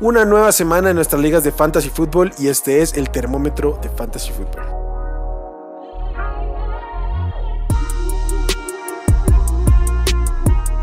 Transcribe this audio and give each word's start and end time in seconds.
una 0.00 0.24
nueva 0.24 0.50
semana 0.50 0.90
en 0.90 0.96
nuestras 0.96 1.20
ligas 1.20 1.44
de 1.44 1.52
Fantasy 1.52 1.90
Football 1.90 2.32
y 2.38 2.48
este 2.48 2.80
es 2.80 2.96
el 2.96 3.10
termómetro 3.10 3.78
de 3.82 3.90
Fantasy 3.90 4.32
Football. 4.32 4.64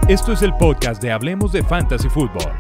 Esto 0.08 0.32
es 0.32 0.42
el 0.42 0.54
podcast 0.56 1.02
de 1.02 1.12
Hablemos 1.12 1.52
de 1.52 1.64
Fantasy 1.64 2.10
Football. 2.10 2.54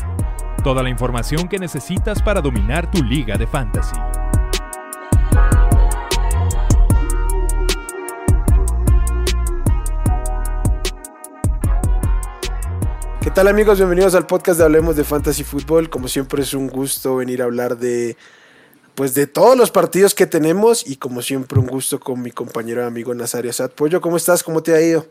Toda 0.63 0.83
la 0.83 0.89
información 0.89 1.47
que 1.47 1.59
necesitas 1.59 2.21
para 2.21 2.41
dominar 2.41 2.89
tu 2.89 3.03
liga 3.03 3.37
de 3.37 3.47
fantasy. 3.47 3.95
Tal 13.37 13.49
amigos? 13.49 13.77
Bienvenidos 13.77 14.15
al 14.15 14.25
podcast 14.25 14.57
de 14.57 14.65
Hablemos 14.65 14.95
de 14.95 15.03
Fantasy 15.03 15.43
Football. 15.43 15.91
Como 15.91 16.07
siempre 16.07 16.41
es 16.41 16.55
un 16.55 16.67
gusto 16.67 17.17
venir 17.17 17.43
a 17.43 17.45
hablar 17.45 17.77
de 17.77 18.17
pues 18.95 19.13
de 19.13 19.27
todos 19.27 19.55
los 19.55 19.69
partidos 19.69 20.15
que 20.15 20.25
tenemos 20.25 20.89
y 20.89 20.95
como 20.95 21.21
siempre 21.21 21.59
un 21.59 21.67
gusto 21.67 21.99
con 21.99 22.19
mi 22.19 22.31
compañero 22.31 22.83
amigo 22.83 23.13
Nazario 23.13 23.53
Sad. 23.53 23.69
Pollo, 23.69 24.01
¿cómo 24.01 24.17
estás? 24.17 24.41
¿Cómo 24.41 24.63
te 24.63 24.73
ha 24.73 24.81
ido? 24.81 25.05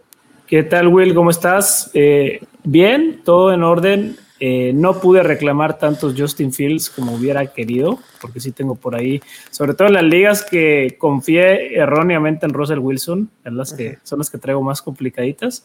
¿Qué 0.48 0.64
tal 0.64 0.88
Will? 0.88 1.14
¿Cómo 1.14 1.30
estás? 1.30 1.92
Eh, 1.94 2.40
bien, 2.64 3.20
todo 3.24 3.52
en 3.52 3.62
orden. 3.62 4.16
Eh, 4.40 4.72
no 4.74 5.00
pude 5.00 5.22
reclamar 5.22 5.78
tantos 5.78 6.16
Justin 6.18 6.52
Fields 6.52 6.90
como 6.90 7.14
hubiera 7.14 7.46
querido, 7.46 8.00
porque 8.20 8.40
sí 8.40 8.50
tengo 8.50 8.74
por 8.74 8.96
ahí, 8.96 9.22
sobre 9.52 9.74
todo 9.74 9.86
en 9.86 9.94
las 9.94 10.02
ligas 10.02 10.42
que 10.42 10.96
confié 10.98 11.78
erróneamente 11.78 12.44
en 12.44 12.52
Russell 12.52 12.80
Wilson, 12.80 13.30
en 13.44 13.56
las 13.56 13.72
que 13.72 13.98
son 14.02 14.18
las 14.18 14.30
que 14.30 14.38
traigo 14.38 14.62
más 14.62 14.82
complicaditas. 14.82 15.64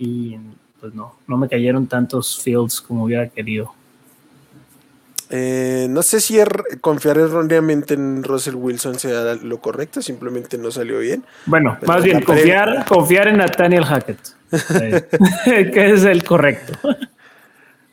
Y 0.00 0.36
pues 0.82 0.94
no, 0.94 1.14
no 1.28 1.36
me 1.36 1.48
cayeron 1.48 1.86
tantos 1.86 2.40
fields 2.42 2.80
como 2.80 3.04
hubiera 3.04 3.28
querido. 3.28 3.72
Eh, 5.30 5.86
no 5.88 6.02
sé 6.02 6.20
si 6.20 6.40
er, 6.40 6.50
confiar 6.80 7.18
erróneamente 7.18 7.94
en 7.94 8.24
Russell 8.24 8.56
Wilson 8.56 8.98
sea 8.98 9.36
lo 9.36 9.60
correcto, 9.60 10.02
simplemente 10.02 10.58
no 10.58 10.72
salió 10.72 10.98
bien. 10.98 11.24
Bueno, 11.46 11.78
más 11.86 12.02
bien 12.02 12.20
confiar, 12.22 12.84
confiar 12.84 13.28
en 13.28 13.36
Nathaniel 13.36 13.84
Hackett, 13.84 14.18
eh, 14.80 15.70
que 15.72 15.92
es 15.92 16.02
el 16.02 16.24
correcto. 16.24 16.76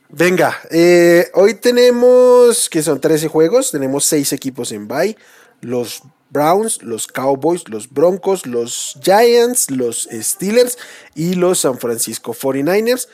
Venga, 0.10 0.58
eh, 0.72 1.28
hoy 1.36 1.54
tenemos 1.54 2.72
que 2.72 2.82
son 2.82 3.00
13 3.00 3.28
juegos, 3.28 3.70
tenemos 3.70 4.04
6 4.06 4.34
equipos 4.34 4.72
en 4.72 4.88
bye. 4.88 5.16
Los 5.62 6.02
Browns, 6.30 6.84
los 6.84 7.08
Cowboys, 7.08 7.68
los 7.70 7.90
Broncos, 7.90 8.46
los 8.46 8.98
Giants, 9.02 9.72
los 9.72 10.08
Steelers 10.12 10.78
y 11.16 11.34
los 11.36 11.60
San 11.60 11.78
Francisco 11.80 12.34
49ers. 12.34 13.08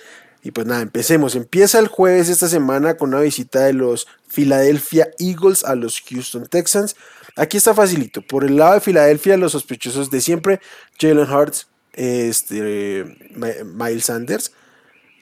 Y 0.43 0.51
pues 0.51 0.67
nada, 0.67 0.81
empecemos. 0.81 1.35
Empieza 1.35 1.79
el 1.79 1.87
jueves 1.87 2.29
esta 2.29 2.47
semana 2.47 2.97
con 2.97 3.09
una 3.09 3.21
visita 3.21 3.65
de 3.65 3.73
los 3.73 4.07
Philadelphia 4.27 5.09
Eagles 5.17 5.63
a 5.63 5.75
los 5.75 6.01
Houston 6.01 6.45
Texans. 6.45 6.95
Aquí 7.35 7.57
está 7.57 7.73
facilito. 7.73 8.21
Por 8.21 8.43
el 8.43 8.57
lado 8.57 8.75
de 8.75 8.79
Filadelfia, 8.79 9.37
los 9.37 9.53
sospechosos 9.53 10.11
de 10.11 10.21
siempre, 10.21 10.61
Jalen 10.99 11.29
Hurts, 11.29 11.67
este, 11.93 13.05
Miles 13.65 14.05
Sanders, 14.05 14.51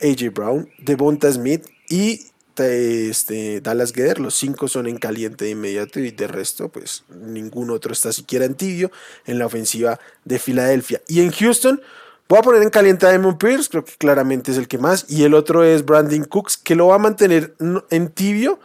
AJ 0.02 0.34
Brown, 0.34 0.70
Devonta 0.80 1.32
Smith 1.32 1.66
y 1.90 2.28
este, 2.58 3.62
Dallas 3.62 3.92
Guerrero, 3.92 4.24
los 4.24 4.36
cinco 4.36 4.68
son 4.68 4.88
en 4.88 4.98
caliente 4.98 5.46
de 5.46 5.52
inmediato 5.52 6.00
y 6.00 6.12
de 6.12 6.28
resto, 6.28 6.70
pues 6.70 7.04
ningún 7.10 7.70
otro 7.70 7.94
está 7.94 8.14
siquiera 8.14 8.46
en 8.46 8.56
tibio 8.56 8.92
en 9.26 9.40
la 9.40 9.46
ofensiva 9.46 10.00
de 10.24 10.40
Filadelfia. 10.40 11.02
Y 11.08 11.22
en 11.22 11.32
Houston, 11.32 11.82
voy 12.30 12.40
a 12.40 12.44
poner 12.44 12.62
en 12.62 12.70
caliente 12.70 13.06
a 13.06 13.12
Damon 13.12 13.38
Pierce, 13.38 13.70
creo 13.70 13.84
que 13.84 13.94
claramente 13.98 14.52
es 14.52 14.58
el 14.58 14.68
que 14.68 14.78
más, 14.78 15.06
y 15.10 15.24
el 15.24 15.34
otro 15.34 15.64
es 15.64 15.84
Brandon 15.86 16.26
Cooks, 16.26 16.58
que 16.58 16.76
lo 16.76 16.88
va 16.88 16.96
a 16.96 17.00
mantener 17.00 17.56
en 17.90 18.10
tibio 18.10 18.60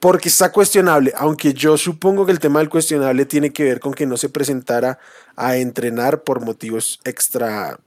porque 0.00 0.28
está 0.28 0.52
cuestionable, 0.52 1.12
aunque 1.16 1.54
yo 1.54 1.76
supongo 1.76 2.26
que 2.26 2.32
el 2.32 2.38
tema 2.38 2.58
del 2.58 2.68
cuestionable 2.68 3.24
tiene 3.24 3.52
que 3.52 3.64
ver 3.64 3.80
con 3.80 3.94
que 3.94 4.06
no 4.06 4.16
se 4.16 4.28
presentara 4.28 4.98
a 5.36 5.56
entrenar 5.56 6.22
por 6.22 6.44
motivos 6.44 7.00
extra 7.04 7.78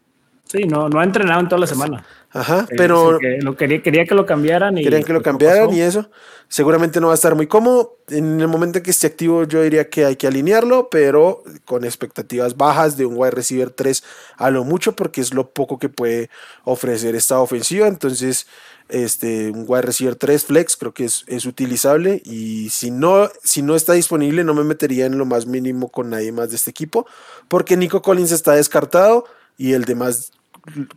Sí, 0.51 0.63
no, 0.63 0.89
no 0.89 0.99
ha 0.99 1.03
entrenado 1.03 1.41
en 1.41 1.47
toda 1.47 1.59
la 1.59 1.67
semana. 1.67 2.03
Ajá, 2.31 2.65
eh, 2.69 2.73
pero. 2.75 3.19
lo 3.21 3.55
quería, 3.55 3.83
quería 3.83 4.05
que 4.05 4.15
lo 4.15 4.25
cambiaran. 4.25 4.75
Y 4.79 4.83
querían 4.83 5.03
que 5.03 5.13
lo 5.13 5.21
cambiaran 5.21 5.71
y 5.71 5.81
eso. 5.81 6.09
Seguramente 6.47 6.99
no 6.99 7.07
va 7.07 7.13
a 7.13 7.15
estar 7.15 7.35
muy 7.35 7.45
cómodo. 7.45 7.99
En 8.07 8.41
el 8.41 8.47
momento 8.47 8.79
en 8.79 8.83
que 8.83 8.89
esté 8.89 9.05
activo, 9.05 9.43
yo 9.43 9.61
diría 9.61 9.91
que 9.91 10.05
hay 10.05 10.15
que 10.15 10.25
alinearlo, 10.25 10.89
pero 10.89 11.43
con 11.65 11.85
expectativas 11.85 12.57
bajas 12.57 12.97
de 12.97 13.05
un 13.05 13.13
wide 13.15 13.29
receiver 13.29 13.69
3 13.69 14.03
a 14.37 14.49
lo 14.49 14.63
mucho, 14.63 14.95
porque 14.95 15.21
es 15.21 15.35
lo 15.35 15.51
poco 15.51 15.77
que 15.77 15.89
puede 15.89 16.31
ofrecer 16.63 17.13
esta 17.13 17.39
ofensiva. 17.39 17.87
Entonces, 17.87 18.47
este, 18.89 19.51
un 19.51 19.65
wide 19.67 19.83
receiver 19.83 20.15
3 20.15 20.45
flex 20.45 20.77
creo 20.77 20.95
que 20.95 21.05
es, 21.05 21.25
es 21.27 21.45
utilizable. 21.45 22.23
Y 22.25 22.69
si 22.69 22.89
no, 22.89 23.29
si 23.43 23.61
no 23.61 23.75
está 23.75 23.93
disponible, 23.93 24.43
no 24.43 24.55
me 24.55 24.63
metería 24.63 25.05
en 25.05 25.19
lo 25.19 25.25
más 25.25 25.45
mínimo 25.45 25.89
con 25.89 26.09
nadie 26.09 26.31
más 26.31 26.49
de 26.49 26.55
este 26.55 26.71
equipo, 26.71 27.05
porque 27.47 27.77
Nico 27.77 28.01
Collins 28.01 28.31
está 28.31 28.53
descartado 28.53 29.25
y 29.55 29.73
el 29.73 29.85
demás 29.85 30.31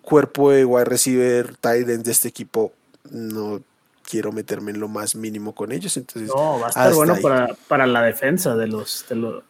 cuerpo 0.00 0.50
de 0.50 0.64
wide 0.64 0.84
receiver 0.84 1.56
tight 1.56 1.86
de 1.86 2.10
este 2.10 2.28
equipo 2.28 2.72
no 3.10 3.60
quiero 4.02 4.32
meterme 4.32 4.72
en 4.72 4.80
lo 4.80 4.88
más 4.88 5.14
mínimo 5.14 5.54
con 5.54 5.72
ellos. 5.72 5.96
Entonces, 5.96 6.28
no, 6.28 6.60
va 6.60 6.66
a 6.66 6.68
estar 6.68 6.94
bueno 6.94 7.16
para, 7.22 7.48
para, 7.68 7.86
la 7.86 8.02
defensa 8.02 8.54
de 8.56 8.66
los, 8.66 9.06
de, 9.08 9.16
los, 9.16 9.42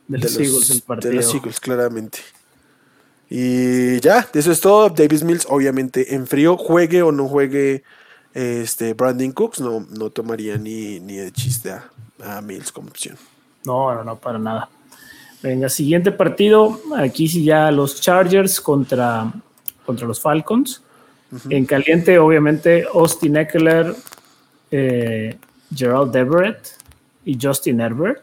el 0.70 0.82
partido. 0.82 1.10
De 1.10 1.16
los 1.16 1.34
Eagles, 1.34 1.60
claramente. 1.60 2.18
Y 3.28 3.98
ya, 4.00 4.28
eso 4.32 4.52
es 4.52 4.60
todo. 4.60 4.90
Davis 4.90 5.24
Mills, 5.24 5.46
obviamente, 5.48 6.14
en 6.14 6.26
frío, 6.26 6.56
juegue 6.56 7.02
o 7.02 7.12
no 7.12 7.28
juegue 7.28 7.82
este 8.34 8.94
Brandon 8.94 9.32
Cooks, 9.32 9.60
no, 9.60 9.86
no 9.90 10.10
tomaría 10.10 10.56
ni, 10.56 11.00
ni 11.00 11.16
de 11.16 11.32
chiste 11.32 11.72
a, 11.72 11.90
a 12.24 12.40
Mills 12.40 12.70
como 12.72 12.88
opción. 12.88 13.16
No, 13.64 13.94
no, 13.94 14.04
no, 14.04 14.16
para 14.16 14.38
nada. 14.38 14.68
Venga, 15.42 15.68
siguiente 15.68 16.12
partido. 16.12 16.80
Aquí 16.96 17.26
sí 17.26 17.42
ya 17.42 17.70
los 17.70 18.00
Chargers 18.00 18.60
contra 18.60 19.32
contra 19.92 20.08
los 20.08 20.20
Falcons. 20.20 20.82
En 21.48 21.64
caliente, 21.66 22.18
obviamente, 22.18 22.84
Austin 22.92 23.36
Eckler, 23.36 23.94
eh, 24.70 25.36
Gerald 25.74 26.14
Everett 26.16 26.68
y 27.24 27.38
Justin 27.40 27.80
Herbert. 27.80 28.22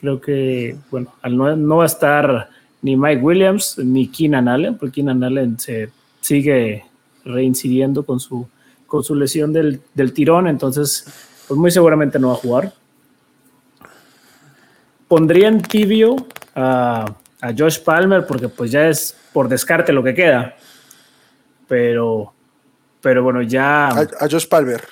Creo 0.00 0.20
que, 0.20 0.76
bueno, 0.90 1.12
no, 1.28 1.76
va 1.76 1.84
a 1.84 1.86
estar 1.86 2.50
ni 2.82 2.96
Mike 2.96 3.22
Williams 3.22 3.78
ni 3.78 4.08
Keenan 4.08 4.48
Allen, 4.48 4.76
porque 4.76 4.96
Keenan 4.96 5.22
Allen 5.22 5.58
se 5.58 5.90
sigue 6.20 6.84
reincidiendo 7.24 8.04
con 8.04 8.18
su, 8.18 8.48
con 8.86 9.04
su 9.04 9.14
lesión 9.14 9.52
del, 9.52 9.80
tirón, 10.12 10.48
entonces, 10.48 11.04
pues 11.46 11.58
muy 11.58 11.70
seguramente 11.70 12.18
no 12.18 12.28
va 12.28 12.34
a 12.34 12.38
jugar. 12.38 12.72
Pondría 15.06 15.48
en 15.48 15.60
tibio 15.60 16.16
a, 16.54 17.16
a 17.40 17.52
Josh 17.56 17.80
Palmer, 17.80 18.26
porque 18.26 18.48
pues 18.48 18.70
ya 18.70 18.88
es 18.88 19.16
por 19.32 19.48
descarte 19.48 19.92
lo 19.92 20.02
que 20.02 20.14
queda. 20.14 20.56
Pero, 21.68 22.32
pero 23.00 23.22
bueno, 23.22 23.42
ya. 23.42 23.88
A, 23.88 24.28
Josh 24.30 24.46
Palmer. 24.46 24.82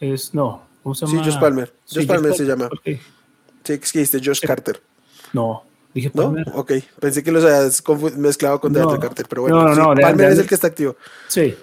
Es, 0.00 0.32
no, 0.34 0.62
¿cómo 0.82 0.94
se 0.94 1.06
llama? 1.06 1.24
Sí, 1.24 1.30
Josh 1.30 1.40
Palmer. 1.40 1.74
Josh 1.92 2.06
Palmer 2.06 2.34
se 2.34 2.44
llama. 2.44 2.68
Sí, 2.84 3.00
es 3.64 3.92
que 3.92 3.98
dijiste 3.98 4.20
Josh 4.24 4.40
Carter. 4.40 4.80
No, 5.32 5.64
dije 5.92 6.10
Palmer. 6.10 6.46
¿No? 6.46 6.54
Ok, 6.54 6.72
pensé 7.00 7.22
que 7.22 7.32
los 7.32 7.44
habías 7.44 7.82
mezclado 8.16 8.60
con 8.60 8.72
no, 8.72 8.98
Carter, 8.98 9.26
pero 9.28 9.42
bueno. 9.42 9.62
No, 9.62 9.74
no, 9.74 9.94
no. 9.94 10.00
Palmer 10.00 10.32
es 10.32 10.38
el 10.38 10.46
que 10.46 10.54
está 10.54 10.68
activo. 10.68 10.96
Sí. 11.28 11.54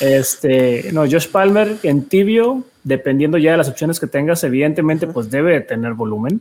Este, 0.00 0.90
no, 0.92 1.02
Josh 1.02 1.28
Palmer 1.28 1.76
en 1.82 2.04
tibio, 2.06 2.64
dependiendo 2.82 3.38
ya 3.38 3.52
de 3.52 3.58
las 3.58 3.68
opciones 3.68 4.00
que 4.00 4.06
tengas, 4.06 4.44
evidentemente, 4.44 5.06
pues 5.06 5.30
debe 5.30 5.60
tener 5.60 5.94
volumen. 5.94 6.40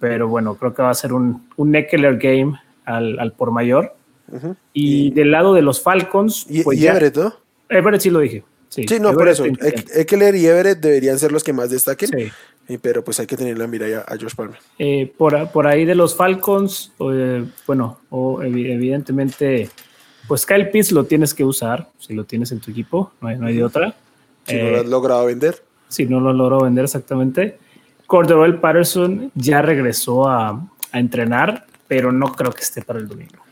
Pero 0.00 0.28
bueno, 0.28 0.56
creo 0.56 0.74
que 0.74 0.82
va 0.82 0.90
a 0.90 0.94
ser 0.94 1.12
un, 1.12 1.46
un 1.56 1.76
Eckler 1.76 2.16
game 2.16 2.58
al, 2.84 3.32
por 3.36 3.52
mayor. 3.52 3.94
y, 4.72 5.10
del 5.12 5.30
lado 5.30 5.54
de 5.54 5.62
los 5.62 5.82
Falcons. 5.82 6.46
Y, 6.48 6.62
pues 6.62 6.82
Everett, 6.82 7.16
¿no? 7.16 7.34
Everett 7.68 8.00
sí 8.00 8.10
lo 8.10 8.20
dije. 8.20 8.42
Sí, 8.70 8.86
no, 9.00 9.12
por 9.12 9.28
eso. 9.28 9.44
Eckler 9.44 10.34
y 10.36 10.46
Everett 10.46 10.80
deberían 10.80 11.18
ser 11.18 11.32
los 11.32 11.44
que 11.44 11.52
más 11.52 11.70
destaquen. 11.70 12.08
Sí. 12.08 12.78
pero 12.80 13.02
pues 13.02 13.18
hay 13.18 13.26
que 13.26 13.36
tener 13.36 13.58
la 13.58 13.66
mira 13.66 14.04
a 14.06 14.16
Josh 14.16 14.34
Palmer. 14.34 14.58
Eh, 14.78 15.12
por, 15.18 15.50
por, 15.50 15.66
ahí 15.66 15.84
de 15.84 15.96
los 15.96 16.14
Falcons, 16.14 16.92
eh, 17.00 17.44
bueno, 17.66 17.98
o 18.10 18.42
evidentemente, 18.42 19.68
pues 20.28 20.46
Kyle 20.46 20.70
Pitts 20.70 20.92
lo 20.92 21.04
tienes 21.04 21.34
que 21.34 21.44
usar, 21.44 21.88
si 21.98 22.14
lo 22.14 22.24
tienes 22.24 22.52
en 22.52 22.60
tu 22.60 22.70
equipo, 22.70 23.12
no 23.20 23.28
hay, 23.28 23.38
no 23.38 23.46
hay 23.48 23.56
de 23.56 23.64
otra. 23.64 23.96
Si 24.46 24.56
no 24.56 24.70
lo 24.70 24.76
has 24.76 24.84
eh, 24.84 24.88
logrado 24.88 25.26
vender. 25.26 25.62
Si 25.88 26.06
no 26.06 26.20
lo 26.20 26.30
has 26.30 26.36
logrado 26.36 26.62
vender 26.62 26.84
exactamente. 26.84 27.58
Corderell 28.10 28.58
Patterson 28.58 29.30
ya 29.34 29.62
regresó 29.62 30.28
a, 30.28 30.50
a 30.92 30.98
entrenar 30.98 31.64
pero 31.90 32.12
no 32.12 32.28
creo 32.28 32.52
que 32.52 32.60
esté 32.60 32.82
para 32.82 33.00
el 33.00 33.08
domingo. 33.08 33.42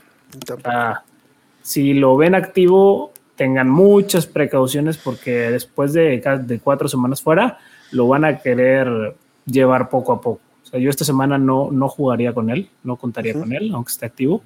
si 1.60 1.92
lo 1.92 2.16
ven 2.16 2.36
activo, 2.36 3.12
tengan 3.34 3.68
muchas 3.68 4.28
precauciones 4.28 4.96
porque 4.96 5.50
después 5.50 5.92
de, 5.92 6.22
de, 6.44 6.60
cuatro 6.60 6.86
semanas 6.86 7.20
fuera, 7.20 7.58
lo 7.90 8.06
van 8.06 8.24
a 8.24 8.38
querer 8.38 9.16
llevar 9.44 9.88
poco 9.88 10.12
a 10.12 10.20
poco. 10.20 10.40
O 10.62 10.66
sea, 10.66 10.78
yo 10.78 10.88
esta 10.88 11.04
semana 11.04 11.36
no, 11.36 11.72
no 11.72 11.88
jugaría 11.88 12.32
con 12.32 12.48
él, 12.48 12.70
no 12.84 12.94
contaría 12.94 13.34
con 13.34 13.52
él, 13.52 13.72
aunque 13.74 13.90
esté 13.90 14.06
activo. 14.06 14.40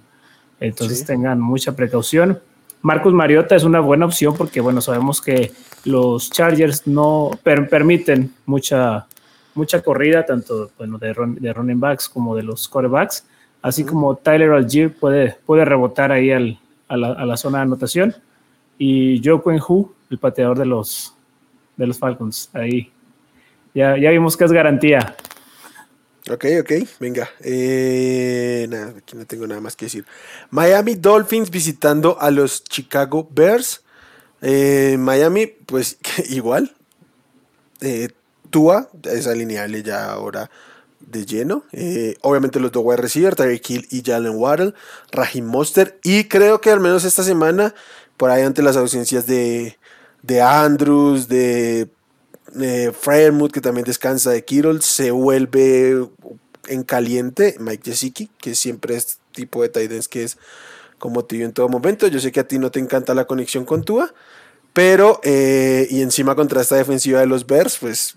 Entonces 0.59 1.05
tengan 1.05 1.39
mucha 1.39 1.77
precaución. 1.77 2.41
Marcus 2.81 3.13
Mariota 3.13 3.57
es 3.57 3.65
una 3.65 3.81
buena 3.81 4.07
opción 4.07 4.35
porque, 4.35 4.63
bueno, 4.63 4.81
sabemos 4.81 5.21
que 5.21 5.53
los 5.85 6.31
Chargers 6.31 6.87
no 6.87 7.31
permiten 7.43 8.33
mucha, 8.47 9.07
mucha 9.55 9.81
corrida, 9.83 10.25
tanto 10.25 10.71
bueno, 10.79 10.99
de, 10.99 11.15
de 11.41 11.53
running 11.53 11.81
backs 11.81 12.09
como 12.09 12.35
de 12.37 12.43
los 12.43 12.69
quarterbacks, 12.69 13.25
así 13.63 13.85
como 13.85 14.17
Tyler 14.17 14.51
Algier 14.51 14.93
puede, 14.93 15.37
puede 15.47 15.65
rebotar 15.65 16.13
ahí 16.13 16.31
al, 16.31 16.59
a, 16.89 16.97
la, 16.97 17.37
zona 17.37 17.59
de 17.59 17.63
anotación. 17.63 18.15
Y 18.79 19.21
Joe 19.25 19.41
Quinn 19.43 19.61
Hu, 19.67 19.93
el 20.11 20.19
pateador 20.19 20.59
de 20.59 20.67
los, 20.67 21.15
de 21.77 21.87
los 21.87 21.99
Falcons, 21.99 22.51
ahí. 22.53 22.91
Ya, 23.75 23.97
ya 23.97 24.11
vimos 24.11 24.37
que 24.37 24.45
es 24.45 24.53
garantía. 24.53 25.17
Ok, 26.31 26.45
ok, 26.61 26.73
venga. 27.01 27.29
Eh, 27.41 28.67
nada, 28.69 28.95
aquí 28.99 29.17
no 29.17 29.25
tengo 29.27 29.47
nada 29.47 29.61
más 29.61 29.75
que 29.75 29.87
decir. 29.87 30.05
Miami 30.51 30.95
Dolphins 30.95 31.51
visitando 31.51 32.21
a 32.21 32.31
los 32.31 32.63
Chicago 32.65 33.29
Bears. 33.33 33.83
Eh, 34.41 34.97
Miami, 34.99 35.47
pues 35.47 35.99
igual. 36.31 36.75
Eh, 37.81 38.09
Tua 38.53 38.89
es 39.03 39.27
alineable 39.27 39.83
ya 39.83 40.13
ahora 40.13 40.49
de 41.01 41.27
lleno. 41.27 41.65
Eh, 41.73 42.17
obviamente 42.23 42.61
los 42.61 42.71
dos 42.71 42.85
wide 42.85 42.99
receiver, 42.99 43.35
Tyreek 43.35 43.69
Hill 43.69 43.89
y 43.91 44.03
Jalen 44.05 44.37
Waddle, 44.37 44.75
Raheem 45.11 45.47
Monster. 45.47 45.99
Y 46.05 46.29
creo 46.29 46.61
que 46.61 46.71
al 46.71 46.79
menos 46.79 47.05
esta 47.05 47.25
semana, 47.25 47.75
por 48.17 48.31
ahí 48.31 48.43
ante 48.43 48.63
las 48.63 48.77
ausencias 48.77 49.27
de, 49.27 49.77
de 50.23 50.41
Andrews, 50.41 51.27
de 51.27 51.89
eh, 52.61 52.93
que 53.53 53.61
también 53.61 53.85
descansa 53.85 54.31
de 54.31 54.45
Kittle, 54.45 54.81
se 54.83 55.11
vuelve 55.11 56.09
en 56.69 56.83
caliente 56.85 57.57
Mike 57.59 57.91
Gesicki, 57.91 58.31
que 58.39 58.55
siempre 58.55 58.95
es 58.97 59.19
tipo 59.33 59.63
de 59.63 59.69
tight 59.69 60.07
que 60.07 60.25
es 60.25 60.39
como 60.99 61.25
tío 61.25 61.45
en 61.45 61.53
todo 61.53 61.69
momento. 61.69 62.07
Yo 62.07 62.21
sé 62.21 62.31
que 62.31 62.41
a 62.41 62.47
ti 62.47 62.59
no 62.59 62.71
te 62.71 62.79
encanta 62.79 63.15
la 63.15 63.25
conexión 63.25 63.65
con 63.65 63.83
Tua, 63.83 64.15
pero 64.73 65.21
eh, 65.23 65.87
y 65.91 66.01
encima 66.01 66.35
contra 66.35 66.63
esta 66.63 66.77
defensiva 66.77 67.21
de 67.21 67.27
los 67.27 67.47
Bears, 67.47 67.79
pues 67.79 68.17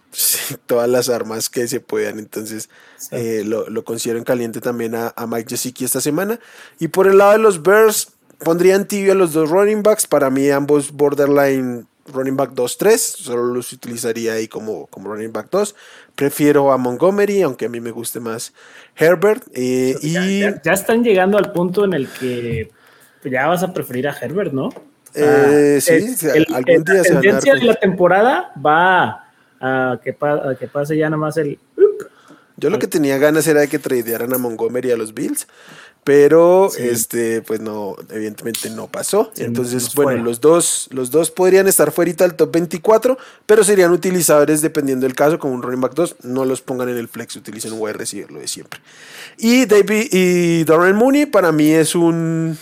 todas 0.65 0.89
las 0.89 1.09
armas 1.09 1.49
que 1.49 1.67
se 1.67 1.79
puedan. 1.79 2.19
Entonces 2.19 2.69
eh, 3.11 3.43
lo, 3.45 3.69
lo, 3.69 3.83
considero 3.83 4.17
en 4.17 4.23
caliente 4.23 4.61
también 4.61 4.95
a, 4.95 5.13
Mike 5.27 5.49
Gesicki 5.49 5.83
esta 5.83 6.01
semana. 6.01 6.39
Y 6.79 6.87
por 6.87 7.07
el 7.07 7.17
lado 7.17 7.33
de 7.33 7.39
los 7.39 7.61
Bears, 7.61 8.13
pondrían 8.39 8.87
tibio 8.87 9.11
a 9.11 9.15
los 9.15 9.33
dos 9.33 9.49
running 9.49 9.83
backs. 9.83 10.07
Para 10.07 10.29
mí 10.29 10.49
ambos 10.49 10.91
borderline 10.91 11.87
running 12.07 12.37
back 12.37 12.51
2-3, 12.51 12.97
solo 12.97 13.45
los 13.45 13.73
utilizaría 13.73 14.33
ahí 14.33 14.47
como, 14.47 14.87
como 14.87 15.11
running 15.11 15.33
back 15.33 15.49
2. 15.49 15.75
Prefiero 16.15 16.71
a 16.71 16.77
Montgomery, 16.77 17.41
aunque 17.41 17.65
a 17.65 17.69
mí 17.69 17.79
me 17.79 17.91
guste 17.91 18.19
más 18.19 18.53
Herbert. 18.95 19.43
Eh, 19.53 19.95
y... 20.01 20.39
Ya, 20.39 20.73
están 20.73 21.03
llegando 21.03 21.37
al 21.37 21.51
punto 21.51 21.83
en 21.83 21.93
el 21.93 22.07
que 22.07 22.71
ya 23.23 23.47
vas 23.47 23.63
a 23.63 23.73
preferir 23.73 24.07
a 24.07 24.15
Herbert, 24.17 24.53
¿no? 24.53 24.69
Eh, 25.15 25.79
sí, 25.81 26.27
algún 26.53 26.83
día 26.83 26.95
la 26.95 27.03
tendencia 27.03 27.55
de 27.55 27.63
la 27.63 27.75
temporada 27.75 28.51
va 28.63 29.25
a 29.59 29.99
que, 30.03 30.17
a 30.19 30.55
que 30.59 30.67
pase 30.67 30.97
ya 30.97 31.09
nada 31.09 31.17
más 31.17 31.37
el... 31.37 31.57
Yo 32.57 32.69
lo 32.69 32.79
que 32.79 32.87
tenía 32.87 33.17
ganas 33.17 33.47
era 33.47 33.61
de 33.61 33.67
que 33.67 33.79
tradearan 33.79 34.33
a 34.33 34.37
Montgomery 34.37 34.91
a 34.91 34.97
los 34.97 35.13
Bills 35.13 35.47
pero 36.05 36.69
este 36.77 37.41
pues 37.41 37.59
no 37.61 37.95
evidentemente 38.11 38.69
no 38.69 38.87
pasó. 38.87 39.31
Entonces 39.37 39.93
bueno 39.95 40.23
los 40.23 40.39
dos 40.39 40.87
los 40.91 41.09
dos 41.09 41.31
podrían 41.31 41.67
estar 41.67 41.91
fuera 41.91 42.13
del 42.13 42.35
top 42.35 42.51
24 42.53 43.17
pero 43.47 43.63
serían 43.63 43.91
utilizables 43.91 44.61
dependiendo 44.61 45.07
del 45.07 45.15
caso 45.15 45.39
como 45.39 45.55
un 45.55 45.63
running 45.63 45.81
back 45.81 45.95
2 45.95 46.17
no 46.21 46.45
los 46.45 46.61
pongan 46.61 46.89
en 46.89 46.97
el 46.97 47.07
flex 47.07 47.35
utilicen 47.35 47.73
un 47.73 47.81
wide 47.81 47.93
receiver 47.93 48.31
lo 48.31 48.39
de 48.39 48.47
siempre. 48.47 48.79
Y 49.39 49.65
David 49.65 50.07
y 50.11 50.63
Darren 50.63 50.95
Mooney 50.95 51.25
para 51.25 51.51
mí 51.51 51.71
es 51.71 51.95
un 51.95 52.55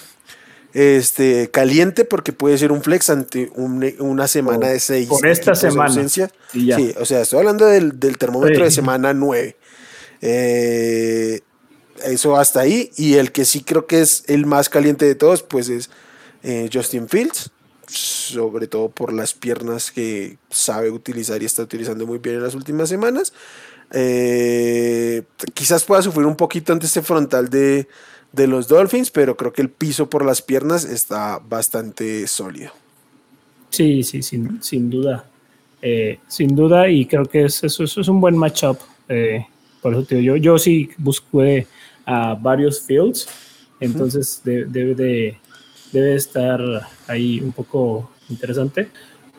este 0.74 1.52
caliente 1.52 2.04
porque 2.04 2.34
puede 2.34 2.58
ser 2.58 2.72
un 2.72 2.82
flex 2.82 3.10
ante 3.10 3.52
una 3.56 4.28
semana 4.28 4.70
de 4.70 4.80
6 4.80 5.08
por 5.08 5.28
esta 5.28 5.54
semana 5.54 6.10
sí, 6.52 6.96
o 7.00 7.06
sea 7.06 7.22
estoy 7.22 7.40
hablando 7.40 7.68
del, 7.68 8.18
termómetro 8.18 8.64
de 8.64 8.72
semana 8.72 9.14
9 9.14 9.56
eh 10.22 11.42
eso 12.06 12.38
hasta 12.38 12.62
ahí. 12.62 12.92
Y 12.96 13.16
el 13.16 13.32
que 13.32 13.46
sí 13.46 13.64
creo 13.64 13.86
que 13.88 14.02
es 14.02 14.24
el 14.28 14.46
más 14.46 14.70
caliente 14.70 15.06
de 15.06 15.16
todos, 15.16 15.44
pues 15.44 15.70
es 15.70 15.90
eh, 16.44 16.70
Justin 16.72 17.08
Fields. 17.08 17.52
Sobre 17.88 18.68
todo 18.68 18.90
por 18.90 19.14
las 19.14 19.34
piernas 19.34 19.92
que 19.92 20.38
sabe 20.50 20.90
utilizar 20.90 21.42
y 21.44 21.46
está 21.46 21.62
utilizando 21.62 22.08
muy 22.08 22.18
bien 22.18 22.38
en 22.38 22.44
las 22.44 22.56
últimas 22.56 22.90
semanas. 22.90 23.34
Eh, 23.92 25.24
quizás 25.54 25.84
pueda 25.84 26.02
sufrir 26.02 26.26
un 26.26 26.36
poquito 26.36 26.74
ante 26.74 26.88
este 26.88 27.04
frontal 27.04 27.50
de, 27.50 27.88
los 28.48 28.68
Dolphins, 28.68 29.12
pero 29.12 29.38
creo 29.38 29.54
que 29.54 29.62
el 29.62 29.70
piso 29.70 30.10
por 30.10 30.26
las 30.26 30.42
piernas 30.42 30.86
está 30.86 31.40
bastante 31.40 32.28
sólido. 32.28 32.72
Sí, 33.70 34.04
sí, 34.04 34.22
sin, 34.22 34.62
sin 34.62 34.90
duda. 34.90 35.26
Eh, 35.82 36.20
sin 36.28 36.56
duda, 36.56 36.90
y 36.90 37.06
creo 37.06 37.26
que 37.26 37.46
eso, 37.46 37.68
eso 37.68 37.84
es 37.84 38.08
un 38.08 38.22
buen 38.22 38.38
matchup. 38.38 38.78
por 39.82 39.94
eso 39.94 40.06
digo, 40.10 40.22
yo, 40.22 40.36
yo 40.38 40.58
sí 40.58 40.90
busqué 40.98 41.68
a 42.06 42.36
varios 42.36 42.82
fields, 42.82 43.28
entonces 43.80 44.42
debe, 44.44 44.96
de, 44.96 45.38
debe 45.92 46.16
estar 46.16 46.62
ahí 47.08 47.40
un 47.40 47.52
poco 47.52 48.12
interesante. 48.30 48.90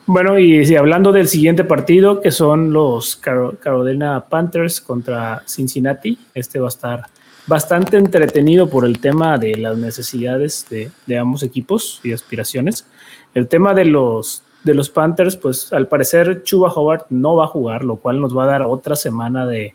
Bueno, 0.06 0.38
y 0.38 0.66
si 0.66 0.76
hablando 0.76 1.12
del 1.12 1.28
siguiente 1.28 1.64
partido, 1.64 2.20
que 2.20 2.30
son 2.30 2.72
los 2.72 3.16
Carolina 3.16 4.26
Panthers 4.28 4.80
contra 4.80 5.42
Cincinnati, 5.46 6.18
este 6.34 6.58
va 6.58 6.66
a 6.66 6.68
estar 6.68 7.06
bastante 7.46 7.96
entretenido 7.96 8.68
por 8.68 8.84
el 8.84 8.98
tema 8.98 9.38
de 9.38 9.56
las 9.56 9.76
necesidades 9.76 10.66
de, 10.70 10.90
de 11.06 11.18
ambos 11.18 11.42
equipos 11.42 12.00
y 12.02 12.12
aspiraciones. 12.12 12.86
El 13.34 13.48
tema 13.48 13.74
de 13.74 13.84
los, 13.84 14.42
de 14.62 14.74
los 14.74 14.90
Panthers, 14.90 15.36
pues 15.36 15.72
al 15.72 15.88
parecer 15.88 16.42
Chuba 16.42 16.72
Howard 16.72 17.06
no 17.10 17.36
va 17.36 17.44
a 17.44 17.48
jugar, 17.48 17.84
lo 17.84 17.96
cual 17.96 18.20
nos 18.20 18.36
va 18.36 18.44
a 18.44 18.48
dar 18.48 18.62
otra 18.62 18.96
semana 18.96 19.46
de, 19.46 19.74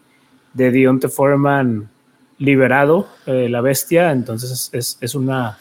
de 0.54 0.72
Deontay 0.72 1.10
Foreman 1.10 1.90
liberado 2.40 3.08
eh, 3.26 3.50
la 3.50 3.62
bestia, 3.62 4.12
entonces 4.12 4.70
es, 4.74 5.16
una, 5.16 5.60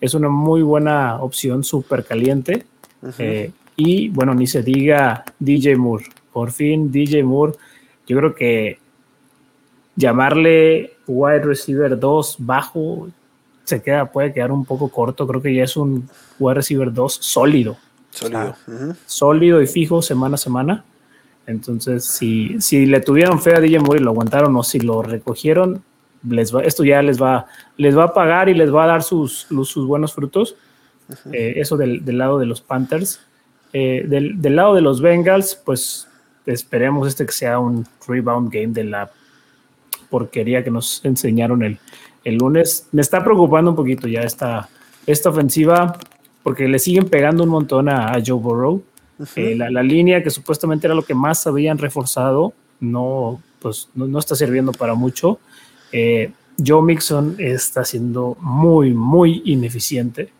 es 0.00 0.14
una 0.14 0.28
muy 0.28 0.62
buena 0.62 1.16
opción, 1.22 1.64
súper 1.64 2.04
caliente. 2.04 2.64
Eh, 3.18 3.50
y 3.76 4.08
bueno, 4.10 4.34
ni 4.34 4.46
se 4.46 4.62
diga 4.62 5.24
DJ 5.38 5.76
Moore. 5.76 6.04
Por 6.32 6.52
fin, 6.52 6.92
DJ 6.92 7.24
Moore, 7.24 7.54
yo 8.06 8.16
creo 8.18 8.34
que 8.34 8.78
llamarle 9.96 10.92
wide 11.08 11.42
receiver 11.42 11.98
2 11.98 12.36
bajo 12.38 13.08
se 13.64 13.82
queda, 13.82 14.10
puede 14.10 14.32
quedar 14.32 14.50
un 14.52 14.64
poco 14.64 14.88
corto. 14.88 15.26
Creo 15.26 15.42
que 15.42 15.54
ya 15.54 15.64
es 15.64 15.76
un 15.76 16.08
wide 16.38 16.54
receiver 16.54 16.92
2 16.92 17.12
sólido. 17.20 17.76
Sólido. 18.10 18.56
Sólido 19.06 19.60
y 19.60 19.66
fijo 19.66 20.00
semana 20.00 20.36
a 20.36 20.38
semana. 20.38 20.84
Entonces, 21.46 22.04
si, 22.04 22.60
si 22.60 22.86
le 22.86 23.00
tuvieron 23.00 23.40
fe 23.40 23.54
a 23.54 23.60
DJ 23.60 23.80
Moore 23.80 24.00
y 24.00 24.02
lo 24.04 24.10
aguantaron 24.10 24.54
o 24.56 24.62
si 24.62 24.80
lo 24.80 25.02
recogieron, 25.02 25.82
esto 26.64 26.84
ya 26.84 27.02
les 27.02 27.20
va, 27.20 27.46
les 27.76 27.96
va 27.96 28.04
a 28.04 28.14
pagar 28.14 28.48
y 28.48 28.54
les 28.54 28.74
va 28.74 28.84
a 28.84 28.88
dar 28.88 29.02
sus, 29.02 29.46
sus 29.64 29.86
buenos 29.86 30.12
frutos. 30.12 30.56
Eh, 31.32 31.54
eso 31.56 31.76
del, 31.76 32.02
lado 32.06 32.38
de 32.38 32.46
los 32.46 32.60
Panthers. 32.60 33.20
Eh, 33.72 34.04
del, 34.06 34.56
lado 34.56 34.74
de 34.74 34.80
los 34.80 35.00
Bengals, 35.00 35.60
pues 35.64 36.08
esperemos 36.46 37.08
este 37.08 37.26
que 37.26 37.32
sea 37.32 37.58
un 37.58 37.86
rebound 38.06 38.52
game 38.52 38.68
de 38.68 38.84
la 38.84 39.10
porquería 40.10 40.64
que 40.64 40.70
nos 40.70 41.04
enseñaron 41.04 41.62
el, 41.62 41.78
el 42.24 42.36
lunes. 42.36 42.88
Me 42.92 43.00
está 43.00 43.24
preocupando 43.24 43.70
un 43.70 43.76
poquito 43.76 44.08
ya 44.08 44.20
esta, 44.20 44.68
esta 45.06 45.30
ofensiva 45.30 45.98
porque 46.42 46.68
le 46.68 46.78
siguen 46.78 47.08
pegando 47.08 47.42
un 47.44 47.50
montón 47.50 47.88
a, 47.88 48.12
Joe 48.24 48.38
Burrow. 48.38 48.82
Eh, 49.36 49.56
la, 49.56 49.82
línea 49.82 50.22
que 50.22 50.30
supuestamente 50.30 50.86
era 50.86 50.94
lo 50.94 51.02
que 51.02 51.14
más 51.14 51.44
habían 51.46 51.76
reforzado 51.76 52.52
no, 52.78 53.42
pues, 53.58 53.88
no 53.94 54.18
está 54.18 54.36
sirviendo 54.36 54.72
para 54.72 54.94
mucho. 54.94 55.40
Eh, 55.92 56.30
Joe 56.64 56.82
Mixon 56.82 57.36
está 57.38 57.84
siendo 57.84 58.36
muy, 58.40 58.92
muy 58.92 59.42
ineficiente. 59.44 60.30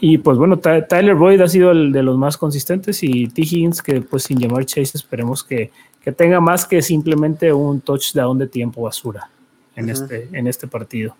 Y 0.00 0.18
pues 0.18 0.36
bueno, 0.36 0.58
Tyler 0.58 1.14
Boyd 1.14 1.40
ha 1.40 1.48
sido 1.48 1.70
el 1.70 1.92
de 1.92 2.02
los 2.02 2.18
más 2.18 2.36
consistentes 2.36 3.02
y 3.02 3.28
T. 3.28 3.42
Higgins, 3.42 3.82
que 3.82 4.02
pues 4.02 4.24
sin 4.24 4.38
llamar 4.38 4.66
Chase, 4.66 4.96
esperemos 4.98 5.44
que, 5.44 5.70
tenga 6.10 6.40
más 6.40 6.66
que 6.66 6.82
simplemente 6.82 7.52
un 7.52 7.80
touchdown 7.80 8.36
de 8.38 8.48
tiempo 8.48 8.82
basura 8.82 9.30
en, 9.76 9.88
este, 9.88 10.28
en 10.32 10.48
este 10.48 10.66
partido. 10.66 11.14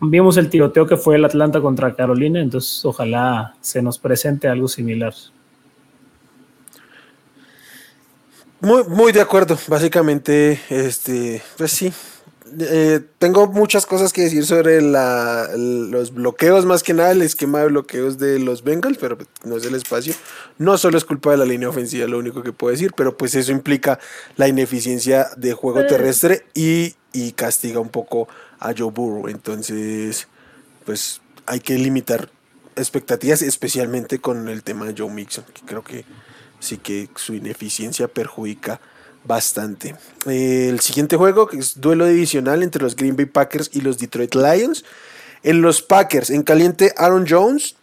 vimos 0.00 0.36
el 0.36 0.50
tiroteo 0.50 0.86
que 0.86 0.96
fue 0.96 1.14
el 1.14 1.24
Atlanta 1.24 1.60
contra 1.60 1.94
Carolina, 1.94 2.40
entonces 2.40 2.84
ojalá 2.84 3.54
se 3.60 3.80
nos 3.82 3.98
presente 3.98 4.48
algo 4.48 4.66
similar. 4.66 5.14
Muy, 8.60 8.82
muy 8.84 9.12
de 9.12 9.20
acuerdo, 9.20 9.56
básicamente, 9.68 10.58
este, 10.68 11.40
pues 11.56 11.70
sí. 11.70 11.92
Eh, 12.60 13.00
tengo 13.18 13.46
muchas 13.46 13.86
cosas 13.86 14.12
que 14.12 14.22
decir 14.22 14.44
sobre 14.44 14.80
los 14.80 16.14
bloqueos, 16.14 16.64
más 16.64 16.82
que 16.82 16.94
nada 16.94 17.12
el 17.12 17.22
esquema 17.22 17.60
de 17.60 17.66
bloqueos 17.66 18.18
de 18.18 18.38
los 18.38 18.62
Bengals, 18.62 18.98
pero 18.98 19.18
no 19.44 19.56
es 19.56 19.64
el 19.64 19.74
espacio. 19.74 20.14
No 20.58 20.78
solo 20.78 20.98
es 20.98 21.04
culpa 21.04 21.30
de 21.30 21.36
la 21.36 21.44
línea 21.44 21.68
ofensiva, 21.68 22.06
lo 22.06 22.18
único 22.18 22.42
que 22.42 22.52
puedo 22.52 22.72
decir, 22.72 22.92
pero 22.96 23.16
pues 23.16 23.34
eso 23.34 23.52
implica 23.52 23.98
la 24.36 24.48
ineficiencia 24.48 25.28
de 25.36 25.52
juego 25.52 25.86
terrestre 25.86 26.46
y, 26.54 26.94
y 27.12 27.32
castiga 27.32 27.80
un 27.80 27.90
poco 27.90 28.28
a 28.58 28.72
Joe 28.76 28.90
Burrow. 28.90 29.28
Entonces, 29.28 30.28
pues 30.84 31.20
hay 31.46 31.60
que 31.60 31.78
limitar 31.78 32.30
expectativas, 32.76 33.42
especialmente 33.42 34.20
con 34.20 34.48
el 34.48 34.62
tema 34.62 34.86
de 34.86 34.94
Joe 34.96 35.10
Mixon, 35.10 35.44
que 35.52 35.62
creo 35.62 35.82
que 35.82 36.04
sí 36.60 36.78
que 36.78 37.08
su 37.16 37.34
ineficiencia 37.34 38.08
perjudica 38.08 38.80
bastante. 39.28 39.94
Eh, 40.26 40.68
el 40.68 40.80
siguiente 40.80 41.16
juego, 41.16 41.46
que 41.46 41.58
es 41.58 41.80
duelo 41.80 42.06
divisional 42.06 42.64
entre 42.64 42.82
los 42.82 42.96
Green 42.96 43.14
Bay 43.14 43.26
Packers 43.26 43.70
y 43.72 43.82
los 43.82 43.98
Detroit 43.98 44.34
Lions. 44.34 44.84
En 45.44 45.62
los 45.62 45.82
Packers, 45.82 46.30
en 46.30 46.42
caliente 46.42 46.92
Aaron 46.96 47.26
Jones 47.28 47.76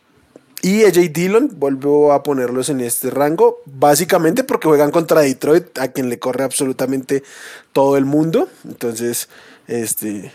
y 0.62 0.84
AJ 0.84 1.14
Dillon, 1.14 1.52
vuelvo 1.58 2.12
a 2.12 2.24
ponerlos 2.24 2.70
en 2.70 2.82
este 2.82 3.12
rango, 3.12 3.62
básicamente 3.66 4.44
porque 4.44 4.68
juegan 4.68 4.92
contra 4.92 5.22
Detroit, 5.22 5.78
a 5.78 5.90
quien 5.90 6.10
le 6.10 6.20
corre 6.20 6.44
absolutamente 6.44 7.24
todo 7.72 7.96
el 7.96 8.06
mundo. 8.06 8.50
Entonces, 8.68 9.30
este, 9.68 10.34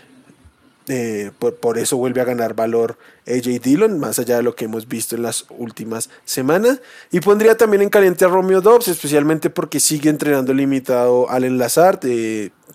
eh, 0.93 1.31
por, 1.39 1.77
eso 1.77 1.95
vuelve 1.95 2.19
a 2.19 2.25
ganar 2.25 2.53
valor 2.53 2.97
AJ 3.25 3.61
Dillon, 3.61 3.97
más 3.97 4.19
allá 4.19 4.35
de 4.35 4.43
lo 4.43 4.55
que 4.55 4.65
hemos 4.65 4.89
visto 4.89 5.15
en 5.15 5.21
las 5.21 5.45
últimas 5.57 6.09
semanas. 6.25 6.81
Y 7.11 7.21
pondría 7.21 7.55
también 7.55 7.81
en 7.81 7.89
caliente 7.89 8.25
a 8.25 8.27
Romeo 8.27 8.59
Dobbs, 8.59 8.89
especialmente 8.89 9.49
porque 9.49 9.79
sigue 9.79 10.09
entrenando 10.09 10.53
limitado 10.53 11.29
al 11.29 11.45
enlazar. 11.45 12.01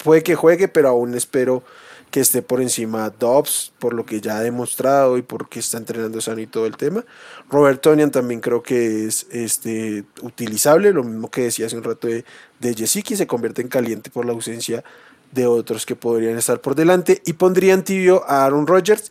puede 0.03 0.23
que 0.23 0.35
juegue, 0.35 0.67
pero 0.67 0.89
aún 0.89 1.15
espero 1.15 1.63
que 2.11 2.21
esté 2.21 2.41
por 2.41 2.63
encima 2.63 3.11
Dobbs, 3.11 3.75
por 3.79 3.93
lo 3.93 4.07
que 4.07 4.23
ya 4.23 4.39
ha 4.39 4.41
demostrado 4.41 5.19
y 5.19 5.23
porque 5.23 5.59
está 5.59 5.77
entrenando 5.77 6.19
sano 6.23 6.41
y 6.41 6.47
todo 6.47 6.65
el 6.65 6.79
tema. 6.79 7.05
Robert 7.51 7.83
Tonian 7.83 8.11
también 8.11 8.41
creo 8.41 8.63
que 8.63 9.05
es 9.05 9.27
este, 9.31 10.05
utilizable, 10.23 10.95
lo 10.95 11.05
mismo 11.05 11.31
que 11.31 11.43
decía 11.43 11.67
hace 11.67 11.77
un 11.77 11.85
rato 11.85 12.09
de, 12.09 12.25
de 12.61 12.75
Jessica, 12.75 13.17
se 13.17 13.27
convierte 13.27 13.63
en 13.63 13.69
caliente 13.69 14.11
por 14.11 14.25
la 14.25 14.33
ausencia 14.33 14.85
de 15.33 15.47
otros 15.47 15.87
que 15.87 15.97
podrían 15.97 16.39
estar 16.39 16.61
por 16.61 16.75
delante 16.75 17.23
y 17.25 17.35
pondría 17.35 17.75
en 17.75 17.85
tibio 17.85 18.25
a 18.29 18.45
Aaron 18.45 18.67
Rodgers, 18.67 19.11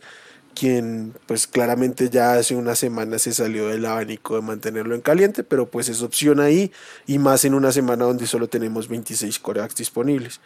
quien 0.54 1.12
pues 1.26 1.46
claramente 1.46 2.08
ya 2.08 2.34
hace 2.34 2.56
una 2.56 2.74
semana 2.74 3.18
se 3.18 3.34
salió 3.34 3.68
del 3.68 3.84
abanico 3.84 4.36
de 4.36 4.42
mantenerlo 4.42 4.94
en 4.94 5.02
caliente, 5.02 5.44
pero 5.44 5.66
pues 5.66 5.88
es 5.88 6.02
opción 6.02 6.40
ahí 6.40 6.72
y 7.06 7.18
más 7.18 7.44
en 7.44 7.54
una 7.54 7.72
semana 7.72 8.06
donde 8.06 8.26
solo 8.26 8.48
tenemos 8.48 8.88
26 8.88 9.38
corebacks 9.38 9.76
disponibles. 9.76 10.40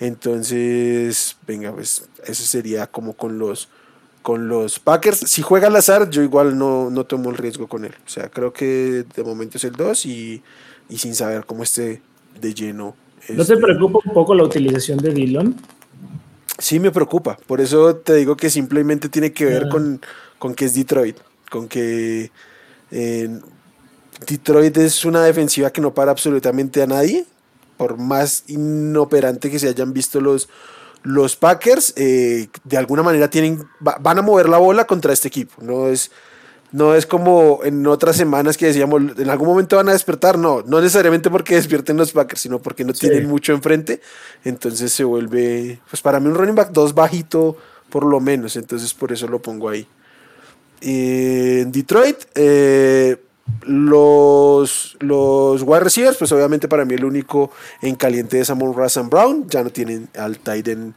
Entonces, 0.00 1.36
venga, 1.46 1.72
pues 1.72 2.08
eso 2.26 2.44
sería 2.44 2.86
como 2.86 3.14
con 3.14 3.38
los 3.38 3.68
con 4.22 4.48
los 4.48 4.78
Packers. 4.78 5.18
Si 5.18 5.42
juega 5.42 5.66
al 5.66 5.76
azar, 5.76 6.08
yo 6.08 6.22
igual 6.22 6.56
no, 6.56 6.88
no 6.90 7.04
tomo 7.04 7.28
el 7.28 7.36
riesgo 7.36 7.68
con 7.68 7.84
él. 7.84 7.94
O 8.06 8.08
sea, 8.08 8.30
creo 8.30 8.54
que 8.54 9.04
de 9.14 9.22
momento 9.22 9.58
es 9.58 9.64
el 9.64 9.72
2 9.72 10.06
y, 10.06 10.42
y 10.88 10.96
sin 10.96 11.14
saber 11.14 11.44
cómo 11.44 11.62
esté 11.62 12.00
de 12.40 12.54
lleno 12.54 12.96
¿No 13.28 13.44
te 13.44 13.54
este, 13.54 13.56
preocupa 13.56 14.00
un 14.04 14.12
poco 14.12 14.34
la 14.34 14.44
utilización 14.44 14.98
de 14.98 15.12
Dillon? 15.12 15.56
Sí, 16.58 16.78
me 16.78 16.90
preocupa. 16.90 17.38
Por 17.46 17.60
eso 17.60 17.96
te 17.96 18.14
digo 18.14 18.36
que 18.36 18.50
simplemente 18.50 19.08
tiene 19.08 19.32
que 19.32 19.46
ver 19.46 19.64
ah. 19.66 19.68
con, 19.70 20.00
con, 20.38 20.54
que 20.54 20.66
es 20.66 20.74
Detroit. 20.74 21.16
Con 21.50 21.68
que 21.68 22.30
eh, 22.90 23.40
Detroit 24.26 24.76
es 24.76 25.04
una 25.04 25.24
defensiva 25.24 25.70
que 25.70 25.80
no 25.80 25.94
para 25.94 26.10
absolutamente 26.10 26.82
a 26.82 26.86
nadie. 26.86 27.24
Por 27.76 27.98
más 27.98 28.44
inoperante 28.46 29.50
que 29.50 29.58
se 29.58 29.68
hayan 29.68 29.92
visto 29.92 30.20
los, 30.20 30.48
los 31.02 31.34
Packers, 31.34 31.94
eh, 31.96 32.48
de 32.62 32.76
alguna 32.76 33.02
manera 33.02 33.28
tienen, 33.28 33.66
van 33.80 34.18
a 34.18 34.22
mover 34.22 34.48
la 34.48 34.58
bola 34.58 34.86
contra 34.86 35.12
este 35.12 35.28
equipo. 35.28 35.54
No 35.62 35.88
es 35.88 36.10
no 36.74 36.96
es 36.96 37.06
como 37.06 37.60
en 37.62 37.86
otras 37.86 38.16
semanas 38.16 38.56
que 38.56 38.66
decíamos, 38.66 39.00
en 39.16 39.30
algún 39.30 39.46
momento 39.46 39.76
van 39.76 39.90
a 39.90 39.92
despertar. 39.92 40.36
No, 40.36 40.62
no 40.66 40.80
necesariamente 40.80 41.30
porque 41.30 41.54
despierten 41.54 41.96
los 41.96 42.10
Packers, 42.10 42.40
sino 42.40 42.58
porque 42.58 42.84
no 42.84 42.92
tienen 42.92 43.28
mucho 43.28 43.52
enfrente. 43.52 44.00
Entonces 44.44 44.92
se 44.92 45.04
vuelve, 45.04 45.78
pues 45.88 46.02
para 46.02 46.18
mí 46.18 46.26
un 46.26 46.34
running 46.34 46.56
back 46.56 46.72
2 46.72 46.92
bajito 46.92 47.56
por 47.90 48.04
lo 48.04 48.18
menos. 48.18 48.56
Entonces 48.56 48.92
por 48.92 49.12
eso 49.12 49.28
lo 49.28 49.40
pongo 49.40 49.68
ahí. 49.68 49.86
en 50.80 51.70
Detroit, 51.70 52.16
eh, 52.34 53.22
los, 53.62 54.96
los 54.98 55.62
wide 55.62 55.80
receivers, 55.80 56.16
pues 56.16 56.32
obviamente 56.32 56.66
para 56.66 56.84
mí 56.84 56.94
el 56.94 57.04
único 57.04 57.52
en 57.82 57.94
caliente 57.94 58.40
es 58.40 58.50
Amon 58.50 58.74
Russell 58.74 59.06
Brown. 59.06 59.48
Ya 59.48 59.62
no 59.62 59.70
tienen 59.70 60.08
al 60.18 60.38
Titan 60.38 60.96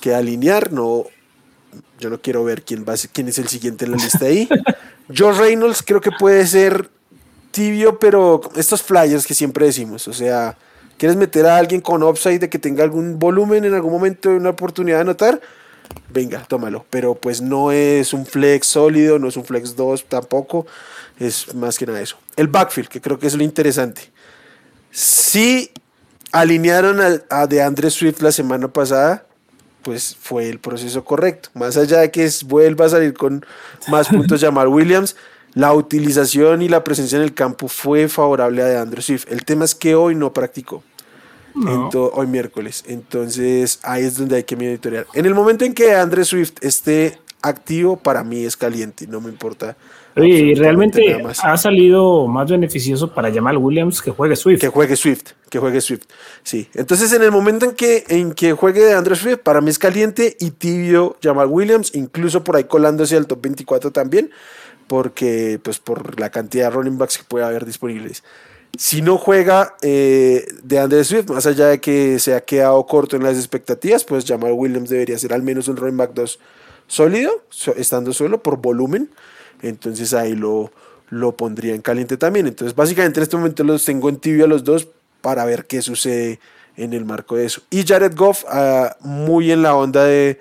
que 0.00 0.16
alinear. 0.16 0.72
No, 0.72 1.04
yo 2.00 2.10
no 2.10 2.20
quiero 2.20 2.42
ver 2.42 2.64
quién, 2.64 2.84
va, 2.84 2.94
quién 3.12 3.28
es 3.28 3.38
el 3.38 3.46
siguiente 3.46 3.84
en 3.84 3.92
la 3.92 3.98
lista 3.98 4.24
ahí. 4.24 4.48
Joe 5.14 5.32
Reynolds 5.32 5.82
creo 5.82 6.00
que 6.00 6.10
puede 6.12 6.46
ser 6.46 6.90
tibio, 7.50 7.98
pero 7.98 8.40
estos 8.56 8.82
flyers 8.82 9.26
que 9.26 9.34
siempre 9.34 9.66
decimos, 9.66 10.08
o 10.08 10.12
sea, 10.12 10.56
¿quieres 10.98 11.16
meter 11.16 11.46
a 11.46 11.56
alguien 11.56 11.80
con 11.80 12.02
upside 12.02 12.40
de 12.40 12.50
que 12.50 12.58
tenga 12.58 12.82
algún 12.82 13.18
volumen 13.18 13.64
en 13.64 13.74
algún 13.74 13.92
momento, 13.92 14.30
una 14.30 14.50
oportunidad 14.50 14.98
de 14.98 15.02
anotar? 15.02 15.40
Venga, 16.08 16.42
tómalo, 16.44 16.86
pero 16.90 17.14
pues 17.14 17.40
no 17.40 17.70
es 17.70 18.12
un 18.12 18.26
flex 18.26 18.66
sólido, 18.66 19.18
no 19.18 19.28
es 19.28 19.36
un 19.36 19.44
flex 19.44 19.76
2 19.76 20.06
tampoco, 20.08 20.66
es 21.18 21.54
más 21.54 21.78
que 21.78 21.86
nada 21.86 22.00
eso. 22.00 22.16
El 22.36 22.48
backfield, 22.48 22.88
que 22.88 23.00
creo 23.00 23.18
que 23.18 23.26
es 23.26 23.34
lo 23.34 23.42
interesante. 23.42 24.10
Si 24.90 25.70
alinearon 26.32 27.00
a, 27.00 27.22
a 27.28 27.46
DeAndre 27.46 27.90
Swift 27.90 28.20
la 28.20 28.32
semana 28.32 28.68
pasada, 28.68 29.26
pues 29.82 30.16
fue 30.20 30.48
el 30.48 30.58
proceso 30.58 31.04
correcto. 31.04 31.50
Más 31.54 31.76
allá 31.76 32.00
de 32.00 32.10
que 32.10 32.28
vuelva 32.46 32.86
a 32.86 32.90
salir 32.90 33.14
con 33.14 33.44
más 33.88 34.08
puntos 34.08 34.40
llamar 34.40 34.68
Williams, 34.68 35.16
la 35.54 35.74
utilización 35.74 36.62
y 36.62 36.68
la 36.68 36.82
presencia 36.82 37.16
en 37.16 37.24
el 37.24 37.34
campo 37.34 37.68
fue 37.68 38.08
favorable 38.08 38.62
a 38.62 38.80
Andrew 38.80 39.02
Swift. 39.02 39.26
El 39.28 39.44
tema 39.44 39.64
es 39.64 39.74
que 39.74 39.94
hoy 39.94 40.14
no 40.14 40.32
practicó. 40.32 40.82
hoy 41.54 42.26
miércoles. 42.26 42.84
Entonces 42.86 43.80
ahí 43.82 44.04
es 44.04 44.16
donde 44.16 44.36
hay 44.36 44.44
que 44.44 44.56
monitorear. 44.56 45.06
En 45.14 45.26
el 45.26 45.34
momento 45.34 45.64
en 45.64 45.74
que 45.74 45.94
Andrew 45.94 46.24
Swift 46.24 46.54
esté 46.60 47.18
activo, 47.42 47.96
para 47.96 48.24
mí 48.24 48.44
es 48.44 48.56
caliente, 48.56 49.06
no 49.06 49.20
me 49.20 49.28
importa 49.28 49.76
y 50.16 50.54
realmente 50.54 51.22
ha 51.42 51.56
salido 51.56 52.26
más 52.26 52.50
beneficioso 52.50 53.12
para 53.14 53.32
Jamal 53.32 53.56
Williams 53.56 54.02
que 54.02 54.10
juegue 54.10 54.36
Swift. 54.36 54.60
Que 54.60 54.68
juegue 54.68 54.96
Swift, 54.96 55.32
que 55.48 55.58
juegue 55.58 55.80
Swift. 55.80 56.02
Sí. 56.42 56.68
Entonces, 56.74 57.12
en 57.12 57.22
el 57.22 57.30
momento 57.30 57.64
en 57.64 57.72
que, 57.72 58.04
en 58.08 58.32
que 58.32 58.52
juegue 58.52 58.92
Andrew 58.92 59.16
Swift, 59.16 59.38
para 59.38 59.60
mí 59.60 59.70
es 59.70 59.78
caliente 59.78 60.36
y 60.38 60.50
tibio 60.50 61.16
Jamal 61.22 61.48
Williams, 61.48 61.94
incluso 61.94 62.44
por 62.44 62.56
ahí 62.56 62.64
colándose 62.64 63.16
al 63.16 63.26
top 63.26 63.40
24 63.42 63.90
también, 63.90 64.30
porque, 64.86 65.58
pues, 65.62 65.78
por 65.78 66.20
la 66.20 66.30
cantidad 66.30 66.68
de 66.68 66.76
running 66.76 66.98
backs 66.98 67.16
que 67.18 67.24
puede 67.24 67.46
haber 67.46 67.64
disponibles. 67.64 68.22
Si 68.76 69.00
no 69.02 69.16
juega 69.16 69.76
eh, 69.82 70.46
de 70.62 70.78
Andrew 70.78 71.04
Swift, 71.04 71.30
más 71.30 71.46
allá 71.46 71.68
de 71.68 71.80
que 71.80 72.18
se 72.18 72.34
ha 72.34 72.42
quedado 72.42 72.84
corto 72.86 73.16
en 73.16 73.22
las 73.22 73.36
expectativas, 73.36 74.04
pues 74.04 74.24
Jamal 74.26 74.52
Williams 74.52 74.90
debería 74.90 75.18
ser 75.18 75.32
al 75.32 75.42
menos 75.42 75.68
un 75.68 75.76
running 75.76 75.98
back 75.98 76.12
2 76.14 76.38
sólido, 76.86 77.44
estando 77.76 78.12
solo 78.12 78.42
por 78.42 78.58
volumen 78.58 79.10
entonces 79.62 80.12
ahí 80.12 80.34
lo, 80.34 80.70
lo 81.10 81.36
pondría 81.36 81.74
en 81.74 81.82
caliente 81.82 82.16
también. 82.16 82.46
Entonces 82.46 82.74
básicamente 82.74 83.20
en 83.20 83.22
este 83.22 83.36
momento 83.36 83.64
los 83.64 83.84
tengo 83.84 84.08
en 84.08 84.16
tibio 84.16 84.44
a 84.44 84.48
los 84.48 84.64
dos 84.64 84.88
para 85.20 85.44
ver 85.44 85.66
qué 85.66 85.80
sucede 85.82 86.40
en 86.76 86.92
el 86.92 87.04
marco 87.04 87.36
de 87.36 87.46
eso. 87.46 87.62
Y 87.70 87.84
Jared 87.86 88.14
Goff, 88.16 88.44
ah, 88.48 88.96
muy 89.00 89.52
en 89.52 89.62
la 89.62 89.74
onda 89.76 90.04
de, 90.04 90.38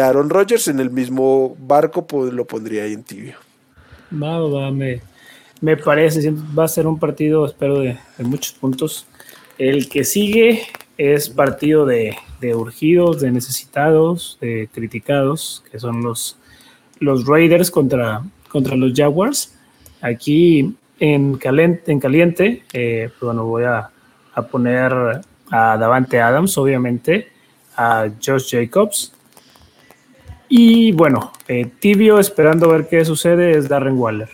Aaron 0.00 0.30
Rodgers, 0.30 0.68
en 0.68 0.80
el 0.80 0.90
mismo 0.90 1.56
barco, 1.58 2.06
pues 2.06 2.32
lo 2.32 2.46
pondría 2.46 2.84
ahí 2.84 2.94
en 2.94 3.02
tibio. 3.02 3.36
Va, 4.12 4.70
me, 4.70 5.00
me 5.60 5.76
parece, 5.76 6.32
va 6.58 6.64
a 6.64 6.68
ser 6.68 6.86
un 6.86 6.98
partido, 6.98 7.46
espero, 7.46 7.80
de, 7.80 7.98
muchos 8.18 8.52
puntos. 8.52 9.06
El 9.58 9.88
que 9.88 10.04
sigue 10.04 10.62
es 10.96 11.28
partido 11.28 11.84
de, 11.86 12.16
de, 12.40 12.54
urgidos, 12.54 13.20
de 13.20 13.30
necesitados, 13.30 14.38
de 14.40 14.68
criticados, 14.72 15.62
que 15.70 15.78
son 15.78 16.02
los, 16.02 16.38
los 16.98 17.26
Raiders 17.26 17.70
contra, 17.70 18.22
contra 18.54 18.76
los 18.76 18.92
Jaguars. 18.94 19.52
Aquí 20.00 20.76
en 21.00 21.36
caliente, 21.38 21.90
en 21.90 21.98
caliente 21.98 22.62
eh, 22.72 23.10
pues 23.10 23.20
bueno, 23.20 23.46
voy 23.46 23.64
a, 23.64 23.90
poner 24.48 24.92
a 25.50 25.76
Davante 25.76 26.20
Adams, 26.20 26.56
obviamente, 26.56 27.30
a 27.76 28.08
Josh 28.24 28.52
Jacobs. 28.52 29.12
Y 30.48 30.92
bueno, 30.92 31.32
eh, 31.48 31.68
tibio, 31.80 32.20
esperando 32.20 32.70
a 32.70 32.74
ver 32.76 32.88
qué 32.88 33.04
sucede, 33.04 33.58
es 33.58 33.68
Darren 33.68 33.98
Waller. 33.98 34.28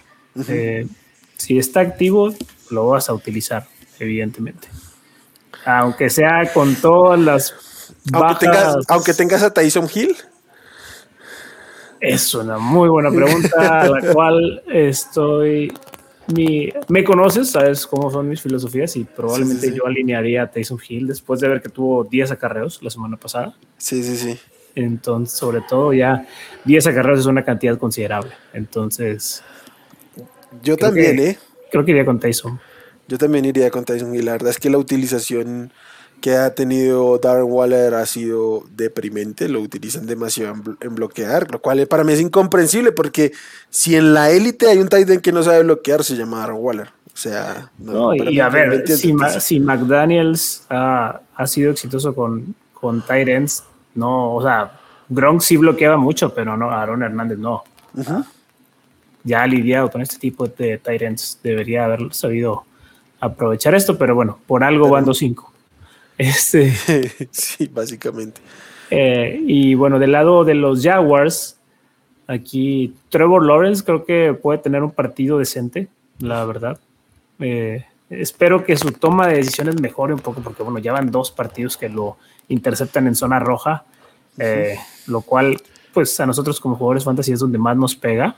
Eh, 0.49 0.87
si 1.39 1.59
está 1.59 1.81
activo, 1.81 2.35
lo 2.71 2.89
vas 2.89 3.09
a 3.09 3.15
utilizar, 3.15 3.67
evidentemente. 3.99 4.69
Aunque 5.65 6.11
sea 6.11 6.51
con 6.53 6.75
todas 6.75 7.19
las. 7.19 7.55
Aunque, 8.13 8.47
tengas, 8.47 8.77
aunque 8.89 9.15
tengas 9.15 9.43
a 9.43 9.53
Tyson 9.53 9.89
Hill. 9.95 10.15
Es 12.01 12.35
una 12.35 12.59
muy 12.59 12.89
buena 12.89 13.11
pregunta, 13.11 13.81
a 13.83 13.89
la 13.89 14.13
cual 14.13 14.63
estoy. 14.73 15.73
Mi, 16.35 16.73
me 16.89 17.03
conoces, 17.03 17.51
sabes 17.51 17.87
cómo 17.87 18.11
son 18.11 18.29
mis 18.29 18.41
filosofías 18.41 18.97
y 18.97 19.05
probablemente 19.05 19.75
yo 19.75 19.87
alinearía 19.87 20.45
a 20.45 20.51
Tyson 20.51 20.79
Hill 20.89 21.09
después 21.09 21.41
de 21.41 21.49
ver 21.49 21.61
que 21.61 21.69
tuvo 21.69 22.05
10 22.05 22.31
acarreos 22.31 22.83
la 22.83 22.91
semana 22.91 23.17
pasada. 23.17 23.55
Sí, 23.79 24.03
sí, 24.03 24.17
sí. 24.17 24.39
Entonces, 24.77 25.37
sobre 25.37 25.61
todo, 25.69 25.93
ya 25.93 26.27
10 26.65 26.87
acarreos 26.87 27.21
es 27.21 27.27
una 27.27 27.45
cantidad 27.45 27.77
considerable. 27.79 28.33
Entonces. 28.53 29.43
Yo 30.63 30.77
también, 30.77 31.19
¿eh? 31.19 31.39
Creo 31.71 31.85
que 31.85 31.91
iría 31.91 32.05
con 32.05 32.21
Tyson. 32.21 32.61
Yo 33.09 33.19
también 33.19 33.45
iría 33.45 33.71
con 33.71 33.85
Tyson 33.85 34.15
y 34.15 34.23
la 34.23 34.33
verdad 34.33 34.51
es 34.51 34.59
que 34.59 34.71
la 34.71 34.79
utilización 34.79 35.73
que 36.21 36.37
ha 36.37 36.55
tenido 36.55 37.19
Darren 37.19 37.47
Waller 37.49 37.95
ha 37.95 38.07
sido 38.07 38.65
deprimente, 38.77 39.49
lo 39.49 39.61
utilizan 39.61 40.07
demasiado 40.07 40.55
en, 40.81 40.95
bloquear, 40.95 41.51
lo 41.51 41.61
cual 41.61 41.87
para 41.87 42.05
mí 42.05 42.13
es 42.13 42.21
incomprensible 42.21 42.93
porque 42.93 43.33
si 43.69 43.97
en 43.97 44.15
la 44.15 44.31
élite 44.31 44.69
hay 44.69 44.79
un 44.79 44.89
tight 44.89 45.09
end 45.09 45.21
que 45.21 45.33
no 45.33 45.43
sabe 45.43 45.63
bloquear, 45.63 46.05
se 46.05 46.17
llama 46.17 46.41
Darren 46.41 46.59
Waller. 46.59 46.89
O 47.13 47.17
sea, 47.17 47.71
no, 47.79 48.15
y 48.15 48.41
a 48.41 48.49
ver, 48.49 48.87
si, 48.89 49.61
McDaniels 49.61 50.65
ha, 50.71 51.21
sido 51.47 51.73
exitoso 51.73 52.15
con, 52.15 52.55
con 52.73 53.03
tight 53.03 53.29
ends, 53.29 53.65
no, 53.95 54.35
o 54.35 54.43
sea, 54.43 54.79
Gronk 55.09 55.41
sí 55.41 55.57
bloqueaba 55.57 55.97
mucho, 55.97 56.33
pero 56.33 56.57
no, 56.57 56.71
Aaron 56.71 57.03
Hernández 57.03 57.39
no. 57.39 57.65
Ya 59.25 59.43
ha 59.43 59.47
lidiado 59.47 59.91
con 59.91 60.01
este 60.01 60.19
tipo 60.19 60.47
de 60.47 60.79
tight 60.79 61.03
ends, 61.03 61.39
debería 61.43 61.85
haber 61.85 62.15
sabido 62.15 62.65
aprovechar 63.21 63.75
esto, 63.75 63.99
pero 63.99 64.15
bueno, 64.15 64.39
por 64.47 64.65
algo 64.65 64.89
van 64.89 65.05
2-5. 65.05 65.50
Este, 66.21 66.71
sí, 67.31 67.67
básicamente. 67.73 68.43
Eh, 68.91 69.41
y 69.47 69.75
bueno, 69.75 69.99
del 69.99 70.13
lado 70.13 70.45
de 70.45 70.55
los 70.55 70.83
Jaguars, 70.83 71.59
aquí 72.27 72.95
Trevor 73.09 73.47
Lawrence 73.47 73.83
creo 73.83 74.05
que 74.05 74.35
puede 74.35 74.59
tener 74.59 74.83
un 74.83 74.91
partido 74.91 75.39
decente, 75.39 75.89
la 76.19 76.45
verdad. 76.45 76.79
Eh, 77.39 77.87
espero 78.11 78.65
que 78.65 78.77
su 78.77 78.93
toma 78.93 79.29
de 79.29 79.37
decisiones 79.37 79.81
mejore 79.81 80.13
un 80.13 80.21
poco, 80.21 80.43
porque 80.43 80.63
bueno, 80.63 80.79
ya 80.79 80.93
van 80.93 81.11
dos 81.11 81.31
partidos 81.31 81.79
que 81.79 81.89
lo 81.89 82.19
interceptan 82.49 83.07
en 83.07 83.15
zona 83.15 83.39
roja, 83.39 83.85
eh, 84.37 84.77
lo 85.07 85.23
cual, 85.23 85.57
pues 85.95 86.21
a 86.21 86.27
nosotros 86.27 86.61
como 86.61 86.77
jugadores 86.77 87.05
fantasy 87.05 87.33
es 87.33 87.41
donde 87.41 87.57
más 87.57 87.79
nos 87.79 87.97
pega. 87.97 88.37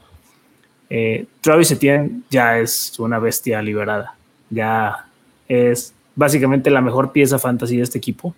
Travis 1.41 1.71
Etienne 1.73 2.21
ya 2.31 2.59
es 2.59 2.97
una 3.01 3.19
bestia 3.19 3.61
liberada, 3.61 4.15
ya 4.51 5.07
es 5.49 5.95
básicamente 6.15 6.71
la 6.71 6.81
mejor 6.81 7.13
pieza 7.13 7.39
fantasy 7.39 7.77
de 7.77 7.83
este 7.83 7.99
equipo. 7.99 8.35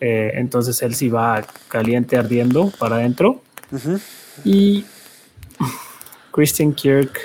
Eh, 0.00 0.32
entonces 0.34 0.82
él 0.82 0.94
sí 0.94 1.08
va 1.08 1.44
caliente 1.68 2.16
ardiendo 2.16 2.72
para 2.78 2.96
adentro. 2.96 3.42
Y 4.44 4.84
Christian 6.32 6.72
Kirk. 6.72 7.18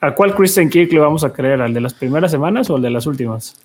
¿A 0.00 0.14
cuál 0.14 0.34
Christian 0.34 0.68
Kirk 0.68 0.92
le 0.92 1.00
vamos 1.00 1.24
a 1.24 1.32
creer? 1.32 1.60
¿Al 1.60 1.74
de 1.74 1.80
las 1.80 1.94
primeras 1.94 2.30
semanas 2.30 2.70
o 2.70 2.76
al 2.76 2.82
de 2.82 2.90
las 2.90 3.06
últimas? 3.06 3.56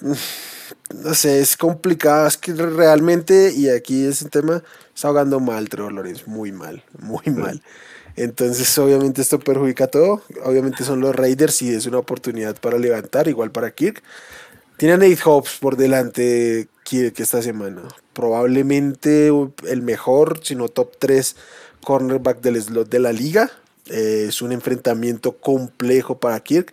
No 0.00 1.14
sé, 1.14 1.40
es 1.40 1.56
complicado. 1.56 2.26
Es 2.26 2.36
que 2.36 2.52
realmente, 2.54 3.52
y 3.54 3.68
aquí 3.68 4.04
es 4.04 4.22
un 4.22 4.30
tema, 4.30 4.62
está 4.94 5.08
ahogando 5.08 5.40
mal 5.40 5.68
Trevor 5.68 5.92
Lawrence, 5.92 6.24
muy 6.26 6.52
mal, 6.52 6.82
muy 6.98 7.26
mal. 7.26 7.62
Entonces, 8.18 8.76
obviamente, 8.78 9.22
esto 9.22 9.38
perjudica 9.38 9.86
todo. 9.86 10.22
Obviamente, 10.44 10.82
son 10.82 11.00
los 11.00 11.14
Raiders 11.14 11.62
y 11.62 11.72
es 11.72 11.86
una 11.86 11.98
oportunidad 11.98 12.56
para 12.60 12.76
levantar, 12.76 13.28
igual 13.28 13.52
para 13.52 13.70
Kirk. 13.70 14.02
Tiene 14.76 14.94
a 14.94 14.96
Nate 14.96 15.18
Hobbs 15.24 15.58
por 15.60 15.76
delante 15.76 16.66
Kirk 16.82 17.14
esta 17.20 17.42
semana. 17.42 17.82
Probablemente 18.14 19.28
el 19.68 19.82
mejor, 19.82 20.40
si 20.42 20.56
no 20.56 20.68
top 20.68 20.96
3 20.98 21.36
cornerback 21.84 22.40
del 22.40 22.60
slot 22.60 22.88
de 22.88 22.98
la 22.98 23.12
liga. 23.12 23.52
Eh, 23.86 24.26
es 24.28 24.42
un 24.42 24.50
enfrentamiento 24.50 25.36
complejo 25.36 26.18
para 26.18 26.40
Kirk. 26.40 26.72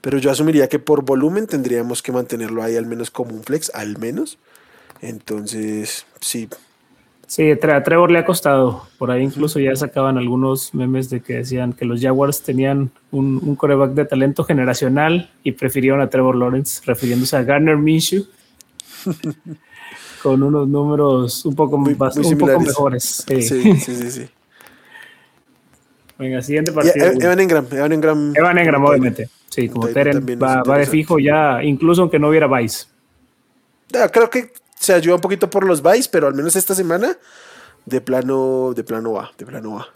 Pero 0.00 0.16
yo 0.16 0.30
asumiría 0.30 0.70
que 0.70 0.78
por 0.78 1.04
volumen 1.04 1.46
tendríamos 1.46 2.02
que 2.02 2.12
mantenerlo 2.12 2.62
ahí 2.62 2.76
al 2.76 2.86
menos 2.86 3.10
como 3.10 3.34
un 3.34 3.44
flex, 3.44 3.70
al 3.74 3.98
menos. 3.98 4.38
Entonces, 5.02 6.06
sí, 6.20 6.48
Sí, 7.28 7.50
a 7.50 7.82
Trevor 7.82 8.10
le 8.10 8.20
ha 8.20 8.24
costado. 8.24 8.88
Por 8.96 9.10
ahí 9.10 9.22
incluso 9.22 9.60
ya 9.60 9.76
sacaban 9.76 10.16
algunos 10.16 10.72
memes 10.72 11.10
de 11.10 11.20
que 11.20 11.34
decían 11.34 11.74
que 11.74 11.84
los 11.84 12.00
Jaguars 12.00 12.40
tenían 12.40 12.90
un, 13.10 13.54
coreback 13.54 13.90
de 13.90 14.06
talento 14.06 14.44
generacional 14.44 15.30
y 15.44 15.52
prefirieron 15.52 16.00
a 16.00 16.08
Trevor 16.08 16.36
Lawrence, 16.36 16.80
refiriéndose 16.86 17.36
a 17.36 17.42
Garner 17.42 17.76
Minshew, 17.76 18.24
con 20.22 20.42
unos 20.42 20.66
números 20.68 21.44
un 21.44 21.54
poco, 21.54 21.76
un 21.76 22.38
poco 22.38 22.60
mejores. 22.60 23.24
Sí, 23.28 23.42
sí, 23.42 23.76
sí. 23.76 24.10
sí, 24.10 24.28
Venga, 26.18 26.40
siguiente 26.40 26.72
partido. 26.72 27.08
Evan 27.20 27.40
Engram, 27.40 27.66
Evan 27.70 27.92
Engram. 27.92 28.32
Evan 28.34 28.56
Engram, 28.56 28.84
obviamente. 28.86 29.28
Sí, 29.50 29.68
como 29.68 29.86
Teren 29.88 30.24
va, 30.42 30.62
va, 30.62 30.78
de 30.78 30.86
fijo 30.86 31.18
ya, 31.18 31.62
incluso 31.62 32.00
aunque 32.00 32.18
no 32.18 32.30
hubiera 32.30 32.46
Vice. 32.46 32.86
creo 34.10 34.30
que 34.30 34.50
se 34.88 34.94
ayuda 34.94 35.16
un 35.16 35.20
poquito 35.20 35.50
por 35.50 35.66
los 35.66 35.82
buys, 35.82 36.08
pero 36.08 36.28
al 36.28 36.34
menos 36.34 36.56
esta 36.56 36.74
semana 36.74 37.18
de 37.84 38.00
plano, 38.00 38.72
de 38.74 38.84
plano 38.84 39.12
va, 39.12 39.30
de 39.36 39.44
plano 39.44 39.74
va. 39.74 39.86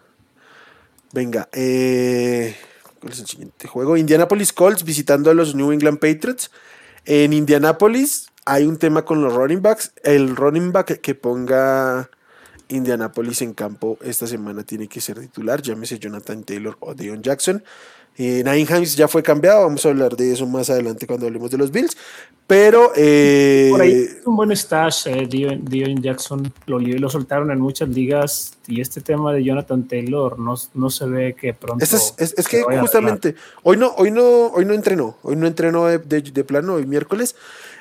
Venga, 1.15 1.49
eh, 1.53 2.55
¿cuál 3.01 3.15
es 3.15 3.21
el 3.21 3.27
siguiente 3.27 3.67
juego? 3.69 3.97
Indianapolis 3.97 4.53
Colts 4.53 4.85
visitando 4.85 5.31
a 5.31 5.35
los 5.35 5.55
New 5.55 5.73
England 5.73 5.99
Patriots. 5.99 6.51
En 7.07 7.33
Indianapolis 7.33 8.29
hay 8.45 8.67
un 8.67 8.77
tema 8.77 9.03
con 9.07 9.23
los 9.23 9.33
running 9.33 9.63
backs. 9.63 9.93
El 10.03 10.37
running 10.37 10.73
back 10.73 11.01
que 11.01 11.15
ponga 11.15 12.11
Indianapolis 12.69 13.41
en 13.41 13.55
campo 13.55 13.97
esta 14.03 14.27
semana 14.27 14.63
tiene 14.63 14.89
que 14.89 15.01
ser 15.01 15.19
titular, 15.21 15.63
llámese 15.63 15.99
Jonathan 15.99 16.45
Taylor 16.45 16.77
o 16.81 16.93
Dion 16.93 17.23
Jackson. 17.23 17.65
Eh, 18.19 18.45
ya 18.95 19.09
fue 19.09 19.23
cambiado, 19.23 19.63
vamos 19.63 19.87
a 19.87 19.89
hablar 19.89 20.17
de 20.17 20.33
eso 20.33 20.47
más 20.47 20.69
adelante 20.69 21.07
cuando 21.07 21.27
hablemos 21.27 21.51
de 21.51 21.59
los 21.59 21.71
Bills. 21.71 21.97
Pero. 22.47 22.93
Eh, 22.95 23.69
Por 23.71 23.81
ahí 23.81 24.07
un 24.27 24.37
buen 24.37 24.55
stash, 24.55 25.07
eh, 25.07 25.27
Dion, 25.27 26.03
Jackson 26.03 26.53
lo, 26.67 26.79
lo 26.79 27.09
soltaron 27.09 27.51
en 27.51 27.59
muchas 27.59 27.89
ligas 27.89 28.53
y 28.67 28.81
este 28.81 29.01
tema 29.01 29.33
de 29.33 29.43
Jonathan 29.43 29.89
Taylor 29.89 30.39
no, 30.39 30.55
no 30.75 30.91
se 30.91 31.07
ve 31.07 31.35
que 31.35 31.55
pronto. 31.55 31.83
Es, 31.83 32.15
es, 32.19 32.49
que 32.49 32.63
justamente 32.63 33.35
hoy 33.63 33.77
no, 33.77 33.95
hoy 33.97 34.11
no, 34.11 34.49
hoy 34.49 34.67
no 34.67 34.75
entrenó, 34.75 35.17
hoy 35.23 35.37
no 35.37 35.47
entrenó 35.47 35.87
de, 35.87 35.99
de, 35.99 36.45
plano, 36.45 36.75
hoy 36.75 36.87
miércoles. 36.87 37.35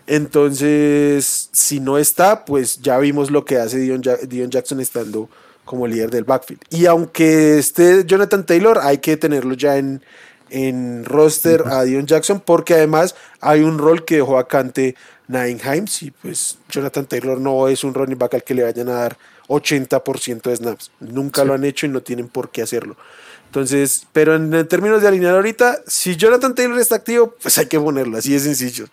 Entonces, 0.07 1.49
si 1.51 1.79
no 1.79 1.97
está, 1.97 2.45
pues 2.45 2.81
ya 2.81 2.97
vimos 2.99 3.31
lo 3.31 3.43
que 3.43 3.57
hace 3.57 3.79
Dion, 3.79 4.01
Dion 4.27 4.49
Jackson 4.49 4.79
estando 4.79 5.29
como 5.65 5.87
líder 5.87 6.09
del 6.09 6.23
backfield. 6.23 6.61
Y 6.69 6.85
aunque 6.85 7.59
esté 7.59 8.05
Jonathan 8.05 8.45
Taylor, 8.45 8.79
hay 8.81 8.97
que 8.97 9.17
tenerlo 9.17 9.53
ya 9.53 9.77
en, 9.77 10.01
en 10.49 11.05
roster 11.05 11.63
a 11.65 11.83
Dion 11.83 12.05
Jackson, 12.05 12.41
porque 12.45 12.73
además 12.73 13.15
hay 13.39 13.61
un 13.61 13.77
rol 13.77 14.05
que 14.05 14.15
dejó 14.17 14.33
vacante 14.33 14.95
Himes, 15.29 16.03
y 16.03 16.11
pues 16.11 16.57
Jonathan 16.69 17.05
Taylor 17.05 17.39
no 17.39 17.67
es 17.67 17.83
un 17.83 17.93
running 17.93 18.17
back 18.17 18.33
al 18.33 18.43
que 18.43 18.53
le 18.53 18.63
vayan 18.63 18.89
a 18.89 18.93
dar 18.93 19.17
80% 19.47 20.41
de 20.41 20.55
snaps. 20.55 20.91
Nunca 20.99 21.43
lo 21.43 21.53
han 21.53 21.63
hecho 21.63 21.85
y 21.85 21.89
no 21.89 22.01
tienen 22.01 22.27
por 22.27 22.49
qué 22.49 22.61
hacerlo. 22.61 22.97
Entonces, 23.45 24.07
pero 24.13 24.35
en, 24.35 24.67
términos 24.67 25.01
de 25.01 25.07
alinear 25.07 25.35
ahorita, 25.35 25.81
si 25.87 26.15
Jonathan 26.15 26.55
Taylor 26.55 26.79
está 26.79 26.95
activo, 26.95 27.35
pues 27.41 27.57
hay 27.57 27.65
que 27.65 27.79
ponerlo, 27.79 28.17
así 28.17 28.33
de 28.33 28.39
sencillo. 28.39 28.85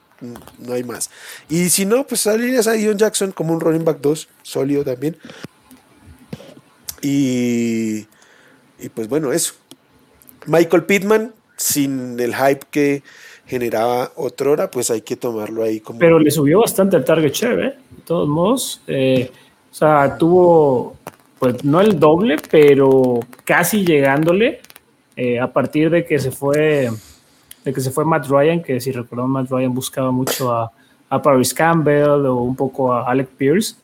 No 0.58 0.72
hay 0.72 0.82
más. 0.82 1.10
Y 1.48 1.68
si 1.70 1.86
no, 1.86 2.04
pues 2.04 2.26
alineas 2.26 2.66
a 2.66 2.72
Dion 2.72 2.98
Jackson 2.98 3.30
como 3.30 3.52
un 3.52 3.60
running 3.60 3.84
back 3.84 3.98
2, 4.00 4.28
sólido 4.42 4.84
también. 4.84 5.16
Y, 7.02 8.06
y 8.78 8.88
pues 8.94 9.08
bueno, 9.08 9.32
eso. 9.32 9.54
Michael 10.46 10.84
Pittman, 10.84 11.32
sin 11.56 12.18
el 12.20 12.34
hype 12.34 12.66
que 12.70 13.02
generaba 13.46 14.12
otrora, 14.16 14.70
pues 14.70 14.90
hay 14.90 15.00
que 15.00 15.16
tomarlo 15.16 15.62
ahí 15.62 15.80
como... 15.80 15.98
Pero 15.98 16.18
le 16.18 16.30
subió 16.30 16.60
bastante 16.60 16.96
el 16.96 17.04
target 17.04 17.32
share, 17.32 17.60
¿eh? 17.60 17.74
De 17.90 18.02
todos 18.04 18.28
modos. 18.28 18.82
Eh, 18.86 19.30
o 19.70 19.74
sea, 19.74 20.16
tuvo, 20.18 20.96
pues 21.38 21.64
no 21.64 21.80
el 21.80 21.98
doble, 21.98 22.36
pero 22.50 23.20
casi 23.44 23.84
llegándole 23.84 24.60
eh, 25.16 25.40
a 25.40 25.52
partir 25.52 25.90
de 25.90 26.04
que 26.04 26.18
se 26.18 26.30
fue 26.30 26.90
de 27.64 27.72
que 27.72 27.80
se 27.80 27.90
fue 27.90 28.04
Matt 28.04 28.26
Ryan, 28.28 28.62
que 28.62 28.80
si 28.80 28.92
recordamos 28.92 29.30
Matt 29.30 29.50
Ryan 29.50 29.74
buscaba 29.74 30.10
mucho 30.10 30.52
a, 30.52 30.70
a 31.10 31.20
Paris 31.20 31.52
Campbell 31.52 32.24
o 32.26 32.36
un 32.36 32.56
poco 32.56 32.92
a 32.92 33.10
Alec 33.10 33.28
Pierce. 33.28 33.76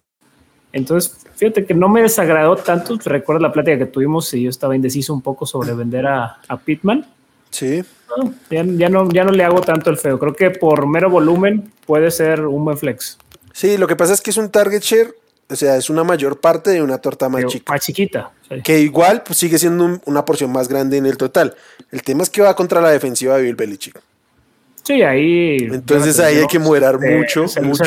Entonces, 0.73 1.24
fíjate 1.37 1.65
que 1.65 1.75
no 1.75 1.89
me 1.89 2.03
desagradó 2.03 2.57
tanto. 2.57 2.99
Recuerda 3.05 3.43
la 3.43 3.53
plática 3.53 3.79
que 3.79 3.87
tuvimos 3.87 4.33
y 4.35 4.43
yo 4.43 4.51
estaba 4.51 4.77
indeciso 4.77 5.13
un 5.13 5.23
poco 5.23 5.47
sobre 5.47 5.75
vender 5.75 6.07
a, 6.07 6.39
a 6.49 6.57
Pittman. 6.57 7.07
Sí. 7.51 7.85
ya, 8.51 8.89
no, 8.89 9.09
ya 9.11 9.25
no 9.25 9.31
le 9.31 9.45
hago 9.45 9.61
tanto 9.61 9.91
el 9.91 9.97
feo. 9.97 10.19
Creo 10.19 10.35
que 10.35 10.51
por 10.51 10.87
mero 10.87 11.09
volumen 11.09 11.71
puede 11.87 12.11
ser 12.11 12.41
un 12.47 12.65
buen 12.65 12.77
flex. 12.77 13.19
Sí, 13.53 13.77
lo 13.79 13.87
que 13.87 13.95
pasa 13.95 14.13
es 14.13 14.21
que 14.21 14.31
es 14.31 14.37
un 14.37 14.51
target 14.51 14.83
share, 14.83 15.15
o 15.49 15.55
sea, 15.55 15.77
es 15.77 15.89
una 15.89 16.03
mayor 16.03 16.41
parte 16.41 16.71
de 16.71 16.83
una 16.83 16.99
torta 16.99 17.29
más 17.29 17.47
chica. 17.47 17.73
Más 17.73 17.83
chiquita. 17.83 18.33
Que 18.65 18.81
igual 18.81 19.23
pues, 19.25 19.39
sigue 19.39 19.59
siendo 19.59 20.01
una 20.05 20.25
porción 20.25 20.51
más 20.51 20.69
grande 20.69 20.97
en 20.97 21.07
el 21.07 21.17
total. 21.17 21.55
El 21.93 22.03
tema 22.03 22.25
es 22.25 22.31
que 22.31 22.43
va 22.43 22.57
contra 22.57 22.81
la 22.81 22.91
defensiva 22.91 23.37
de 23.37 23.45
Bill 23.45 23.55
Belichick. 23.55 24.01
Sí, 24.85 25.03
ahí. 25.03 25.57
Entonces 25.61 26.21
ahí 26.21 26.37
hay 26.37 26.47
que 26.47 26.59
moderar 26.59 26.99
mucho, 27.01 27.47
mucho 27.63 27.85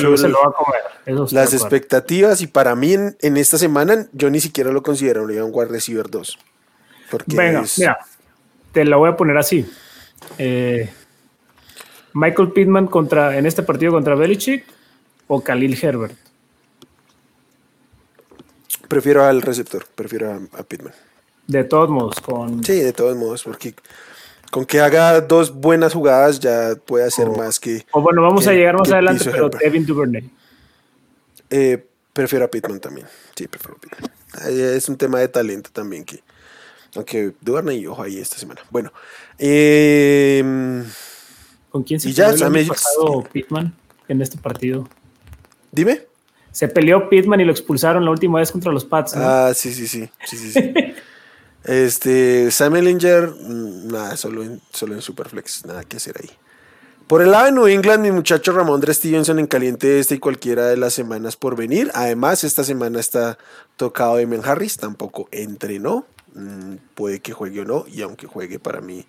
las 1.32 1.54
expectativas. 1.54 2.42
Y 2.42 2.48
para 2.48 2.76
mí 2.76 2.94
en, 2.94 3.38
esta 3.38 3.58
semana 3.58 4.08
yo 4.14 4.30
ni 4.30 4.40
siquiera 4.40 4.72
lo 4.72 4.82
considero 4.82 5.24
un 5.24 5.52
wide 5.54 5.70
receiver 5.70 6.10
2. 6.10 6.40
Venga, 7.28 7.64
mira, 7.78 8.00
te 8.72 8.84
la 8.84 8.98
voy 8.98 9.10
a 9.10 9.16
poner 9.16 9.38
así. 9.38 9.66
Eh, 10.38 10.90
Michael 12.14 12.52
Pittman 12.52 12.88
contra, 12.88 13.38
en 13.38 13.46
este 13.46 13.62
partido 13.62 13.92
contra 13.92 14.16
Belichick 14.16 14.66
o 15.28 15.42
Khalil 15.42 15.78
Herbert. 15.80 16.16
Prefiero 18.88 19.24
al 19.24 19.42
receptor, 19.42 19.86
prefiero 19.94 20.34
a, 20.34 20.64
Pittman. 20.64 20.94
De 21.46 21.64
todos 21.64 21.90
modos, 21.90 22.20
con. 22.22 22.64
Sí, 22.64 22.80
de 22.80 22.94
todos 22.94 23.16
modos, 23.16 23.44
porque 23.44 23.76
Con 24.58 24.66
que 24.66 24.80
haga 24.80 25.22
dos 25.22 25.54
buenas 25.54 25.94
jugadas 25.94 26.40
ya 26.40 26.74
puede 26.84 27.06
hacer 27.06 27.30
más 27.30 27.60
que. 27.60 27.86
O 27.92 28.02
bueno, 28.02 28.24
vamos 28.24 28.44
que- 28.44 28.50
a 28.50 28.54
llegar 28.54 28.76
más 28.76 28.92
adelante, 28.92 29.24
pero. 29.32 29.50
Devin 29.50 29.86
Duvernay. 29.86 30.28
Eh, 31.52 31.86
prefiero 32.12 32.46
a 32.46 32.48
Pittman 32.48 32.80
también. 32.80 33.06
Sí, 33.36 33.48
prefiero 33.48 33.78
a 33.78 33.80
Pittman. 33.80 34.12
Es 34.50 34.90
un 34.90 34.98
tema 34.98 35.20
de 35.20 35.28
talento 35.28 35.70
también 35.72 36.04
que. 36.04 36.24
Aunque 36.96 37.34
Duvernay, 37.40 37.86
ojo 37.86 38.02
ahí 38.02 38.18
esta 38.18 38.38
semana. 38.40 38.62
Bueno. 38.72 38.92
eh, 39.38 40.84
¿Con 41.70 41.84
quién 41.84 42.00
se 42.00 42.10
Y 42.10 42.14
ya, 42.14 42.32
peleó 42.32 42.38
el 42.38 42.44
año 42.56 42.64
Sammy- 42.64 42.68
pasado 42.68 43.24
Pittman 43.32 43.76
en 44.08 44.22
este 44.24 44.40
partido? 44.40 44.90
dime. 45.72 46.02
Se 46.52 46.68
peleó 46.68 47.08
Pittman 47.10 47.42
y 47.42 47.46
lo 47.46 47.52
expulsaron 47.52 48.04
la 48.04 48.10
última 48.10 48.40
vez 48.40 48.52
contra 48.52 48.72
los 48.72 48.84
Pats. 48.84 49.16
¿no? 49.16 49.22
Ah, 49.24 49.54
sí, 49.54 49.72
sí, 49.72 49.88
sí. 49.88 50.10
sí, 50.26 50.36
sí, 50.38 50.52
sí. 50.52 50.74
este, 51.68 52.50
Sam 52.50 52.78
Ellinger, 52.78 53.30
mm, 53.30 53.88
nada, 53.92 54.18
solo 54.18 54.44
en, 54.44 54.62
solo 54.72 54.96
en 54.96 55.02
Superflex, 55.02 55.66
nada 55.66 55.84
que 55.84 55.98
hacer 55.98 56.16
ahí. 56.20 56.30
Por 57.08 57.22
el 57.22 57.32
lado 57.32 57.46
de 57.46 57.52
New 57.54 57.68
England, 57.68 58.04
mi 58.04 58.12
muchacho 58.12 58.52
Ramondre 58.52 58.94
Stevenson 58.94 59.40
en 59.40 59.48
caliente 59.48 60.00
este 60.00 60.16
y 60.16 60.20
cualquiera 60.20 60.68
de 60.68 60.76
las 60.76 60.94
semanas 60.94 61.38
por 61.38 61.56
venir. 61.56 61.90
Además, 61.94 62.44
esta 62.44 62.66
semana 62.66 63.00
está 63.00 63.38
tocado 63.78 64.20
Emen 64.20 64.42
Harris, 64.44 64.78
tampoco 64.78 65.30
entrenó. 65.32 66.06
Mm, 66.34 66.76
puede 66.96 67.20
que 67.20 67.32
juegue 67.34 67.62
o 67.62 67.66
no, 67.66 67.86
y 67.88 68.02
aunque 68.02 68.28
juegue 68.28 68.60
para 68.60 68.82
mí, 68.82 69.06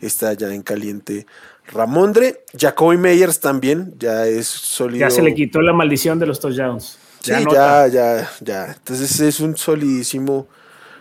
está 0.00 0.32
ya 0.32 0.52
en 0.54 0.62
caliente 0.62 1.26
Ramondre. 1.66 2.44
Jacoby 2.58 2.96
Meyers 2.96 3.40
también, 3.40 3.94
ya 3.98 4.26
es 4.26 4.46
sólido. 4.46 5.00
ya 5.00 5.10
se 5.10 5.22
le 5.22 5.34
quitó 5.34 5.60
la 5.60 5.72
maldición 5.72 6.18
de 6.18 6.26
los 6.26 6.40
touchdowns. 6.40 6.98
Sí, 7.20 7.32
ya, 7.50 7.86
ya, 7.88 8.30
ya. 8.40 8.72
Entonces 8.72 9.20
es 9.20 9.40
un 9.40 9.56
solidísimo 9.56 10.46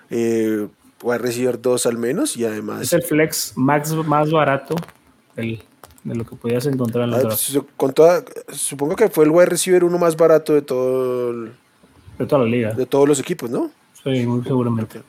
eh, 0.10 0.68
wide 1.04 1.20
receiver 1.20 1.62
2 1.62 1.86
al 1.86 1.98
menos 1.98 2.36
y 2.38 2.46
además 2.46 2.82
Es 2.82 2.94
el 2.94 3.04
flex 3.04 3.54
más, 3.56 3.94
más 3.94 4.32
barato 4.32 4.76
del- 5.36 5.62
de 6.04 6.16
lo 6.16 6.26
que 6.26 6.36
podías 6.36 6.66
encontrar 6.66 7.06
en 7.06 7.12
la 7.12 7.18
ah, 7.18 7.62
con 7.78 7.94
toda, 7.94 8.24
supongo 8.52 8.96
que 8.96 9.08
fue 9.10 9.24
el 9.26 9.32
wide 9.32 9.46
receiver 9.46 9.84
uno 9.84 9.98
más 9.98 10.18
barato 10.18 10.54
de 10.54 10.62
todo 10.62 11.32
el- 11.32 11.54
de 12.18 12.26
toda 12.26 12.44
la 12.44 12.50
liga. 12.50 12.72
de 12.74 12.86
todos 12.86 13.08
los 13.08 13.20
equipos, 13.20 13.50
¿no? 13.50 13.72
Sí, 14.04 14.26
muy 14.26 14.44
seguramente. 14.44 15.02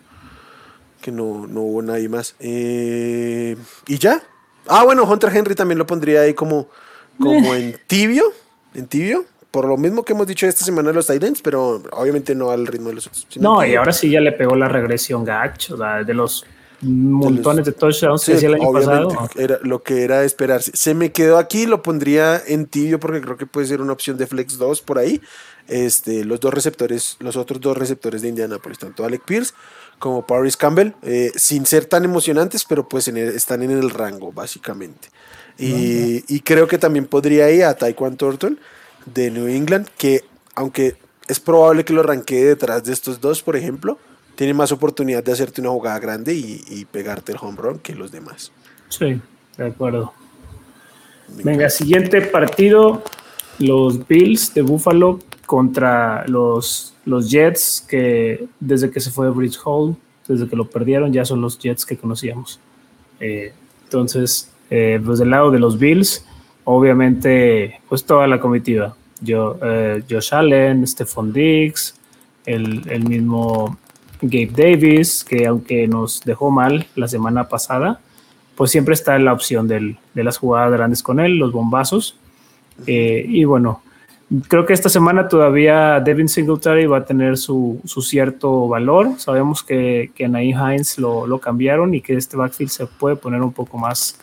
Que 1.01 1.11
no, 1.11 1.47
no 1.47 1.61
hubo 1.63 1.83
nadie 1.83 2.09
más. 2.09 2.35
Eh, 2.39 3.57
y 3.89 3.99
ya. 3.99 4.23
Ah, 4.69 4.85
bueno, 4.85 5.03
Hunter 5.05 5.37
Henry 5.37 5.55
también 5.55 5.79
lo 5.79 5.87
pondría 5.87 6.23
ahí 6.23 6.33
como, 6.33 6.69
como 7.21 7.55
en 7.55 7.77
tibio. 7.87 8.25
En 8.73 8.87
tibio. 8.87 9.25
Por 9.55 9.69
lo 9.69 9.77
mismo 9.77 10.05
que 10.05 10.12
hemos 10.14 10.27
dicho 10.27 10.47
esta 10.49 10.64
semana 10.64 10.88
de 10.88 10.95
los 10.97 11.07
Titans, 11.07 11.40
pero 11.40 11.81
obviamente 11.93 12.35
no 12.35 12.51
al 12.51 12.67
ritmo 12.67 12.88
de 12.88 12.97
los 12.97 13.07
otros. 13.07 13.25
No, 13.37 13.64
y 13.64 13.77
ahora 13.77 13.93
sí 13.93 14.11
ya 14.11 14.21
le 14.21 14.33
pegó 14.33 14.57
la 14.57 14.69
regresión 14.69 15.25
gacho, 15.25 15.75
o 15.75 15.79
sea, 15.79 16.03
de 16.03 16.12
los 16.12 16.45
montones 16.83 17.64
de, 17.64 17.71
touchdowns 17.73 18.23
Sí, 18.23 18.33
que 18.33 18.37
hacía 18.38 18.49
el 18.49 18.55
año 18.57 18.64
obviamente, 18.69 19.14
pasado. 19.14 19.31
era 19.37 19.59
lo 19.62 19.83
que 19.85 20.03
era 20.03 20.25
esperarse. 20.25 20.73
Se 20.75 20.93
me 20.93 21.12
quedó 21.12 21.38
aquí, 21.38 21.67
lo 21.67 21.83
pondría 21.83 22.43
en 22.47 22.67
tibio 22.67 22.99
porque 22.99 23.21
creo 23.21 23.37
que 23.37 23.47
puede 23.47 23.69
ser 23.69 23.81
una 23.81 23.93
opción 23.93 24.17
de 24.19 24.27
flex 24.27 24.59
2 24.59 24.81
por 24.83 24.99
ahí. 24.99 25.21
Este, 25.69 26.25
los 26.25 26.40
dos 26.40 26.53
receptores, 26.53 27.17
los 27.21 27.37
otros 27.37 27.61
dos 27.61 27.79
receptores 27.79 28.23
de 28.23 28.29
Indianapolis, 28.31 28.79
tanto 28.81 29.05
Alec 29.05 29.23
Pierce 29.25 29.55
como 30.01 30.27
Paris 30.27 30.57
Campbell, 30.57 30.90
eh, 31.03 31.31
sin 31.37 31.64
ser 31.64 31.87
tan 31.87 32.05
emocionantes, 32.05 32.64
pero 32.67 32.87
pues 32.88 33.07
en 33.09 33.17
el- 33.19 33.29
están 33.37 33.62
en 33.62 33.71
el 33.71 33.88
rango, 33.88 34.33
básicamente. 34.33 35.09
Y, 35.57 36.25
y 36.29 36.40
creo 36.40 36.67
que 36.67 36.79
también 36.79 37.07
podría 37.07 37.49
ir 37.51 37.64
a 37.64 37.75
Taekwon 37.77 38.17
Thornton 38.17 38.59
de 39.07 39.31
New 39.31 39.49
England, 39.49 39.88
que 39.99 40.25
aunque 40.55 40.97
es 41.29 41.40
probable 41.40 41.85
que 41.85 41.93
lo 41.93 42.01
arranque 42.01 42.45
detrás 42.45 42.85
de 42.85 42.93
estos 42.93 43.21
dos, 43.21 43.43
por 43.43 43.57
ejemplo, 43.57 43.99
tiene 44.35 44.55
más 44.55 44.73
oportunidad 44.73 45.23
de 45.23 45.33
hacerte 45.33 45.61
una 45.61 45.71
jugada 45.71 45.99
grande 45.99 46.35
y, 46.35 46.62
y 46.69 46.85
pegarte 46.85 47.33
el 47.33 47.38
home 47.40 47.57
run 47.57 47.79
que 47.79 47.95
los 47.95 48.11
demás. 48.11 48.53
Sí, 48.88 49.21
de 49.57 49.67
acuerdo. 49.67 50.12
Venga, 51.43 51.71
siguiente 51.71 52.21
partido, 52.21 53.03
los 53.59 54.07
Bills 54.07 54.53
de 54.55 54.62
Buffalo 54.62 55.21
contra 55.47 56.27
los, 56.27 56.95
los 57.05 57.31
Jets, 57.31 57.85
que 57.88 58.47
desde 58.61 58.90
que 58.90 59.01
se 59.01 59.11
fue 59.11 59.31
Bridge 59.31 59.59
Hall, 59.64 59.97
desde 60.27 60.49
que 60.49 60.57
lo 60.57 60.69
perdieron, 60.69 61.12
ya 61.12 61.25
son 61.25 61.40
los 61.40 61.59
Jets 61.59 61.85
que 61.85 61.97
conocíamos. 61.97 62.61
Eh, 63.21 63.53
entonces, 63.85 64.51
eh, 64.71 65.01
pues 65.05 65.19
del 65.19 65.31
lado 65.31 65.51
de 65.51 65.59
los 65.59 65.79
Bills, 65.79 66.25
obviamente, 66.64 67.81
pues 67.88 68.05
toda 68.05 68.27
la 68.27 68.40
comitiva. 68.40 68.94
Yo, 69.20 69.57
eh, 69.62 70.03
Josh 70.09 70.35
Allen, 70.35 70.87
Stephon 70.87 71.33
Diggs, 71.33 71.94
el, 72.46 72.83
el 72.90 73.05
mismo 73.09 73.79
Gabe 74.20 74.50
Davis, 74.55 75.24
que 75.24 75.46
aunque 75.46 75.87
nos 75.88 76.20
dejó 76.22 76.50
mal 76.50 76.87
la 76.94 77.09
semana 77.09 77.48
pasada, 77.48 78.00
pues 78.57 78.70
siempre 78.70 78.94
está 78.94 79.18
la 79.18 79.33
opción 79.33 79.66
del- 79.66 79.96
de 80.14 80.24
las 80.24 80.38
jugadas 80.38 80.72
grandes 80.72 81.03
con 81.03 81.20
él, 81.20 81.38
los 81.38 81.53
bombazos. 81.53 82.16
Eh, 82.87 83.24
y 83.29 83.44
bueno, 83.44 83.83
creo 84.48 84.64
que 84.66 84.72
esta 84.72 84.88
semana 84.88 85.29
todavía 85.29 86.00
Devin 86.00 86.29
Singletary 86.29 86.87
va 86.87 86.98
a 86.98 87.05
tener 87.05 87.37
su, 87.37 87.81
su 87.85 88.03
cierto 88.03 88.68
valor. 88.68 89.12
Sabemos 89.18 89.62
que, 89.62 90.11
que 90.14 90.24
Hines 90.24 90.98
lo, 90.98 91.27
lo 91.27 91.38
cambiaron 91.38 91.94
y 91.94 92.00
que 92.00 92.14
este 92.16 92.37
backfield 92.37 92.70
se 92.70 92.87
puede 92.87 93.16
poner 93.16 93.42
un 93.42 93.53
poco 93.53 93.77
más, 93.79 94.18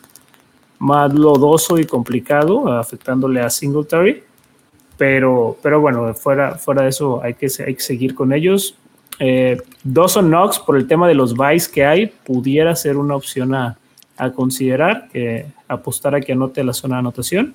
más 0.82 1.14
lodoso 1.14 1.78
y 1.78 1.84
complicado, 1.84 2.66
afectándole 2.72 3.40
a 3.40 3.48
Singletary. 3.48 4.24
Pero, 4.98 5.56
pero 5.62 5.80
bueno, 5.80 6.12
fuera, 6.12 6.56
fuera 6.56 6.82
de 6.82 6.88
eso 6.88 7.22
hay 7.22 7.34
que, 7.34 7.46
hay 7.64 7.74
que 7.74 7.80
seguir 7.80 8.14
con 8.14 8.32
ellos. 8.32 8.76
Eh, 9.20 9.58
Dawson 9.84 10.26
Knox, 10.26 10.58
por 10.58 10.76
el 10.76 10.88
tema 10.88 11.06
de 11.06 11.14
los 11.14 11.34
buys 11.34 11.68
que 11.68 11.84
hay, 11.84 12.06
pudiera 12.06 12.74
ser 12.74 12.96
una 12.96 13.14
opción 13.14 13.54
a, 13.54 13.78
a 14.16 14.32
considerar, 14.32 15.08
que 15.12 15.46
apostar 15.68 16.16
a 16.16 16.20
que 16.20 16.32
anote 16.32 16.64
la 16.64 16.72
zona 16.72 16.96
de 16.96 17.00
anotación. 17.00 17.54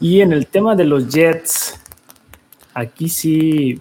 Y 0.00 0.20
en 0.20 0.32
el 0.32 0.46
tema 0.46 0.76
de 0.76 0.84
los 0.84 1.08
Jets, 1.08 1.80
aquí 2.74 3.08
sí 3.08 3.80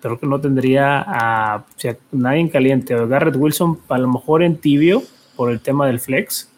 creo 0.00 0.18
que 0.18 0.26
no 0.26 0.40
tendría 0.40 1.04
a, 1.06 1.56
o 1.58 1.78
sea, 1.78 1.96
nadie 2.12 2.40
en 2.40 2.48
caliente. 2.48 2.94
Garrett 3.06 3.36
Wilson, 3.36 3.80
a 3.88 3.98
lo 3.98 4.08
mejor 4.08 4.44
en 4.44 4.56
tibio, 4.56 5.02
por 5.34 5.50
el 5.50 5.60
tema 5.60 5.86
del 5.86 6.00
flex, 6.00 6.49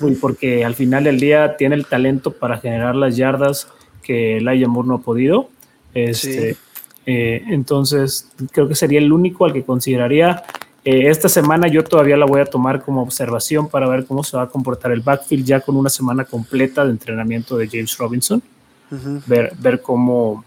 y 0.00 0.12
porque 0.16 0.64
al 0.64 0.74
final 0.74 1.04
del 1.04 1.20
día 1.20 1.56
tiene 1.56 1.74
el 1.76 1.86
talento 1.86 2.32
para 2.32 2.58
generar 2.58 2.94
las 2.96 3.16
yardas 3.16 3.68
que 4.02 4.38
Elijah 4.38 4.68
Moore 4.68 4.88
no 4.88 4.94
ha 4.94 4.98
podido. 5.02 5.48
Este, 5.94 6.54
Sí. 6.54 6.60
eh, 7.06 7.42
entonces, 7.48 8.30
creo 8.52 8.68
que 8.68 8.74
sería 8.74 8.98
el 8.98 9.12
único 9.12 9.44
al 9.44 9.52
que 9.52 9.62
consideraría. 9.64 10.42
Eh, 10.84 11.08
esta 11.08 11.28
semana 11.28 11.68
yo 11.68 11.84
todavía 11.84 12.16
la 12.16 12.24
voy 12.26 12.40
a 12.40 12.44
tomar 12.46 12.82
como 12.82 13.02
observación 13.02 13.68
para 13.68 13.88
ver 13.88 14.06
cómo 14.06 14.24
se 14.24 14.36
va 14.36 14.44
a 14.44 14.48
comportar 14.48 14.92
el 14.92 15.00
backfield 15.00 15.44
ya 15.44 15.60
con 15.60 15.76
una 15.76 15.90
semana 15.90 16.24
completa 16.24 16.84
de 16.84 16.90
entrenamiento 16.92 17.56
de 17.56 17.68
James 17.68 17.96
Robinson. 17.98 18.42
Ujú. 18.90 19.20
Ver, 19.26 19.52
ver 19.58 19.82
cómo, 19.82 20.44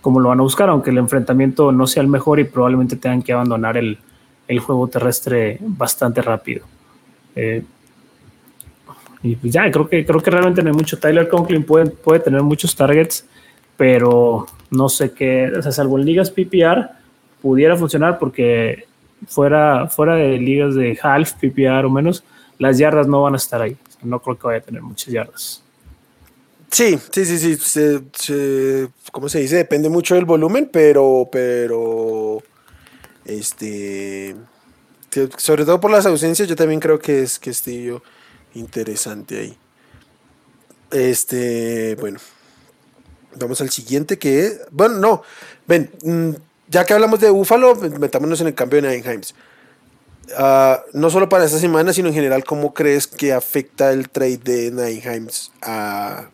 cómo 0.00 0.18
lo 0.20 0.30
van 0.30 0.40
a 0.40 0.42
buscar, 0.42 0.68
aunque 0.70 0.90
el 0.90 0.98
enfrentamiento 0.98 1.70
no 1.72 1.86
sea 1.86 2.02
el 2.02 2.08
mejor 2.08 2.40
y 2.40 2.44
probablemente 2.44 2.96
tengan 2.96 3.22
que 3.22 3.32
abandonar 3.32 3.76
el, 3.76 3.98
el 4.48 4.58
juego 4.60 4.88
terrestre 4.88 5.58
bastante 5.60 6.20
rápido. 6.22 6.64
Eh, 7.36 7.62
y 9.26 9.36
pues 9.36 9.52
ya, 9.52 9.68
creo 9.70 9.88
que, 9.88 10.06
creo 10.06 10.20
que 10.20 10.30
realmente 10.30 10.62
no 10.62 10.70
hay 10.70 10.76
mucho. 10.76 10.98
Tyler 10.98 11.28
Conklin 11.28 11.64
puede, 11.64 11.86
puede 11.86 12.20
tener 12.20 12.42
muchos 12.42 12.76
targets, 12.76 13.26
pero 13.76 14.46
no 14.70 14.88
sé 14.88 15.12
qué, 15.12 15.50
o 15.56 15.62
sea, 15.62 15.72
salvo 15.72 15.98
en 15.98 16.04
ligas 16.04 16.30
PPR, 16.30 16.90
pudiera 17.42 17.76
funcionar 17.76 18.18
porque 18.18 18.86
fuera, 19.26 19.88
fuera 19.88 20.14
de 20.14 20.38
ligas 20.38 20.74
de 20.74 20.98
half 21.02 21.32
PPR 21.34 21.86
o 21.86 21.90
menos, 21.90 22.22
las 22.58 22.78
yardas 22.78 23.08
no 23.08 23.22
van 23.22 23.34
a 23.34 23.38
estar 23.38 23.60
ahí. 23.60 23.76
No 24.02 24.20
creo 24.20 24.38
que 24.38 24.46
vaya 24.46 24.58
a 24.58 24.62
tener 24.62 24.82
muchas 24.82 25.12
yardas. 25.12 25.62
Sí, 26.70 26.98
sí, 27.10 27.24
sí, 27.24 27.56
sí. 27.56 28.88
¿Cómo 29.10 29.28
se 29.28 29.40
dice? 29.40 29.56
Depende 29.56 29.88
mucho 29.88 30.14
del 30.14 30.24
volumen, 30.24 30.68
pero, 30.72 31.28
pero, 31.32 32.42
este, 33.24 34.36
sobre 35.36 35.64
todo 35.64 35.80
por 35.80 35.90
las 35.90 36.06
ausencias, 36.06 36.48
yo 36.48 36.54
también 36.54 36.80
creo 36.80 36.98
que 36.98 37.22
es 37.22 37.38
que 37.38 37.50
estillo 37.50 38.02
interesante 38.58 39.38
ahí. 39.38 39.56
Este, 40.90 41.96
bueno, 41.96 42.18
vamos 43.38 43.60
al 43.60 43.70
siguiente 43.70 44.18
que 44.18 44.46
es, 44.46 44.60
bueno, 44.70 44.98
no, 44.98 45.22
ven, 45.66 45.90
mm, 46.02 46.30
ya 46.68 46.84
que 46.84 46.94
hablamos 46.94 47.20
de 47.20 47.30
Búfalo, 47.30 47.74
metámonos 47.74 48.40
en 48.40 48.48
el 48.48 48.54
cambio 48.54 48.80
de 48.80 48.88
Nine 48.88 49.14
Himes. 49.14 49.34
Ah, 50.36 50.82
no 50.92 51.10
solo 51.10 51.28
para 51.28 51.44
esta 51.44 51.58
semana, 51.58 51.92
sino 51.92 52.08
en 52.08 52.14
general, 52.14 52.44
¿cómo 52.44 52.74
crees 52.74 53.06
que 53.06 53.32
afecta 53.32 53.92
el 53.92 54.08
trade 54.08 54.38
de 54.38 54.70
Nine 54.70 55.02
Himes 55.04 55.52
a, 55.62 56.28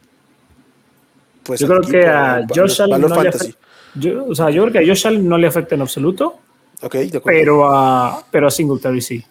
pues, 1.42 1.61
Yo 1.61 1.68
creo 1.68 1.80
que 1.82 2.06
a 2.06 2.46
Josh 2.54 2.80
al 2.80 2.92
Allen 2.92 3.08
no 3.08 3.08
le 3.08 3.14
fantasy? 3.14 3.54
Yo, 3.94 4.24
o 4.24 4.35
sea, 4.35 4.48
yo 4.50 4.62
creo 4.62 4.72
que 4.72 4.78
a 4.78 4.87
Josh 4.87 5.06
Allen 5.06 5.28
no 5.28 5.37
le 5.37 5.46
afecta 5.46 5.74
en 5.74 5.82
absoluto, 5.82 6.38
Ok, 6.80 6.94
de 6.94 7.18
acuerdo. 7.18 7.40
pero 7.40 7.70
a, 7.70 8.24
pero 8.30 8.48
a 8.48 8.50
Singletary 8.50 9.00
sí. 9.00 9.24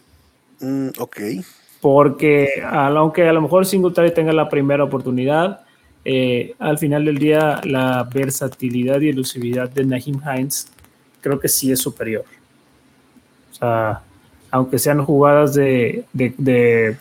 Mm, 0.59 0.89
ok. 0.99 1.17
Porque 1.81 2.61
aunque 2.63 3.27
a 3.27 3.33
lo 3.33 3.41
mejor 3.41 3.65
Singletary 3.65 4.13
tenga 4.13 4.31
la 4.33 4.47
primera 4.47 4.83
oportunidad, 4.83 5.61
eh, 6.05 6.55
al 6.59 6.77
final 6.77 7.05
del 7.05 7.17
día 7.17 7.61
la 7.63 8.07
versatilidad 8.11 9.01
y 9.01 9.09
elusividad 9.09 9.69
de 9.69 9.85
Naheem 9.85 10.19
Hines 10.23 10.71
creo 11.21 11.39
que 11.39 11.47
sí 11.47 11.71
es 11.71 11.79
superior. 11.79 12.25
O 13.51 13.53
sea, 13.53 14.01
aunque 14.49 14.79
sean 14.79 15.03
jugadas 15.05 15.53
de, 15.53 16.97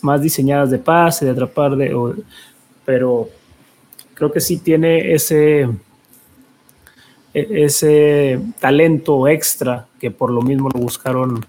más 0.00 0.22
diseñadas 0.22 0.70
de 0.70 0.78
pase, 0.78 1.24
de 1.24 1.32
atrapar, 1.32 1.76
de, 1.76 1.94
pero 2.84 3.28
creo 4.14 4.32
que 4.32 4.40
sí 4.40 4.58
tiene 4.58 5.12
ese, 5.12 5.62
e, 7.34 7.64
ese 7.64 8.40
talento 8.60 9.28
extra 9.28 9.86
que 10.00 10.10
por 10.10 10.30
lo 10.30 10.42
mismo 10.42 10.70
lo 10.72 10.80
buscaron 10.80 11.44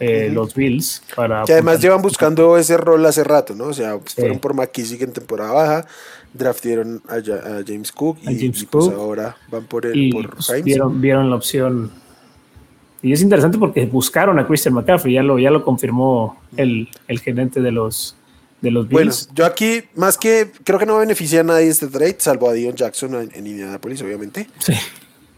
eh, 0.00 0.30
los 0.32 0.54
Bills 0.54 1.02
para... 1.14 1.44
Que 1.44 1.52
además 1.52 1.80
llevan 1.80 2.02
buscando 2.02 2.56
ese 2.56 2.76
rol 2.76 3.04
hace 3.06 3.24
rato, 3.24 3.54
¿no? 3.54 3.64
O 3.64 3.74
sea, 3.74 3.98
fueron 4.14 4.38
por 4.38 4.54
McKissick 4.54 5.02
en 5.02 5.12
temporada 5.12 5.52
baja, 5.52 5.86
draftieron 6.32 7.02
a, 7.08 7.20
James 7.66 7.92
Cook 7.92 8.18
y, 8.22 8.48
pues 8.66 8.88
ahora 8.88 9.36
van 9.50 9.64
por, 9.64 9.86
el, 9.86 10.10
por 10.10 10.30
pues, 10.34 10.62
vieron, 10.62 11.00
vieron 11.00 11.30
la 11.30 11.36
opción 11.36 11.90
y 13.02 13.12
es 13.12 13.22
interesante 13.22 13.58
porque 13.58 13.86
buscaron 13.86 14.38
a 14.38 14.46
Christian 14.46 14.74
McCaffrey, 14.74 15.14
ya 15.14 15.22
lo, 15.22 15.38
ya 15.38 15.50
lo 15.50 15.64
confirmó 15.64 16.40
el, 16.56 16.88
gerente 17.22 17.60
de 17.60 17.70
los, 17.70 18.16
de 18.60 18.70
los 18.72 18.88
Bills. 18.88 19.26
Bueno, 19.26 19.34
yo 19.34 19.46
aquí, 19.46 19.84
más 19.94 20.18
que 20.18 20.50
creo 20.64 20.78
que 20.78 20.86
no 20.86 20.98
beneficia 20.98 21.40
a 21.40 21.44
nadie 21.44 21.68
este 21.68 21.86
trade, 21.86 22.16
salvo 22.18 22.48
a 22.50 22.52
Dion 22.54 22.74
Jackson 22.74 23.14
en, 23.14 23.30
en 23.32 23.46
Indianapolis, 23.46 24.02
obviamente. 24.02 24.48
Sí. 24.58 24.74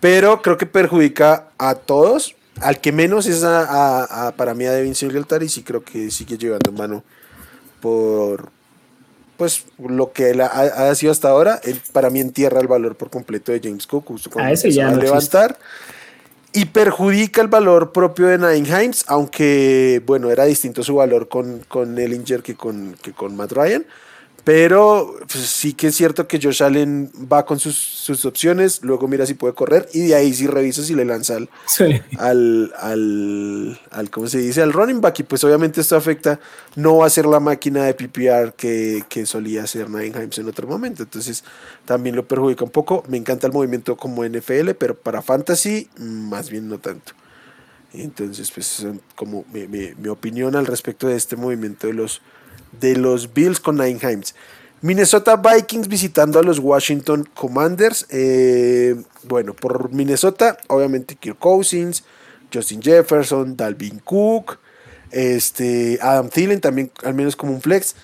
Pero 0.00 0.40
creo 0.40 0.56
que 0.56 0.64
perjudica 0.64 1.48
a 1.58 1.74
todos. 1.74 2.34
Al 2.60 2.80
que 2.80 2.92
menos 2.92 3.26
es 3.26 3.42
a, 3.44 4.34
para 4.36 4.54
mí 4.54 4.66
a 4.66 4.72
Devin 4.72 4.94
Singletary, 4.94 5.48
sí 5.48 5.62
creo 5.62 5.82
que 5.82 6.10
sigue 6.10 6.36
llevando 6.36 6.72
mano 6.72 7.02
por 7.80 8.50
pues 9.36 9.64
lo 9.78 10.12
que 10.12 10.30
él 10.30 10.42
ha, 10.42 10.94
sido 10.94 11.12
hasta 11.12 11.30
ahora. 11.30 11.60
Él, 11.64 11.80
para 11.92 12.10
mí 12.10 12.20
entierra 12.20 12.60
el 12.60 12.68
valor 12.68 12.96
por 12.96 13.08
completo 13.08 13.52
de 13.52 13.60
James 13.62 13.86
Cook, 13.86 14.04
justo 14.08 14.30
cuando 14.30 14.50
a 14.50 14.52
ese 14.52 14.70
ya 14.70 14.88
a 14.88 14.94
levantar 14.94 15.58
y 16.52 16.66
perjudica 16.66 17.40
el 17.40 17.48
valor 17.48 17.92
propio 17.92 18.26
de 18.26 18.38
Nine 18.38 18.68
Himes, 18.68 19.04
aunque 19.06 20.02
bueno, 20.04 20.30
era 20.30 20.44
distinto 20.44 20.82
su 20.82 20.96
valor 20.96 21.28
con, 21.28 21.60
con 21.68 21.98
Ellinger 21.98 22.42
que 22.42 22.54
con, 22.54 22.96
que 23.00 23.12
con 23.12 23.36
Matt 23.36 23.52
Ryan. 23.52 23.86
Pero 24.44 25.16
pues, 25.30 25.44
sí 25.46 25.74
que 25.74 25.88
es 25.88 25.94
cierto 25.94 26.26
que 26.26 26.40
Josh 26.42 26.62
Allen 26.62 27.10
va 27.30 27.44
con 27.44 27.58
sus, 27.58 27.76
sus, 27.76 28.24
opciones, 28.24 28.82
luego 28.82 29.06
mira 29.06 29.26
si 29.26 29.34
puede 29.34 29.54
correr 29.54 29.88
y 29.92 30.08
de 30.08 30.14
ahí 30.14 30.32
sí 30.32 30.46
revisa 30.46 30.82
si 30.82 30.94
le 30.94 31.04
lanza 31.04 31.36
al, 31.36 31.50
al, 32.18 32.72
al, 32.78 33.80
al, 33.90 34.10
¿cómo 34.10 34.28
se 34.28 34.38
dice? 34.38 34.62
Al 34.62 34.72
running 34.72 35.00
back 35.00 35.20
y 35.20 35.22
pues 35.24 35.44
obviamente 35.44 35.80
esto 35.80 35.96
afecta, 35.96 36.40
no 36.76 36.98
va 36.98 37.06
a 37.06 37.10
ser 37.10 37.26
la 37.26 37.40
máquina 37.40 37.84
de 37.84 37.94
PPR 37.94 38.54
que, 38.54 39.04
que 39.08 39.26
solía 39.26 39.66
ser 39.66 39.88
Himes 39.88 40.38
en 40.38 40.48
otro 40.48 40.66
momento, 40.66 41.02
entonces 41.02 41.44
también 41.84 42.16
lo 42.16 42.26
perjudica 42.26 42.64
un 42.64 42.70
poco. 42.70 43.04
Me 43.08 43.18
encanta 43.18 43.46
el 43.46 43.52
movimiento 43.52 43.96
como 43.96 44.24
NFL, 44.24 44.70
pero 44.78 44.94
para 44.94 45.20
fantasy 45.20 45.88
más 45.98 46.48
bien 46.50 46.68
no 46.68 46.78
tanto. 46.78 47.12
Entonces 47.92 48.50
pues 48.50 48.86
como 49.16 49.44
mi, 49.52 49.66
mi, 49.66 49.90
mi 49.96 50.08
opinión 50.08 50.56
al 50.56 50.66
respecto 50.66 51.08
de 51.08 51.16
este 51.16 51.36
movimiento 51.36 51.88
de 51.88 51.92
los 51.92 52.22
de 52.72 52.96
los 52.96 53.32
Bills 53.32 53.60
con 53.60 53.76
Nine. 53.76 53.98
Minnesota 54.82 55.36
Vikings 55.36 55.88
visitando 55.88 56.38
a 56.38 56.42
los 56.42 56.58
Washington 56.58 57.28
Commanders. 57.34 58.06
Eh, 58.10 58.96
bueno, 59.24 59.54
por 59.54 59.92
Minnesota, 59.92 60.56
obviamente 60.68 61.16
Kirk 61.16 61.38
Cousins, 61.38 62.04
Justin 62.52 62.80
Jefferson, 62.80 63.56
Dalvin 63.56 64.00
Cook, 64.00 64.58
este, 65.10 65.98
Adam 66.00 66.28
Thielen 66.30 66.60
también, 66.60 66.90
al 67.04 67.14
menos 67.14 67.36
como 67.36 67.52
un 67.52 67.60
flex. 67.60 67.94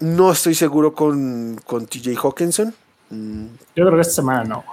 No 0.00 0.32
estoy 0.32 0.54
seguro 0.54 0.94
con, 0.94 1.60
con 1.64 1.86
TJ 1.86 2.16
Hawkinson. 2.20 2.74
Yo 3.10 3.84
creo 3.86 3.94
que 3.94 4.00
esta 4.00 4.14
semana 4.14 4.44
no. 4.44 4.64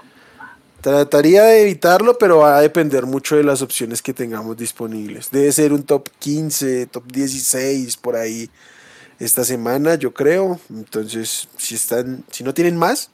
Trataría 0.82 1.44
de 1.44 1.64
evitarlo, 1.64 2.18
pero 2.18 2.38
va 2.38 2.58
a 2.58 2.62
depender 2.62 3.06
mucho 3.06 3.36
de 3.36 3.44
las 3.44 3.62
opciones 3.62 4.02
que 4.02 4.14
tengamos 4.14 4.56
disponibles. 4.56 5.30
Debe 5.30 5.52
ser 5.52 5.74
un 5.74 5.84
top 5.84 6.08
15, 6.20 6.86
top 6.86 7.12
16 7.12 7.98
por 7.98 8.16
ahí 8.16 8.50
esta 9.20 9.44
semana, 9.44 9.96
yo 9.96 10.14
creo. 10.14 10.58
Entonces, 10.70 11.50
si 11.58 11.76
están, 11.76 12.24
si 12.32 12.46
no 12.46 12.54
tienen 12.54 12.78
más, 12.78 13.12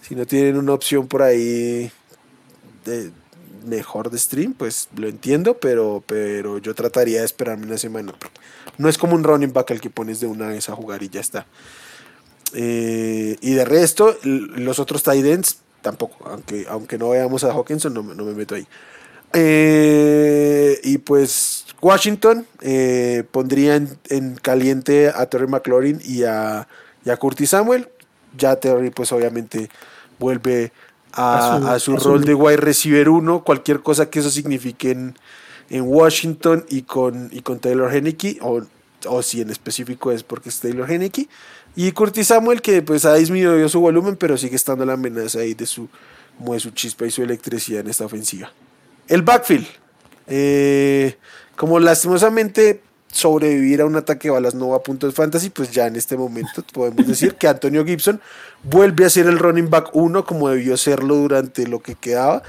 si 0.00 0.14
no 0.14 0.26
tienen 0.26 0.56
una 0.56 0.74
opción 0.74 1.08
por 1.08 1.22
ahí 1.22 1.90
de, 2.84 3.10
mejor 3.66 4.08
de 4.08 4.18
stream, 4.18 4.52
pues 4.52 4.88
lo 4.96 5.08
entiendo, 5.08 5.58
pero, 5.58 6.04
pero 6.06 6.58
yo 6.58 6.72
trataría 6.72 7.18
de 7.20 7.26
esperarme 7.26 7.66
una 7.66 7.78
semana. 7.78 8.14
No 8.78 8.88
es 8.88 8.96
como 8.96 9.16
un 9.16 9.24
running 9.24 9.52
back 9.52 9.72
al 9.72 9.80
que 9.80 9.90
pones 9.90 10.20
de 10.20 10.28
una 10.28 10.48
vez 10.48 10.68
a 10.68 10.76
jugar 10.76 11.02
y 11.02 11.08
ya 11.08 11.20
está. 11.20 11.46
Eh, 12.54 13.36
y 13.40 13.54
de 13.54 13.64
resto, 13.64 14.16
los 14.22 14.78
otros 14.78 15.02
tight 15.02 15.24
ends 15.24 15.58
tampoco, 15.82 16.16
aunque, 16.28 16.64
aunque 16.68 16.96
no 16.96 17.10
veamos 17.10 17.44
a 17.44 17.52
Hawkinson, 17.52 17.92
no, 17.92 18.02
me 18.02 18.32
meto 18.32 18.54
ahí. 18.54 18.66
Eh, 19.34 20.80
y 20.84 20.98
pues 20.98 21.66
Washington 21.80 22.46
eh, 22.60 23.24
pondría 23.30 23.76
en, 23.76 24.36
caliente 24.36 25.08
a 25.08 25.26
Terry 25.26 25.46
McLaurin 25.46 26.00
y 26.04 26.22
a, 26.24 26.66
Curtis 27.18 27.50
Samuel. 27.50 27.88
Ya 28.36 28.56
Terry 28.56 28.90
pues 28.90 29.12
obviamente 29.12 29.68
vuelve 30.18 30.72
a, 31.12 31.78
su, 31.78 31.96
rol 31.96 32.24
de 32.24 32.34
wide 32.34 32.56
receiver 32.56 33.10
1, 33.10 33.44
cualquier 33.44 33.80
cosa 33.80 34.08
que 34.08 34.20
eso 34.20 34.30
signifique 34.30 34.90
en, 34.90 35.14
Washington 35.70 36.66
y 36.68 36.82
con, 36.82 37.30
y 37.32 37.40
con 37.40 37.58
Taylor 37.58 37.94
Henneke, 37.94 38.38
o, 38.42 38.62
o 39.06 39.22
si 39.22 39.40
en 39.40 39.48
específico 39.48 40.12
es 40.12 40.22
porque 40.22 40.50
es 40.50 40.60
Taylor 40.60 40.90
Henneke. 40.90 41.28
Y 41.74 41.92
Curtis 41.92 42.28
Samuel, 42.28 42.60
que 42.60 42.82
pues 42.82 43.04
ha 43.04 43.14
disminuido 43.14 43.68
su 43.68 43.80
volumen, 43.80 44.16
pero 44.16 44.36
sigue 44.36 44.56
estando 44.56 44.84
la 44.84 44.94
amenaza 44.94 45.40
ahí 45.40 45.54
de 45.54 45.66
su, 45.66 45.88
de 46.38 46.60
su 46.60 46.70
chispa 46.70 47.06
y 47.06 47.10
su 47.10 47.22
electricidad 47.22 47.80
en 47.80 47.88
esta 47.88 48.04
ofensiva. 48.04 48.52
El 49.08 49.22
backfield. 49.22 49.66
Eh, 50.26 51.16
como 51.56 51.80
lastimosamente 51.80 52.82
sobrevivir 53.12 53.82
a 53.82 53.86
un 53.86 53.96
ataque 53.96 54.28
de 54.28 54.32
balas 54.32 54.54
no 54.54 54.70
va 54.70 54.78
a 54.78 54.82
puntos 54.82 55.14
fantasy, 55.14 55.50
pues 55.50 55.70
ya 55.70 55.86
en 55.86 55.96
este 55.96 56.16
momento 56.16 56.64
podemos 56.72 57.06
decir 57.06 57.34
que 57.34 57.46
Antonio 57.46 57.84
Gibson 57.84 58.20
vuelve 58.62 59.04
a 59.04 59.10
ser 59.10 59.26
el 59.26 59.38
running 59.38 59.70
back 59.70 59.90
1 59.92 60.24
como 60.24 60.48
debió 60.48 60.76
serlo 60.76 61.16
durante 61.16 61.66
lo 61.66 61.80
que 61.80 61.94
quedaba, 61.94 62.42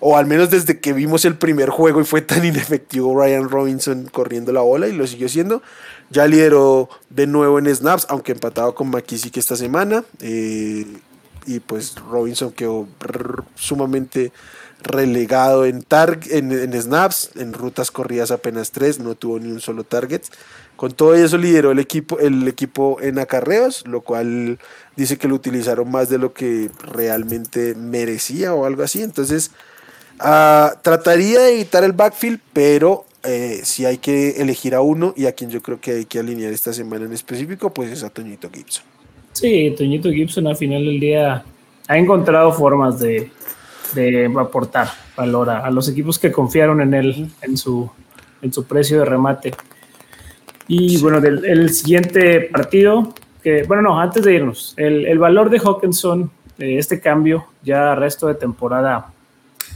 o 0.00 0.16
al 0.16 0.26
menos 0.26 0.50
desde 0.50 0.80
que 0.80 0.92
vimos 0.92 1.24
el 1.24 1.36
primer 1.36 1.70
juego 1.70 2.00
y 2.00 2.04
fue 2.04 2.22
tan 2.22 2.44
inefectivo 2.44 3.18
Ryan 3.18 3.48
Robinson 3.48 4.08
corriendo 4.10 4.52
la 4.52 4.60
bola 4.60 4.88
y 4.88 4.92
lo 4.92 5.06
siguió 5.06 5.28
siendo. 5.28 5.62
Ya 6.10 6.26
lideró 6.26 6.88
de 7.10 7.26
nuevo 7.26 7.58
en 7.58 7.74
snaps, 7.74 8.06
aunque 8.08 8.32
empatado 8.32 8.74
con 8.74 8.90
McKissick 8.90 9.36
esta 9.36 9.56
semana. 9.56 10.04
Eh, 10.20 10.86
y 11.46 11.60
pues 11.60 11.94
Robinson 11.96 12.52
quedó 12.52 12.86
sumamente 13.54 14.32
relegado 14.82 15.64
en, 15.64 15.84
en, 16.30 16.82
snaps, 16.82 17.30
en 17.36 17.52
rutas 17.54 17.90
corridas 17.90 18.30
apenas 18.30 18.70
tres, 18.70 18.98
no 18.98 19.14
tuvo 19.14 19.38
ni 19.38 19.50
un 19.50 19.60
solo 19.60 19.84
target. 19.84 20.22
Con 20.76 20.92
todo 20.92 21.14
eso 21.14 21.38
lideró 21.38 21.70
el 21.70 21.78
equipo, 21.78 22.18
el 22.18 22.46
equipo 22.48 22.98
en 23.00 23.18
acarreos, 23.18 23.86
lo 23.86 24.02
cual 24.02 24.58
dice 24.96 25.16
que 25.16 25.28
lo 25.28 25.34
utilizaron 25.34 25.90
más 25.90 26.08
de 26.08 26.18
lo 26.18 26.34
que 26.34 26.70
realmente 26.80 27.74
merecía 27.74 28.54
o 28.54 28.66
algo 28.66 28.82
así. 28.82 29.02
Entonces, 29.02 29.52
ah, 30.20 30.74
trataría 30.82 31.40
de 31.40 31.54
evitar 31.54 31.84
el 31.84 31.92
backfield, 31.92 32.40
pero 32.52 33.04
eh, 33.24 33.60
si 33.64 33.86
hay 33.86 33.98
que 33.98 34.42
elegir 34.42 34.74
a 34.74 34.82
uno 34.82 35.14
y 35.16 35.26
a 35.26 35.32
quien 35.32 35.50
yo 35.50 35.62
creo 35.62 35.80
que 35.80 35.92
hay 35.92 36.04
que 36.04 36.18
alinear 36.18 36.52
esta 36.52 36.72
semana 36.72 37.06
en 37.06 37.12
específico, 37.12 37.72
pues 37.72 37.90
es 37.90 38.02
a 38.02 38.10
Toñito 38.10 38.50
Gibson. 38.50 38.84
Sí, 39.32 39.74
Toñito 39.76 40.10
Gibson 40.10 40.46
al 40.46 40.56
final 40.56 40.84
del 40.84 41.00
día 41.00 41.44
ha 41.88 41.98
encontrado 41.98 42.52
formas 42.52 43.00
de, 43.00 43.30
aportar 44.38 44.88
valor 45.16 45.48
a, 45.50 45.70
los 45.70 45.88
equipos 45.88 46.18
que 46.18 46.30
confiaron 46.32 46.80
en 46.80 46.94
él, 46.94 47.30
en 47.42 47.56
su, 47.56 47.90
en 48.42 48.52
su 48.52 48.64
precio 48.64 48.98
de 48.98 49.04
remate. 49.06 49.54
Y 50.68 51.00
bueno, 51.00 51.20
del, 51.20 51.44
el 51.44 51.70
siguiente 51.70 52.42
partido, 52.52 53.14
que 53.42 53.62
bueno, 53.64 53.82
no, 53.82 54.00
antes 54.00 54.24
de 54.24 54.34
irnos, 54.34 54.74
el, 54.76 55.18
valor 55.18 55.48
de 55.50 55.60
Hawkinson, 55.60 56.30
este 56.58 57.00
cambio, 57.00 57.46
ya 57.62 57.94
resto 57.94 58.26
de 58.26 58.34
temporada, 58.34 59.13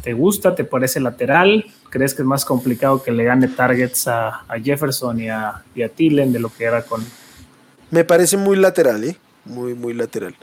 ¿te 0.09 0.15
gusta? 0.15 0.55
¿Te 0.55 0.65
parece 0.65 1.01
lateral? 1.01 1.67
¿Crees 1.91 2.15
que 2.15 2.23
es 2.23 2.27
más 2.27 2.47
complicado 2.47 3.03
que 3.03 3.11
le 3.11 3.25
gane 3.25 3.47
targets 3.47 4.09
a, 4.09 4.43
Jefferson 4.65 5.21
y 5.21 5.29
a, 5.29 5.63
y 5.75 5.83
a 5.83 5.91
Tillen 5.91 6.33
de 6.33 6.39
lo 6.39 6.49
que 6.49 6.65
era 6.65 6.81
con... 6.81 7.05
Me 7.91 8.05
parece 8.05 8.39
muy 8.39 8.57
lateral, 8.57 9.05
¿eh? 9.05 9.19
Muy, 9.45 9.75
muy 9.75 9.93
lateral. 9.93 10.35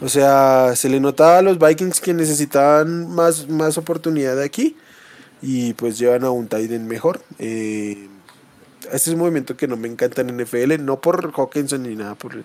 O 0.00 0.08
sea, 0.08 0.76
se 0.76 0.88
le 0.88 1.00
notaba 1.00 1.38
a 1.38 1.42
los 1.42 1.58
Vikings 1.58 2.00
que 2.00 2.14
necesitaban 2.14 3.12
más, 3.12 3.48
más 3.48 3.76
oportunidad 3.76 4.40
aquí 4.40 4.76
y 5.42 5.74
pues 5.74 5.98
llevan 5.98 6.22
a 6.22 6.30
un 6.30 6.46
Titan 6.46 6.86
mejor. 6.86 7.20
Eh, 7.40 8.06
este 8.92 9.10
es 9.10 9.14
un 9.14 9.18
movimiento 9.18 9.56
que 9.56 9.66
no 9.66 9.76
me 9.76 9.88
encanta 9.88 10.20
en 10.20 10.40
NFL, 10.40 10.80
no 10.80 11.00
por 11.00 11.32
Hawkinson 11.36 11.82
ni 11.82 11.96
nada, 11.96 12.14
por, 12.14 12.44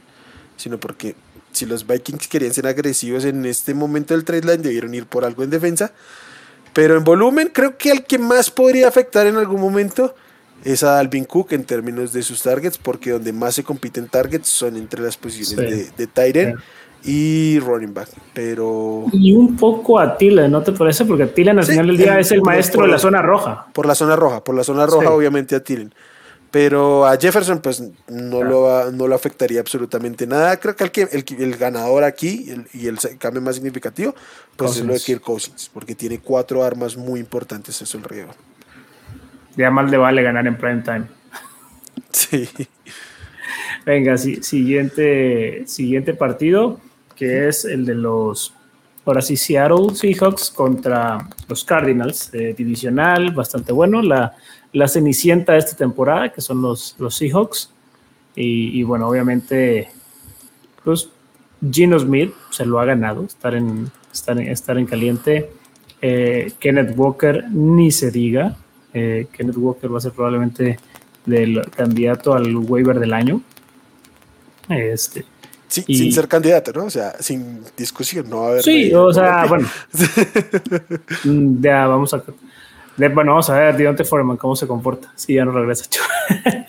sino 0.55 0.79
porque 0.79 1.15
si 1.51 1.67
los 1.67 1.85
Vikings 1.85 2.27
querían 2.27 2.51
ser 2.51 2.65
agresivos 2.65 3.25
en 3.25 3.45
este 3.45 3.75
momento 3.75 4.15
del 4.15 4.23
trade 4.23 4.41
line, 4.41 4.63
debieron 4.63 4.95
ir 4.95 5.05
por 5.05 5.23
algo 5.23 5.43
en 5.43 5.51
defensa. 5.51 5.93
Pero 6.77 6.95
en 6.95 7.03
volumen, 7.03 7.49
creo 7.51 7.75
que 7.75 7.89
el 7.89 8.03
que 8.03 8.19
más 8.19 8.51
podría 8.51 8.87
afectar 8.87 9.25
en 9.25 9.35
algún 9.35 9.59
momento 9.59 10.13
es 10.63 10.83
a 10.83 10.99
Alvin 10.99 11.25
Cook 11.25 11.53
en 11.53 11.63
términos 11.63 12.13
de 12.13 12.21
sus 12.21 12.43
targets, 12.43 12.77
porque 12.77 13.09
donde 13.09 13.33
más 13.33 13.55
se 13.55 13.63
compiten 13.63 14.07
targets 14.07 14.47
son 14.47 14.77
entre 14.77 15.01
las 15.01 15.17
posiciones 15.17 15.71
de, 15.71 15.91
de 15.97 16.05
Tyren 16.05 16.55
y 17.03 17.57
running 17.61 17.95
back, 17.95 18.09
pero... 18.31 19.05
Y 19.11 19.31
un 19.31 19.55
poco 19.57 19.97
a 19.97 20.19
Thielen, 20.19 20.51
¿no 20.51 20.61
te 20.61 20.71
parece? 20.71 21.03
Porque 21.05 21.25
Thielen 21.25 21.57
al 21.57 21.65
final 21.65 21.87
del 21.87 21.97
día 21.97 22.19
es 22.19 22.31
el 22.31 22.43
maestro 22.43 22.83
de 22.83 22.89
la 22.89 22.99
zona 22.99 23.23
roja. 23.23 23.65
Por 23.73 23.87
la 23.87 23.95
zona 23.95 24.15
roja, 24.15 24.43
por 24.43 24.53
la 24.53 24.63
zona 24.63 24.85
roja 24.85 25.09
obviamente 25.09 25.55
a 25.55 25.63
Thielen. 25.63 25.91
Pero 26.49 27.05
a 27.05 27.17
Jefferson 27.17 27.59
pues 27.59 27.83
no, 28.07 28.43
lo, 28.43 28.91
no 28.91 29.07
lo 29.07 29.15
afectaría 29.15 29.59
absolutamente 29.59 30.25
nada. 30.25 30.57
Creo 30.57 30.75
que 30.75 31.01
el, 31.01 31.09
el, 31.11 31.41
el 31.41 31.57
ganador 31.57 32.03
aquí 32.03 32.51
y 32.73 32.87
el 32.87 32.97
cambio 33.19 33.41
más 33.41 33.55
significativo 33.55 34.15
pues 34.55 34.77
es 34.77 34.85
lo 34.85 34.93
de 34.93 34.99
Kirk 34.99 35.21
Cousins, 35.21 35.69
porque 35.73 35.93
tiene 35.95 36.19
cuatro 36.19 36.63
armas 36.63 36.97
muy 36.97 37.19
importantes 37.19 37.81
a 37.81 37.85
su 37.85 37.97
alrededor. 37.97 38.35
Ya 39.55 39.71
más 39.71 39.89
le 39.89 39.97
vale 39.97 40.21
ganar 40.21 40.47
en 40.47 40.57
prime 40.57 40.81
time. 40.81 41.05
Sí. 42.11 42.47
Venga, 43.85 44.17
siguiente, 44.17 45.63
siguiente 45.65 46.13
partido, 46.13 46.79
que 47.15 47.47
es 47.47 47.65
el 47.65 47.85
de 47.85 47.95
los, 47.95 48.53
ahora 49.05 49.21
sí, 49.21 49.35
Seattle 49.35 49.95
Seahawks 49.95 50.51
contra 50.51 51.27
los 51.47 51.63
Cardinals, 51.63 52.31
divisional, 52.31 53.31
bastante 53.31 53.71
bueno. 53.71 54.01
La, 54.01 54.35
la 54.73 54.87
cenicienta 54.87 55.53
de 55.53 55.59
esta 55.59 55.75
temporada, 55.75 56.31
que 56.31 56.41
son 56.41 56.61
los, 56.61 56.95
los 56.99 57.15
Seahawks. 57.15 57.71
Y, 58.39 58.83
bueno, 58.83 59.09
obviamente, 59.09 59.89
pues 60.83 61.09
Gino 61.71 61.97
Smith 61.97 62.31
se 62.51 62.67
lo 62.67 62.79
ha 62.79 62.85
ganado, 62.85 63.23
estar 63.23 63.55
en, 63.55 63.89
estar 64.13 64.39
en, 64.39 64.47
estar 64.47 64.77
en 64.77 64.85
caliente. 64.85 65.49
Eh, 66.03 66.51
Kenneth 66.59 66.93
Walker, 66.95 67.45
ni 67.49 67.91
se 67.91 68.11
diga. 68.11 68.55
Eh, 68.93 69.25
Kenneth 69.31 69.57
Walker 69.57 69.91
va 69.91 69.97
a 69.97 70.01
ser 70.01 70.11
probablemente 70.11 70.77
del 71.25 71.61
candidato 71.71 72.33
al 72.35 72.55
waiver 72.55 72.99
del 72.99 73.13
año. 73.13 73.41
Este, 74.69 75.25
sin 75.67 76.11
ser 76.11 76.27
candidato, 76.27 76.71
¿no? 76.73 76.85
O 76.85 76.89
sea, 76.89 77.15
sin 77.19 77.61
discusión, 77.75 78.29
no 78.29 78.41
va 78.41 78.45
a 78.45 78.49
haber. 78.51 78.63
Sí, 78.63 78.93
o 78.93 79.11
sea, 79.11 79.45
bueno. 79.45 79.67
Ya 81.61 81.87
vamos 81.87 82.13
a. 82.13 82.23
bueno, 82.97 83.31
vamos 83.31 83.49
a 83.49 83.59
ver 83.59 83.77
Dionte 83.77 84.03
Foreman 84.03 84.37
cómo 84.37 84.55
se 84.55 84.67
comporta. 84.67 85.11
Si 85.15 85.33
ya 85.33 85.45
no 85.45 85.51
regresa. 85.51 85.85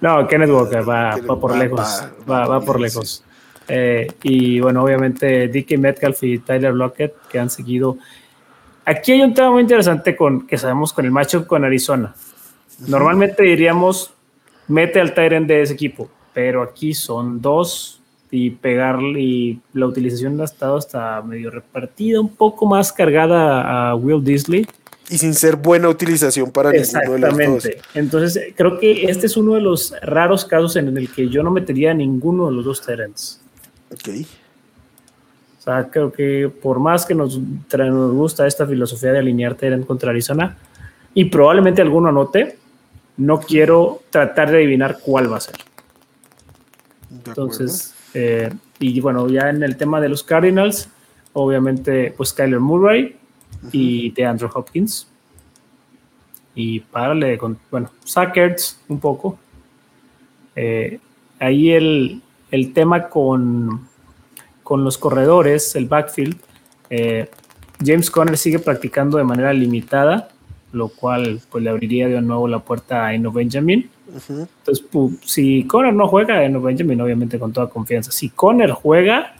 no, 0.00 0.26
Kenneth 0.26 0.50
Walker 0.50 0.88
va, 0.88 1.16
por 1.40 1.56
lejos. 1.56 2.04
Va, 2.28 2.60
por 2.60 2.80
lejos. 2.80 3.24
Eh, 3.68 4.10
y 4.22 4.58
bueno, 4.60 4.82
obviamente 4.82 5.48
Dickie 5.48 5.78
Metcalf 5.78 6.22
y 6.24 6.38
Tyler 6.38 6.74
Lockett 6.74 7.14
que 7.28 7.38
han 7.38 7.50
seguido. 7.50 7.98
Aquí 8.84 9.12
hay 9.12 9.22
un 9.22 9.34
tema 9.34 9.50
muy 9.50 9.62
interesante 9.62 10.16
con 10.16 10.46
que 10.46 10.58
sabemos 10.58 10.92
con 10.92 11.04
el 11.04 11.10
matchup 11.10 11.46
con 11.46 11.64
Arizona. 11.64 12.14
Normalmente 12.88 13.42
diríamos 13.42 14.14
mete 14.66 15.00
al 15.00 15.12
Tyrant 15.14 15.46
de 15.46 15.62
ese 15.62 15.74
equipo, 15.74 16.08
pero 16.32 16.62
aquí 16.62 16.94
son 16.94 17.40
dos 17.42 17.99
y 18.30 18.50
pegarle 18.50 19.20
y 19.20 19.60
la 19.72 19.86
utilización 19.86 20.40
ha 20.40 20.44
estado 20.44 20.76
hasta 20.76 21.20
medio 21.22 21.50
repartida, 21.50 22.20
un 22.20 22.34
poco 22.34 22.66
más 22.66 22.92
cargada 22.92 23.90
a 23.90 23.94
Will 23.94 24.22
Disley. 24.22 24.66
Y 25.08 25.18
sin 25.18 25.34
ser 25.34 25.56
buena 25.56 25.88
utilización 25.88 26.52
para 26.52 26.70
ninguno 26.70 27.26
de 27.26 27.36
los 27.36 27.64
dos. 27.64 27.68
Entonces, 27.94 28.54
creo 28.54 28.78
que 28.78 29.10
este 29.10 29.26
es 29.26 29.36
uno 29.36 29.54
de 29.54 29.60
los 29.60 29.92
raros 30.02 30.44
casos 30.44 30.76
en 30.76 30.96
el 30.96 31.10
que 31.10 31.28
yo 31.28 31.42
no 31.42 31.50
metería 31.50 31.90
a 31.90 31.94
ninguno 31.94 32.46
de 32.46 32.52
los 32.52 32.64
dos 32.64 32.80
Tyrants. 32.80 33.40
Ok. 33.92 34.08
O 35.58 35.62
sea, 35.62 35.88
creo 35.90 36.12
que 36.12 36.48
por 36.62 36.78
más 36.78 37.04
que 37.04 37.14
nos, 37.14 37.38
nos 37.38 38.12
gusta 38.12 38.46
esta 38.46 38.66
filosofía 38.66 39.12
de 39.12 39.18
alinear 39.18 39.56
Tyrant 39.56 39.84
contra 39.84 40.10
Arizona, 40.10 40.56
y 41.12 41.24
probablemente 41.26 41.82
alguno 41.82 42.08
anote, 42.08 42.56
no 43.16 43.40
quiero 43.40 44.02
tratar 44.10 44.50
de 44.50 44.58
adivinar 44.58 44.98
cuál 45.04 45.30
va 45.30 45.38
a 45.38 45.40
ser. 45.40 45.56
Entonces, 47.26 47.94
eh, 48.14 48.52
y 48.78 49.00
bueno, 49.00 49.28
ya 49.28 49.50
en 49.50 49.62
el 49.62 49.76
tema 49.76 50.00
de 50.00 50.08
los 50.08 50.22
Cardinals, 50.22 50.88
obviamente, 51.32 52.12
pues 52.16 52.32
Kyler 52.32 52.60
Murray 52.60 53.16
y 53.72 54.10
de 54.10 54.24
Andrew 54.24 54.50
Hopkins. 54.52 55.08
Y 56.54 56.80
párale 56.80 57.38
con, 57.38 57.58
bueno, 57.70 57.90
Sackerts 58.04 58.80
un 58.88 59.00
poco. 59.00 59.38
Eh, 60.56 60.98
ahí 61.38 61.70
el, 61.70 62.22
tema 62.74 63.08
con, 63.08 63.88
con 64.62 64.84
los 64.84 64.98
corredores, 64.98 65.74
el 65.76 65.86
backfield, 65.86 66.36
eh, 66.90 67.30
James 67.84 68.10
Conner 68.10 68.36
sigue 68.36 68.58
practicando 68.58 69.16
de 69.16 69.24
manera 69.24 69.52
limitada 69.52 70.28
lo 70.72 70.88
cual 70.88 71.40
pues 71.50 71.64
le 71.64 71.70
abriría 71.70 72.08
de 72.08 72.20
nuevo 72.20 72.46
la 72.48 72.60
puerta 72.60 73.06
a 73.06 73.14
Eno 73.14 73.32
Benjamin. 73.32 73.90
Entonces, 74.14 74.84
si 75.24 75.64
Conner 75.64 75.94
no 75.94 76.08
juega, 76.08 76.44
Eno 76.44 76.60
Benjamin 76.60 77.00
obviamente 77.00 77.38
con 77.38 77.52
toda 77.52 77.68
confianza. 77.68 78.10
Si 78.12 78.30
Conner 78.30 78.70
juega, 78.70 79.34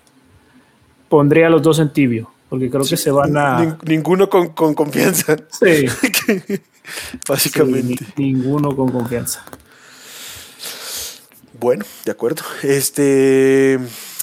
pondría 1.08 1.48
a 1.48 1.50
los 1.50 1.62
dos 1.62 1.78
en 1.78 1.92
tibio, 1.92 2.30
porque 2.48 2.70
creo 2.70 2.84
que 2.84 2.96
se 2.96 3.10
van 3.10 3.36
a... 3.36 3.78
Ninguno 3.84 4.28
con, 4.28 4.48
confianza. 4.74 5.36
Sí. 5.50 5.86
Básicamente. 7.28 8.06
ninguno 8.16 8.74
con 8.74 8.90
confianza. 8.90 9.44
Bueno, 11.58 11.84
de 12.04 12.12
acuerdo. 12.12 12.42
Este... 12.62 13.78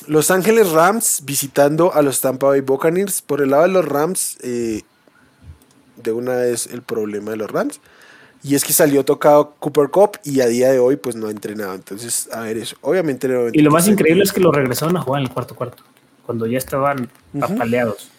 Los 0.08 0.32
Ángeles 0.32 0.72
Rams 0.72 1.24
visitando 1.26 1.94
a 1.94 2.02
los 2.02 2.22
Tampa 2.22 2.48
Bay 2.48 2.62
Buccaneers. 2.62 3.22
Por 3.22 3.42
el 3.42 3.50
lado 3.50 3.64
de 3.64 3.70
los 3.70 3.86
Rams, 3.86 4.38
eh, 4.42 4.84
de 6.02 6.14
una 6.14 6.36
vez 6.36 6.68
el 6.68 6.82
problema 6.82 7.32
de 7.32 7.38
los 7.38 7.52
Rams. 7.52 7.82
Y 8.48 8.56
es 8.56 8.64
que 8.64 8.72
salió 8.72 9.04
tocado 9.04 9.56
Cooper 9.60 9.90
Cup 9.90 10.12
y 10.24 10.40
a 10.40 10.48
día 10.48 10.72
de 10.72 10.80
hoy 10.80 10.96
pues 10.96 11.18
no 11.18 11.28
ha 11.28 11.32
entrenado. 11.32 11.76
Entonces, 11.76 12.30
a 12.32 12.42
ver 12.42 12.58
eso. 12.58 12.78
Obviamente... 12.82 13.28
Y 13.52 13.62
lo 13.62 13.72
más 13.72 13.88
increíble 13.90 14.24
es 14.24 14.32
que 14.32 14.40
lo 14.40 14.54
regresaron 14.54 14.96
a 14.96 15.02
jugar 15.02 15.22
en 15.22 15.28
el 15.28 15.34
cuarto 15.34 15.54
cuarto, 15.54 15.84
cuando 16.26 16.46
ya 16.46 16.58
estaban 16.58 17.10
apaleados. 17.42 18.10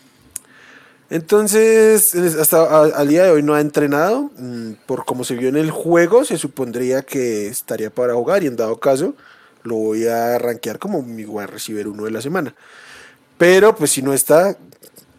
Entonces, 1.09 2.15
hasta 2.15 2.85
al 2.85 3.09
día 3.09 3.25
de 3.25 3.31
hoy 3.31 3.43
no 3.43 3.55
ha 3.55 3.63
entrenado. 3.63 4.31
Mm, 4.37 4.73
por 4.85 5.07
como 5.07 5.25
se 5.25 5.35
vio 5.35 5.49
en 5.49 5.57
el 5.57 5.71
juego, 5.71 6.25
se 6.25 6.37
supondría 6.37 7.01
que 7.01 7.47
estaría 7.47 7.89
para 7.89 8.13
jugar 8.13 8.43
y 8.43 8.49
en 8.49 8.57
dado 8.57 8.79
caso 8.79 9.15
lo 9.63 9.77
voy 9.77 10.07
a 10.07 10.39
rankear 10.39 10.79
como 10.79 11.03
mi 11.03 11.25
a 11.41 11.47
recibir 11.47 11.89
uno 11.89 12.05
de 12.05 12.11
la 12.11 12.21
semana. 12.21 12.55
Pero 13.39 13.75
pues 13.75 13.93
si 13.93 14.03
no 14.03 14.13
está, 14.13 14.59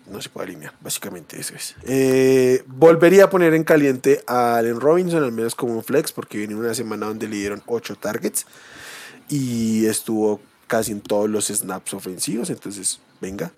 no 0.09 0.21
se 0.21 0.29
puede 0.29 0.47
alinear, 0.47 0.73
básicamente 0.81 1.39
eso 1.39 1.55
es. 1.55 1.75
Eh, 1.85 2.63
volvería 2.67 3.25
a 3.25 3.29
poner 3.29 3.53
en 3.53 3.63
caliente 3.63 4.23
a 4.27 4.57
Allen 4.57 4.79
Robinson, 4.79 5.23
al 5.23 5.31
menos 5.31 5.55
como 5.55 5.73
un 5.73 5.83
flex, 5.83 6.11
porque 6.11 6.37
viene 6.37 6.55
una 6.55 6.73
semana 6.73 7.05
donde 7.05 7.27
le 7.27 7.37
dieron 7.37 7.61
8 7.65 7.95
targets 7.95 8.45
y 9.29 9.85
estuvo 9.85 10.41
casi 10.67 10.91
en 10.91 11.01
todos 11.01 11.29
los 11.29 11.47
snaps 11.47 11.93
ofensivos, 11.93 12.49
entonces 12.49 12.99
venga, 13.21 13.51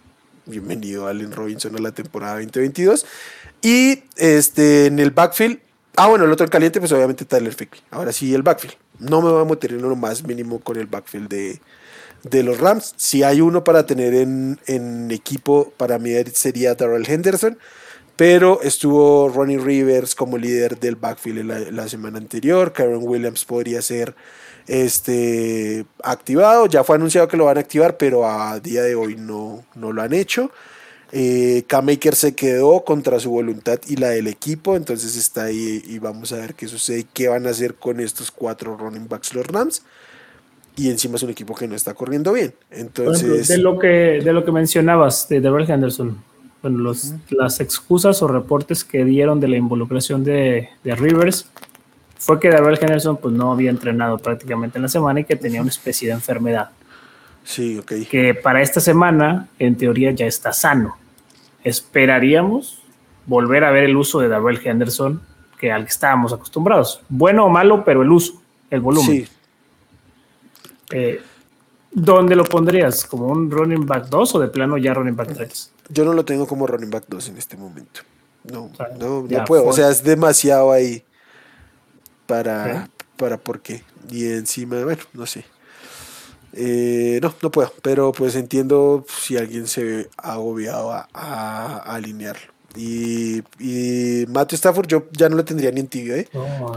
bienvenido 0.46 1.08
Allen 1.08 1.32
Robinson 1.32 1.76
a 1.76 1.80
la 1.80 1.92
temporada 1.92 2.36
2022. 2.36 3.06
Y 3.62 4.04
este, 4.16 4.88
en 4.88 5.00
el 5.00 5.12
backfield, 5.12 5.60
ah 5.96 6.08
bueno, 6.08 6.26
el 6.26 6.32
otro 6.32 6.46
en 6.46 6.52
caliente, 6.52 6.80
pues 6.80 6.92
obviamente 6.92 7.26
Tyler 7.26 7.54
Fickle. 7.54 7.82
Ahora 7.92 8.12
sí, 8.12 8.34
el 8.34 8.44
backfield. 8.44 8.76
No 9.00 9.22
me 9.22 9.32
voy 9.32 9.42
a 9.42 9.46
meter 9.46 9.72
en 9.72 9.82
lo 9.82 9.96
más 9.96 10.24
mínimo 10.24 10.60
con 10.60 10.78
el 10.78 10.86
backfield 10.86 11.28
de, 11.28 11.60
de 12.24 12.44
los 12.44 12.60
Rams. 12.60 12.94
Si 12.98 13.24
hay 13.24 13.42
uno 13.42 13.64
para 13.64 13.86
tener 13.86 14.14
en, 14.14 15.10
equipo, 15.12 15.74
para 15.78 16.00
mí 16.00 16.12
sería 16.34 16.76
Darrell 16.76 17.10
Henderson. 17.10 17.58
Pero 18.16 18.62
estuvo 18.62 19.30
Ronnie 19.30 19.58
Rivers 19.58 20.14
como 20.14 20.38
líder 20.38 20.80
del 20.80 20.96
backfield 20.96 21.72
la, 21.72 21.88
semana 21.88 22.20
anterior. 22.20 22.72
Karen 22.72 23.00
Williams 23.02 23.46
podría 23.46 23.82
ser 23.82 24.14
este, 24.68 25.86
activado. 26.04 26.68
Ya 26.68 26.84
fue 26.84 26.98
anunciado 26.98 27.28
que 27.28 27.38
lo 27.38 27.46
van 27.46 27.58
a 27.58 27.62
activar, 27.62 27.98
pero 27.98 28.28
a 28.28 28.60
día 28.60 28.84
de 28.84 28.94
hoy 28.94 29.16
no, 29.16 29.66
no 29.74 29.92
lo 29.92 30.04
han 30.04 30.14
hecho. 30.14 30.52
Eh, 31.14 31.64
K-Maker 31.68 32.16
se 32.16 32.36
quedó 32.36 32.86
contra 32.86 33.20
su 33.20 33.32
voluntad 33.32 33.80
y 33.88 33.98
la 33.98 34.10
del 34.10 34.28
equipo, 34.28 34.78
entonces 34.78 35.18
está 35.18 35.46
ahí 35.46 35.84
y 35.86 36.00
vamos 36.00 36.32
a 36.32 36.38
ver 36.38 36.54
qué 36.54 36.70
sucede 36.70 37.00
y 37.00 37.04
qué 37.04 37.28
van 37.28 37.48
a 37.48 37.50
hacer 37.50 37.76
con 37.76 38.00
estos 38.00 38.32
cuatro 38.32 38.78
running 38.78 39.10
backs 39.10 39.34
los 39.34 39.46
Rams 39.46 39.82
y 40.76 40.90
encima 40.90 41.16
es 41.16 41.24
un 41.24 41.30
equipo 41.30 41.56
que 41.56 41.68
no 41.68 41.76
está 41.76 41.94
corriendo 41.94 42.34
bien. 42.34 42.54
Entonces, 42.70 43.48
de 43.48 43.58
lo 43.58 43.78
que 43.78 44.22
de 44.24 44.34
lo 44.34 44.46
que 44.46 44.52
mencionabas 44.52 45.28
de 45.28 45.42
Darrell 45.42 45.70
Henderson, 45.70 46.18
bueno, 46.62 46.78
los, 46.80 47.14
las 47.30 47.60
excusas 47.60 48.22
o 48.22 48.28
reportes 48.28 48.84
que 48.84 49.04
dieron 49.04 49.40
de 49.40 49.48
la 49.48 49.58
involucración 49.58 50.24
de, 50.24 50.70
de 50.84 50.96
Rivers 50.96 51.48
fue 52.18 52.40
que 52.40 52.50
Darrell 52.50 52.78
Henderson 52.80 53.18
pues 53.18 53.34
no 53.34 53.52
había 53.52 53.72
entrenado 53.72 54.20
prácticamente 54.20 54.78
en 54.78 54.84
la 54.84 54.90
semana 54.90 55.22
y 55.22 55.24
que 55.24 55.36
tenía 55.36 55.62
una 55.62 55.72
especie 55.72 56.08
de 56.08 56.14
enfermedad. 56.14 56.70
Sí, 57.44 57.80
ok. 57.80 57.94
Que 58.10 58.36
para 58.36 58.62
esta 58.62 58.80
semana, 58.80 59.48
en 59.58 59.76
teoría, 59.76 60.12
ya 60.12 60.28
está 60.28 60.54
sano. 60.54 60.98
Esperaríamos 61.64 62.82
volver 63.26 63.64
a 63.64 63.72
ver 63.72 63.86
el 63.86 63.98
uso 63.98 64.20
de 64.20 64.28
Darrell 64.28 64.60
Henderson 64.64 65.22
que 65.60 65.72
al 65.72 65.84
que 65.84 65.90
estábamos 65.90 66.32
acostumbrados. 66.32 67.02
Bueno 67.10 67.46
o 67.46 67.50
malo, 67.50 67.84
pero 67.84 68.04
el 68.04 68.12
uso, 68.12 68.42
el 68.70 68.82
volumen. 68.82 69.26
Sí, 69.26 69.28
eh, 70.94 71.22
¿Dónde 71.94 72.36
lo 72.36 72.46
pondrías? 72.46 73.06
¿Como 73.06 73.28
un 73.28 73.52
running 73.52 73.86
back 73.86 74.08
2 74.08 74.36
o 74.36 74.40
de 74.40 74.48
plano 74.48 74.78
ya 74.78 74.94
running 74.94 75.16
back 75.16 75.34
3? 75.34 75.72
Yo 75.90 76.06
no 76.06 76.14
lo 76.14 76.24
tengo 76.24 76.48
como 76.48 76.66
running 76.66 76.90
back 76.90 77.04
2 77.10 77.28
en 77.30 77.38
este 77.38 77.58
momento. 77.58 78.02
No, 78.46 78.72
no, 78.98 79.22
no 79.40 79.46
puedo. 79.46 79.66
O 79.66 79.74
sea, 79.74 79.90
es 79.90 80.04
demasiado 80.04 80.72
ahí 80.72 81.04
para, 82.26 82.90
para 83.18 83.38
por 83.38 83.60
qué. 83.62 83.84
Y 84.10 84.26
encima, 84.32 84.82
bueno, 84.84 85.02
no 85.14 85.26
sé. 85.26 85.46
Eh, 86.54 87.20
no, 87.22 87.34
no 87.42 87.52
puedo, 87.52 87.72
pero 87.82 88.12
pues 88.12 88.36
entiendo 88.36 89.06
si 89.08 89.38
alguien 89.38 89.68
se 89.68 89.84
ve 89.84 90.10
agobiado 90.18 90.92
a, 90.92 91.08
a- 91.14 91.78
a 91.78 91.96
alinearlo. 91.96 92.52
Y, 92.76 93.42
y 93.60 94.26
Matthew 94.28 94.56
Stafford 94.56 94.88
yo 94.88 95.08
ya 95.12 95.28
no 95.28 95.36
lo 95.36 95.44
tendría 95.44 95.72
ni 95.72 95.82
en 95.82 95.88
tibio, 95.88 96.16
¿eh? 96.16 96.28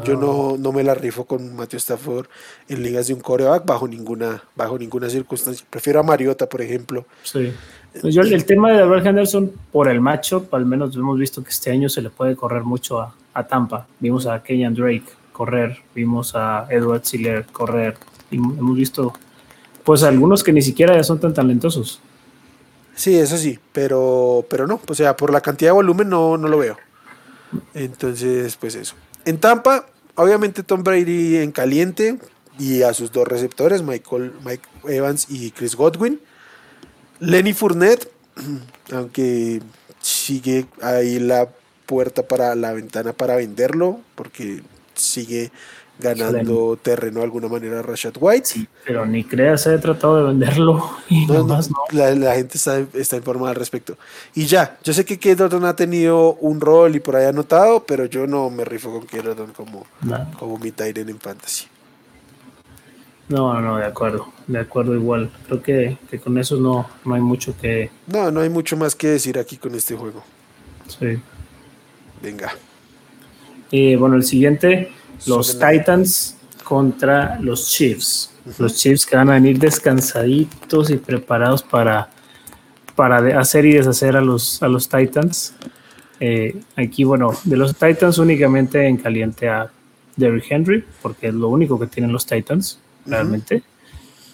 Yo 0.05 0.17
no, 0.17 0.57
no 0.59 0.73
me 0.73 0.83
la 0.83 0.95
rifo 0.95 1.25
con 1.25 1.55
Matthew 1.55 1.79
Stafford 1.79 2.27
en 2.69 2.83
ligas 2.83 3.07
de 3.07 3.15
un 3.15 3.21
coreback 3.21 3.65
bajo 3.65 3.87
ninguna, 3.87 4.43
bajo 4.57 4.79
ninguna 4.79 5.09
circunstancia. 5.09 5.65
Prefiero 5.71 6.01
a 6.01 6.03
Mariota, 6.03 6.49
por 6.49 6.63
ejemplo. 6.63 7.05
Sí. 7.23 7.53
Pues 8.01 8.13
yo 8.13 8.23
el 8.23 8.45
tema 8.45 8.73
de 8.73 8.83
Albert 8.83 9.07
Henderson 9.07 9.53
por 9.71 9.89
el 9.89 10.01
macho, 10.01 10.49
al 10.51 10.67
menos 10.67 10.97
hemos 10.97 11.17
visto 11.17 11.45
que 11.45 11.51
este 11.51 11.71
año 11.71 11.89
se 11.89 12.03
le 12.03 12.11
puede 12.11 12.35
correr 12.35 12.65
mucho 12.65 13.01
a, 13.01 13.15
a 13.33 13.47
Tampa. 13.47 13.87
Vimos 14.01 14.27
a 14.27 14.43
Kenyan 14.43 14.75
Drake 14.75 15.05
correr, 15.31 15.77
vimos 15.95 16.35
a 16.35 16.67
Edward 16.71 17.05
Siller 17.05 17.45
correr, 17.47 17.97
y 18.31 18.37
hemos 18.37 18.77
visto 18.77 19.13
pues 19.85 20.03
algunos 20.03 20.43
que 20.43 20.53
ni 20.53 20.63
siquiera 20.63 20.97
ya 20.97 21.05
son 21.05 21.21
tan 21.21 21.35
talentosos. 21.35 22.01
Sí, 22.97 23.19
eso 23.19 23.37
sí, 23.37 23.59
pero, 23.73 24.47
pero 24.49 24.67
no, 24.67 24.81
o 24.87 24.95
sea, 24.95 25.17
por 25.17 25.33
la 25.33 25.41
cantidad 25.41 25.71
de 25.71 25.75
volumen 25.75 26.09
no, 26.09 26.37
no 26.37 26.49
lo 26.49 26.59
veo. 26.59 26.77
Entonces, 27.75 28.57
pues 28.57 28.75
eso. 28.75 28.95
En 29.25 29.39
Tampa, 29.39 29.87
obviamente 30.15 30.63
Tom 30.63 30.83
Brady 30.85 31.37
en 31.37 31.53
caliente 31.53 32.19
y 32.59 32.83
a 32.83 32.95
sus 32.95 33.11
dos 33.11 33.27
receptores, 33.27 33.83
Michael, 33.83 34.33
Mike 34.45 34.69
Evans 34.89 35.27
y 35.29 35.51
Chris 35.51 35.75
Godwin. 35.75 36.21
Lenny 37.21 37.53
Fournette, 37.53 38.11
aunque 38.93 39.61
sigue 40.01 40.67
ahí 40.83 41.19
la 41.19 41.49
puerta 41.87 42.27
para 42.27 42.55
la 42.55 42.73
ventana 42.73 43.13
para 43.13 43.37
venderlo, 43.37 44.01
porque 44.15 44.63
sigue 44.95 45.51
ganando 45.99 46.79
terreno 46.81 47.21
de 47.21 47.25
alguna 47.25 47.49
manera 47.49 47.83
Rashad 47.83 48.15
White. 48.19 48.47
Sí, 48.47 48.69
pero 48.85 49.07
ni 49.07 49.25
creas, 49.25 49.67
he 49.67 49.79
tratado 49.79 50.17
de 50.17 50.25
venderlo 50.25 50.91
y 51.09 51.27
No, 51.27 51.35
nomás 51.35 51.71
no. 51.71 51.77
La, 51.93 52.15
la 52.15 52.35
gente 52.35 52.59
está, 52.59 52.85
está 52.95 53.17
informada 53.17 53.51
al 53.51 53.57
respecto. 53.57 53.97
Y 54.35 54.47
ya, 54.47 54.79
yo 54.83 54.93
sé 54.93 55.05
que 55.05 55.19
Keldon 55.19 55.65
ha 55.65 55.77
tenido 55.77 56.35
un 56.35 56.61
rol 56.61 56.97
y 56.97 57.01
por 57.01 57.17
ahí 57.17 57.27
anotado, 57.27 57.85
pero 57.85 58.07
yo 58.07 58.27
no 58.27 58.51
me 58.51 58.65
rifo 58.65 58.93
con 58.93 59.07
Keldon 59.07 59.53
como, 59.53 59.87
como 60.39 60.59
mi 60.59 60.71
Tyren 60.71 61.09
en 61.09 61.19
fantasy. 61.19 61.67
No, 63.29 63.59
no, 63.61 63.79
de 63.79 63.87
acuerdo, 63.87 64.33
de 64.47 64.59
acuerdo 64.59 64.95
igual. 64.95 65.31
Creo 65.47 65.63
que, 65.63 65.99
que 66.11 66.19
con 66.19 66.37
eso 66.37 66.57
no, 66.57 66.87
no 67.05 67.15
hay 67.15 67.23
mucho 67.23 67.57
que... 67.57 67.91
No, 68.07 68.31
no 68.31 68.41
hay 68.41 68.51
mucho 68.51 68.77
más 68.77 68.95
que 68.95 69.09
decir 69.09 69.39
aquí 69.39 69.57
con 69.57 69.75
este 69.75 69.97
juego. 69.97 70.23
Sí. 70.87 71.19
Venga. 72.23 72.53
Eh, 73.71 73.97
bueno, 73.97 74.17
el 74.17 74.25
siguiente, 74.25 74.93
los. 75.27 75.59
Titans 75.59 76.37
contra 76.63 77.39
los 77.41 77.69
Chiefs. 77.69 78.31
Los 78.59 78.77
Chiefs 78.77 79.07
que 79.07 79.17
van 79.17 79.31
a 79.31 79.35
venir 79.35 79.59
descansaditos 79.59 80.91
y 80.91 80.97
preparados 80.97 81.63
para, 81.63 82.11
para 82.95 83.41
hacer 83.41 83.65
y 83.65 83.73
deshacer 83.73 84.17
a 84.17 84.21
los, 84.21 84.63
a 84.63 84.69
los 84.69 84.89
Titans. 84.89 85.55
Eh, 86.21 86.61
aquí, 86.77 87.05
bueno, 87.05 87.33
de 87.45 87.57
los 87.57 87.75
Titans 87.75 88.19
únicamente 88.19 88.87
en 88.87 88.97
caliente 88.97 89.49
a 89.49 89.71
Derrick 90.17 90.47
Henry, 90.51 90.85
porque 91.03 91.29
es 91.29 91.35
lo 91.35 91.49
único 91.49 91.79
que 91.79 91.87
tienen 91.87 92.13
los 92.13 92.27
Titans, 92.27 92.79
realmente. 93.07 93.63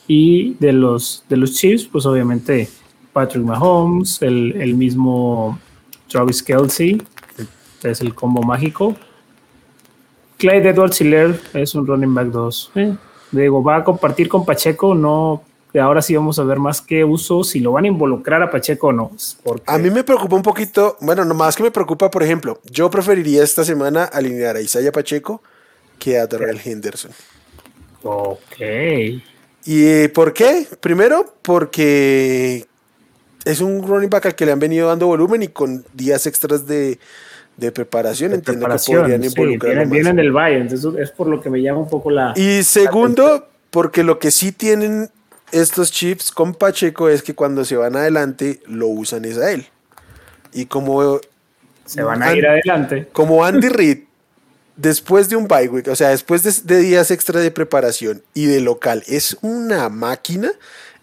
Y 0.06 0.54
de 0.54 0.72
los, 0.72 1.24
de 1.28 1.36
los 1.36 1.54
Chiefs, 1.54 1.88
pues 1.90 2.04
obviamente 2.04 2.68
Patrick 3.12 3.44
Mahomes, 3.44 4.20
el, 4.22 4.52
el 4.60 4.74
mismo 4.74 5.58
Travis 6.08 6.42
Kelsey, 6.42 7.00
es 7.82 8.00
el 8.00 8.14
combo 8.14 8.42
mágico. 8.42 8.96
Clyde 10.40 10.70
Edwards 10.70 10.98
Hiller 10.98 11.38
es 11.52 11.74
un 11.74 11.86
running 11.86 12.14
back 12.14 12.28
2. 12.28 12.72
Eh, 12.74 12.96
digo, 13.30 13.62
va 13.62 13.76
a 13.76 13.84
compartir 13.84 14.26
con 14.26 14.46
Pacheco, 14.46 14.94
no. 14.94 15.44
Ahora 15.78 16.00
sí 16.00 16.16
vamos 16.16 16.38
a 16.38 16.44
ver 16.44 16.58
más 16.58 16.80
qué 16.80 17.04
uso, 17.04 17.44
si 17.44 17.60
lo 17.60 17.72
van 17.72 17.84
a 17.84 17.88
involucrar 17.88 18.42
a 18.42 18.50
Pacheco 18.50 18.88
o 18.88 18.92
no. 18.92 19.12
Porque, 19.44 19.62
A 19.66 19.76
mí 19.76 19.90
me 19.90 20.02
preocupa 20.02 20.34
un 20.34 20.42
poquito, 20.42 20.96
bueno, 21.02 21.26
nomás 21.26 21.56
que 21.56 21.62
me 21.62 21.70
preocupa, 21.70 22.10
por 22.10 22.22
ejemplo, 22.22 22.58
yo 22.64 22.90
preferiría 22.90 23.44
esta 23.44 23.64
semana 23.64 24.04
alinear 24.04 24.56
a 24.56 24.62
Isaiah 24.62 24.90
Pacheco 24.90 25.42
que 25.98 26.18
a 26.18 26.26
Darrell 26.26 26.58
Henderson. 26.64 27.10
Ok. 28.02 28.60
¿Y 29.66 30.08
por 30.08 30.32
qué? 30.32 30.66
Primero, 30.80 31.34
porque 31.42 32.66
es 33.44 33.60
un 33.60 33.86
running 33.86 34.08
back 34.08 34.24
al 34.24 34.34
que 34.34 34.46
le 34.46 34.52
han 34.52 34.58
venido 34.58 34.88
dando 34.88 35.06
volumen 35.06 35.42
y 35.42 35.48
con 35.48 35.84
días 35.92 36.26
extras 36.26 36.66
de, 36.66 36.98
de 37.60 37.70
preparación, 37.70 38.30
de 38.30 38.36
entiendo 38.36 38.60
preparación. 38.60 38.96
que 38.96 39.00
podrían 39.02 39.22
sí, 39.22 39.28
involucrarlo 39.28 39.76
vienen, 39.76 39.90
vienen 39.90 40.16
del 40.16 40.32
Valle, 40.32 40.58
entonces 40.58 40.94
es 40.98 41.10
por 41.10 41.28
lo 41.28 41.40
que 41.40 41.50
me 41.50 41.60
llama 41.60 41.80
un 41.80 41.88
poco 41.88 42.10
la. 42.10 42.32
Y 42.34 42.62
segundo, 42.62 43.48
porque 43.70 44.02
lo 44.02 44.18
que 44.18 44.30
sí 44.30 44.50
tienen 44.50 45.10
estos 45.52 45.92
chips 45.92 46.30
con 46.30 46.54
Pacheco 46.54 47.08
es 47.08 47.22
que 47.22 47.34
cuando 47.34 47.64
se 47.64 47.76
van 47.76 47.96
adelante 47.96 48.60
lo 48.66 48.88
usan 48.88 49.24
es 49.26 49.36
a 49.36 49.52
él. 49.52 49.66
Y 50.52 50.66
como, 50.66 51.20
se 51.84 52.02
van 52.02 52.22
a 52.22 52.32
ir 52.34 52.46
adelante. 52.46 53.08
como 53.12 53.44
Andy 53.44 53.68
Reid, 53.68 53.98
después 54.76 55.28
de 55.28 55.36
un 55.36 55.46
bye 55.46 55.68
week, 55.68 55.88
o 55.88 55.96
sea, 55.96 56.08
después 56.08 56.42
de, 56.42 56.52
de 56.64 56.80
días 56.80 57.10
extra 57.10 57.40
de 57.40 57.50
preparación 57.50 58.22
y 58.32 58.46
de 58.46 58.60
local, 58.60 59.04
es 59.06 59.36
una 59.42 59.90
máquina. 59.90 60.50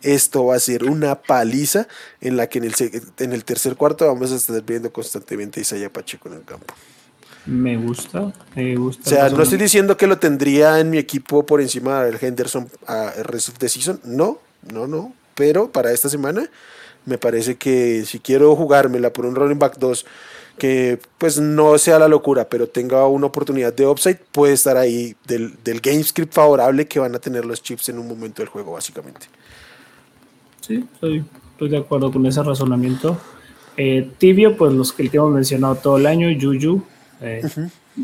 Esto 0.02 0.46
va 0.46 0.56
a 0.56 0.60
ser 0.60 0.84
una 0.84 1.16
paliza 1.16 1.88
en 2.22 2.38
la 2.38 2.48
que 2.48 2.60
en 2.60 2.66
el, 2.66 2.74
en 3.20 3.34
el 3.34 3.44
tercer 3.44 3.76
cuarto 3.76 4.06
vamos 4.06 4.32
a 4.32 4.36
estar 4.36 4.62
viendo 4.64 4.92
constantemente 4.92 5.60
a 5.60 5.62
Isaiah 5.62 5.92
Pacheco 5.92 6.30
en 6.30 6.36
el 6.36 6.44
campo. 6.44 6.74
Me 7.48 7.78
gusta, 7.78 8.34
me 8.56 8.76
gusta. 8.76 9.04
O 9.06 9.10
sea, 9.10 9.26
o 9.28 9.30
no 9.30 9.44
estoy 9.44 9.58
diciendo 9.58 9.96
que 9.96 10.06
lo 10.06 10.20
tendría 10.20 10.80
en 10.80 10.90
mi 10.90 10.98
equipo 10.98 11.46
por 11.46 11.62
encima 11.62 12.04
del 12.04 12.18
Henderson 12.20 12.70
a 12.86 13.12
rest 13.24 13.50
of 13.50 13.58
the 13.58 13.70
season. 13.70 14.02
No, 14.04 14.40
no, 14.72 14.86
no. 14.86 15.14
Pero 15.34 15.72
para 15.72 15.92
esta 15.94 16.10
semana 16.10 16.50
me 17.06 17.18
parece 17.18 17.56
que 17.56 18.04
si 18.06 18.20
quiero 18.20 18.54
jugármela 18.56 19.14
por 19.14 19.26
un 19.26 19.36
running 19.36 19.60
back 19.60 19.78
2 19.78 20.06
que 20.58 21.00
pues 21.18 21.40
no 21.40 21.78
sea 21.78 22.00
la 22.00 22.08
locura, 22.08 22.50
pero 22.50 22.68
tenga 22.68 23.08
una 23.08 23.28
oportunidad 23.28 23.74
de 23.74 23.86
upside, 23.86 24.20
puede 24.32 24.54
estar 24.54 24.76
ahí 24.76 25.16
del, 25.26 25.56
del 25.64 25.80
game 25.80 26.04
script 26.04 26.34
favorable 26.34 26.88
que 26.88 27.00
van 27.00 27.16
a 27.16 27.20
tener 27.20 27.46
los 27.46 27.62
chips 27.62 27.90
en 27.90 28.00
un 28.00 28.08
momento 28.08 28.42
del 28.42 28.50
juego, 28.50 28.74
básicamente. 28.74 29.28
Sí, 30.68 30.86
estoy, 30.94 31.24
estoy 31.52 31.70
de 31.70 31.78
acuerdo 31.78 32.12
con 32.12 32.26
ese 32.26 32.44
razonamiento. 32.44 33.18
Eh, 33.78 34.12
tibio, 34.18 34.58
pues 34.58 34.74
los 34.74 34.92
que 34.92 35.04
el 35.04 35.12
que 35.12 35.18
hemos 35.18 35.32
mencionado 35.32 35.76
todo 35.76 35.98
el 35.98 36.08
año, 36.08 36.28
Juju, 36.40 36.84
eh, 37.22 37.42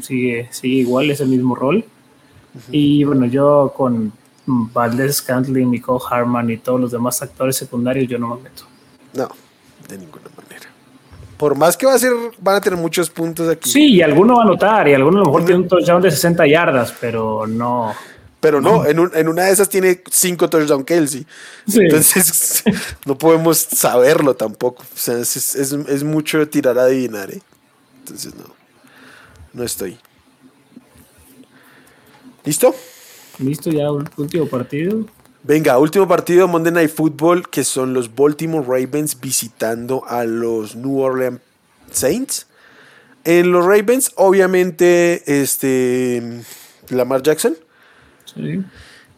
sigue, 0.02 0.48
sigue 0.52 0.76
igual, 0.76 1.12
es 1.12 1.20
el 1.20 1.28
mismo 1.28 1.56
rol. 1.56 1.84
Y 2.72 3.04
bueno, 3.04 3.26
yo 3.26 3.74
con 3.76 4.14
Valdez, 4.46 5.18
Scantling, 5.18 5.72
Nicole 5.72 6.04
Harman 6.10 6.50
y 6.52 6.58
todos 6.58 6.80
los 6.80 6.92
demás 6.92 7.22
actores 7.22 7.58
secundarios, 7.58 8.08
yo 8.08 8.18
no 8.18 8.36
me 8.36 8.44
meto. 8.44 8.64
No, 9.14 9.28
de 9.90 9.98
ninguna 9.98 10.26
manera. 10.38 10.68
Por 11.36 11.58
más 11.58 11.76
que 11.76 11.86
va 11.86 11.96
a 11.96 12.00
ser, 12.00 12.14
van 12.40 12.56
a 12.56 12.62
tener 12.62 12.80
muchos 12.80 13.10
puntos 13.10 13.50
aquí. 13.50 13.70
Sí, 13.70 13.96
y 13.96 14.02
alguno 14.02 14.36
va 14.36 14.44
a 14.44 14.46
anotar, 14.46 14.88
y 14.88 14.94
alguno 14.94 15.18
a 15.18 15.20
lo 15.22 15.26
mejor 15.26 15.44
tiene 15.44 15.62
un 15.62 15.68
touchdown 15.68 16.02
de 16.02 16.12
60 16.12 16.48
yardas, 16.48 16.94
pero 17.02 17.46
no. 17.46 17.92
Pero 18.44 18.60
no, 18.60 18.86
en, 18.86 19.00
un- 19.00 19.12
en 19.16 19.30
una 19.30 19.46
de 19.46 19.54
esas 19.54 19.70
tiene 19.70 20.04
cinco 20.12 20.50
touchdowns 20.50 20.84
Kelsey. 20.86 21.26
Sí. 21.66 21.80
Entonces 21.80 22.62
no 23.06 23.18
podemos 23.18 23.58
saberlo 23.58 24.36
tampoco. 24.36 24.84
O 24.84 24.98
sea, 24.98 25.18
es, 25.18 25.56
es- 25.56 26.04
mucho 26.04 26.46
tirar 26.50 26.78
a 26.78 26.84
adivinar, 26.84 27.32
¿eh? 27.32 27.42
Entonces 28.00 28.36
no. 28.36 28.54
No 29.54 29.64
estoy. 29.64 29.98
¿Listo? 32.44 32.76
Listo, 33.40 33.70
ya 33.70 33.90
último 33.92 34.46
partido. 34.48 35.06
Venga, 35.44 35.78
último 35.78 36.06
partido 36.08 36.48
Monday 36.48 36.74
Night 36.74 36.92
Football, 36.94 37.50
que 37.50 37.64
son 37.64 37.94
los 37.94 38.14
Baltimore 38.14 38.66
Ravens 38.66 39.20
visitando 39.20 40.04
a 40.06 40.26
los 40.26 40.76
New 40.76 41.00
Orleans 41.00 41.40
Saints. 41.92 42.48
En 43.24 43.54
los 43.54 43.66
Ravens, 43.66 44.12
obviamente, 44.16 45.24
este 45.42 46.42
Lamar 46.90 47.24
Jackson. 47.24 47.56
Sí. 48.26 48.64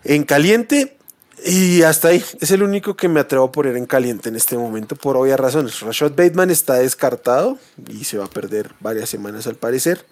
En 0.03 0.23
caliente. 0.23 0.97
Y 1.45 1.83
hasta 1.83 2.09
ahí. 2.09 2.23
Es 2.39 2.51
el 2.51 2.63
único 2.63 2.95
que 2.95 3.07
me 3.07 3.19
atrevo 3.19 3.45
a 3.45 3.51
poner 3.51 3.75
en 3.75 3.85
caliente 3.85 4.29
en 4.29 4.35
este 4.35 4.57
momento 4.57 4.95
por 4.95 5.17
obvias 5.17 5.39
razones. 5.39 5.79
Rashad 5.81 6.11
Bateman 6.11 6.49
está 6.49 6.75
descartado 6.75 7.57
y 7.89 8.05
se 8.05 8.17
va 8.17 8.25
a 8.25 8.29
perder 8.29 8.71
varias 8.79 9.09
semanas 9.09 9.45
al 9.45 9.55
parecer. 9.55 10.05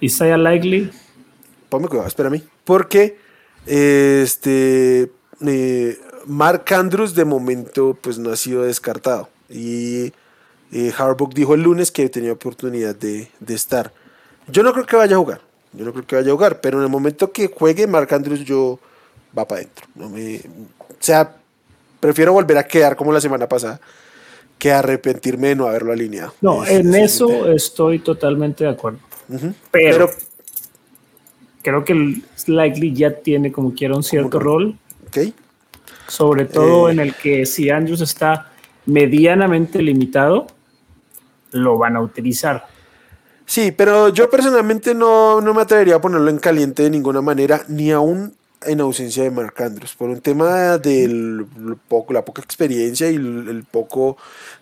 Isaiah 0.00 0.36
Likely, 0.36 0.90
Ponme 1.68 1.88
cuidado, 1.88 2.08
espérame. 2.08 2.42
Porque 2.64 3.18
este 3.66 5.10
eh, 5.46 5.98
Mark 6.26 6.64
Andrews 6.72 7.14
de 7.14 7.24
momento 7.24 7.98
pues 8.00 8.18
no 8.18 8.30
ha 8.30 8.36
sido 8.36 8.62
descartado. 8.62 9.28
Y 9.48 10.12
eh, 10.72 10.92
Harbaugh 10.96 11.32
dijo 11.32 11.54
el 11.54 11.62
lunes 11.62 11.90
que 11.90 12.08
tenía 12.08 12.32
oportunidad 12.32 12.94
de, 12.94 13.30
de 13.40 13.54
estar. 13.54 13.92
Yo 14.48 14.62
no 14.62 14.72
creo 14.72 14.86
que 14.86 14.96
vaya 14.96 15.16
a 15.16 15.18
jugar. 15.18 15.40
Yo 15.76 15.84
no 15.84 15.92
creo 15.92 16.06
que 16.06 16.16
vaya 16.16 16.28
a 16.30 16.34
jugar. 16.34 16.60
Pero 16.60 16.78
en 16.78 16.84
el 16.84 16.90
momento 16.90 17.30
que 17.32 17.48
juegue 17.54 17.86
Mark 17.86 18.12
Andrews 18.12 18.40
yo 18.44 18.78
va 19.36 19.46
para 19.46 19.60
adentro. 19.62 19.86
No 19.94 20.08
me, 20.08 20.36
o 20.38 20.96
sea, 21.00 21.36
prefiero 22.00 22.32
volver 22.32 22.58
a 22.58 22.66
quedar 22.66 22.96
como 22.96 23.12
la 23.12 23.20
semana 23.20 23.48
pasada 23.48 23.80
que 24.58 24.72
arrepentirme 24.72 25.48
de 25.48 25.56
no 25.56 25.66
haberlo 25.66 25.92
alineado. 25.92 26.32
No, 26.40 26.64
Es- 26.64 26.70
en 26.70 26.94
es- 26.94 27.12
eso 27.14 27.50
estoy 27.52 27.98
totalmente 27.98 28.64
de 28.64 28.70
acuerdo. 28.70 28.98
Pero, 29.28 29.50
Pero 29.70 30.10
creo 31.62 31.84
que 31.84 31.92
el 31.92 32.22
Likely 32.46 32.94
ya 32.94 33.10
tiene 33.20 33.52
como 33.52 33.74
quiera 33.74 33.94
un 33.96 34.02
cierto 34.02 34.38
rol. 34.38 34.78
Ok. 35.08 35.32
Sobre 36.08 36.44
todo 36.46 36.88
en 36.88 37.00
el 37.00 37.14
que 37.14 37.44
si 37.44 37.68
Andrews 37.68 38.00
está 38.00 38.52
medianamente 38.86 39.82
limitado, 39.82 40.46
lo 41.50 41.76
van 41.76 41.96
a 41.96 42.00
utilizar. 42.00 42.66
Sí, 43.46 43.70
pero 43.70 44.08
yo 44.08 44.28
personalmente 44.28 44.94
no, 44.94 45.40
no 45.40 45.54
me 45.54 45.62
atrevería 45.62 45.96
a 45.96 46.00
ponerlo 46.00 46.30
en 46.30 46.38
caliente 46.38 46.82
de 46.82 46.90
ninguna 46.90 47.22
manera, 47.22 47.62
ni 47.68 47.92
aún 47.92 48.34
en 48.66 48.80
ausencia 48.80 49.22
de 49.22 49.30
Mark 49.30 49.54
Andrews, 49.58 49.94
por 49.94 50.10
un 50.10 50.20
tema 50.20 50.78
de 50.78 51.44
poco, 51.88 52.12
la 52.12 52.24
poca 52.24 52.42
experiencia 52.42 53.08
y 53.10 53.14
el, 53.14 53.64
poco 53.70 54.16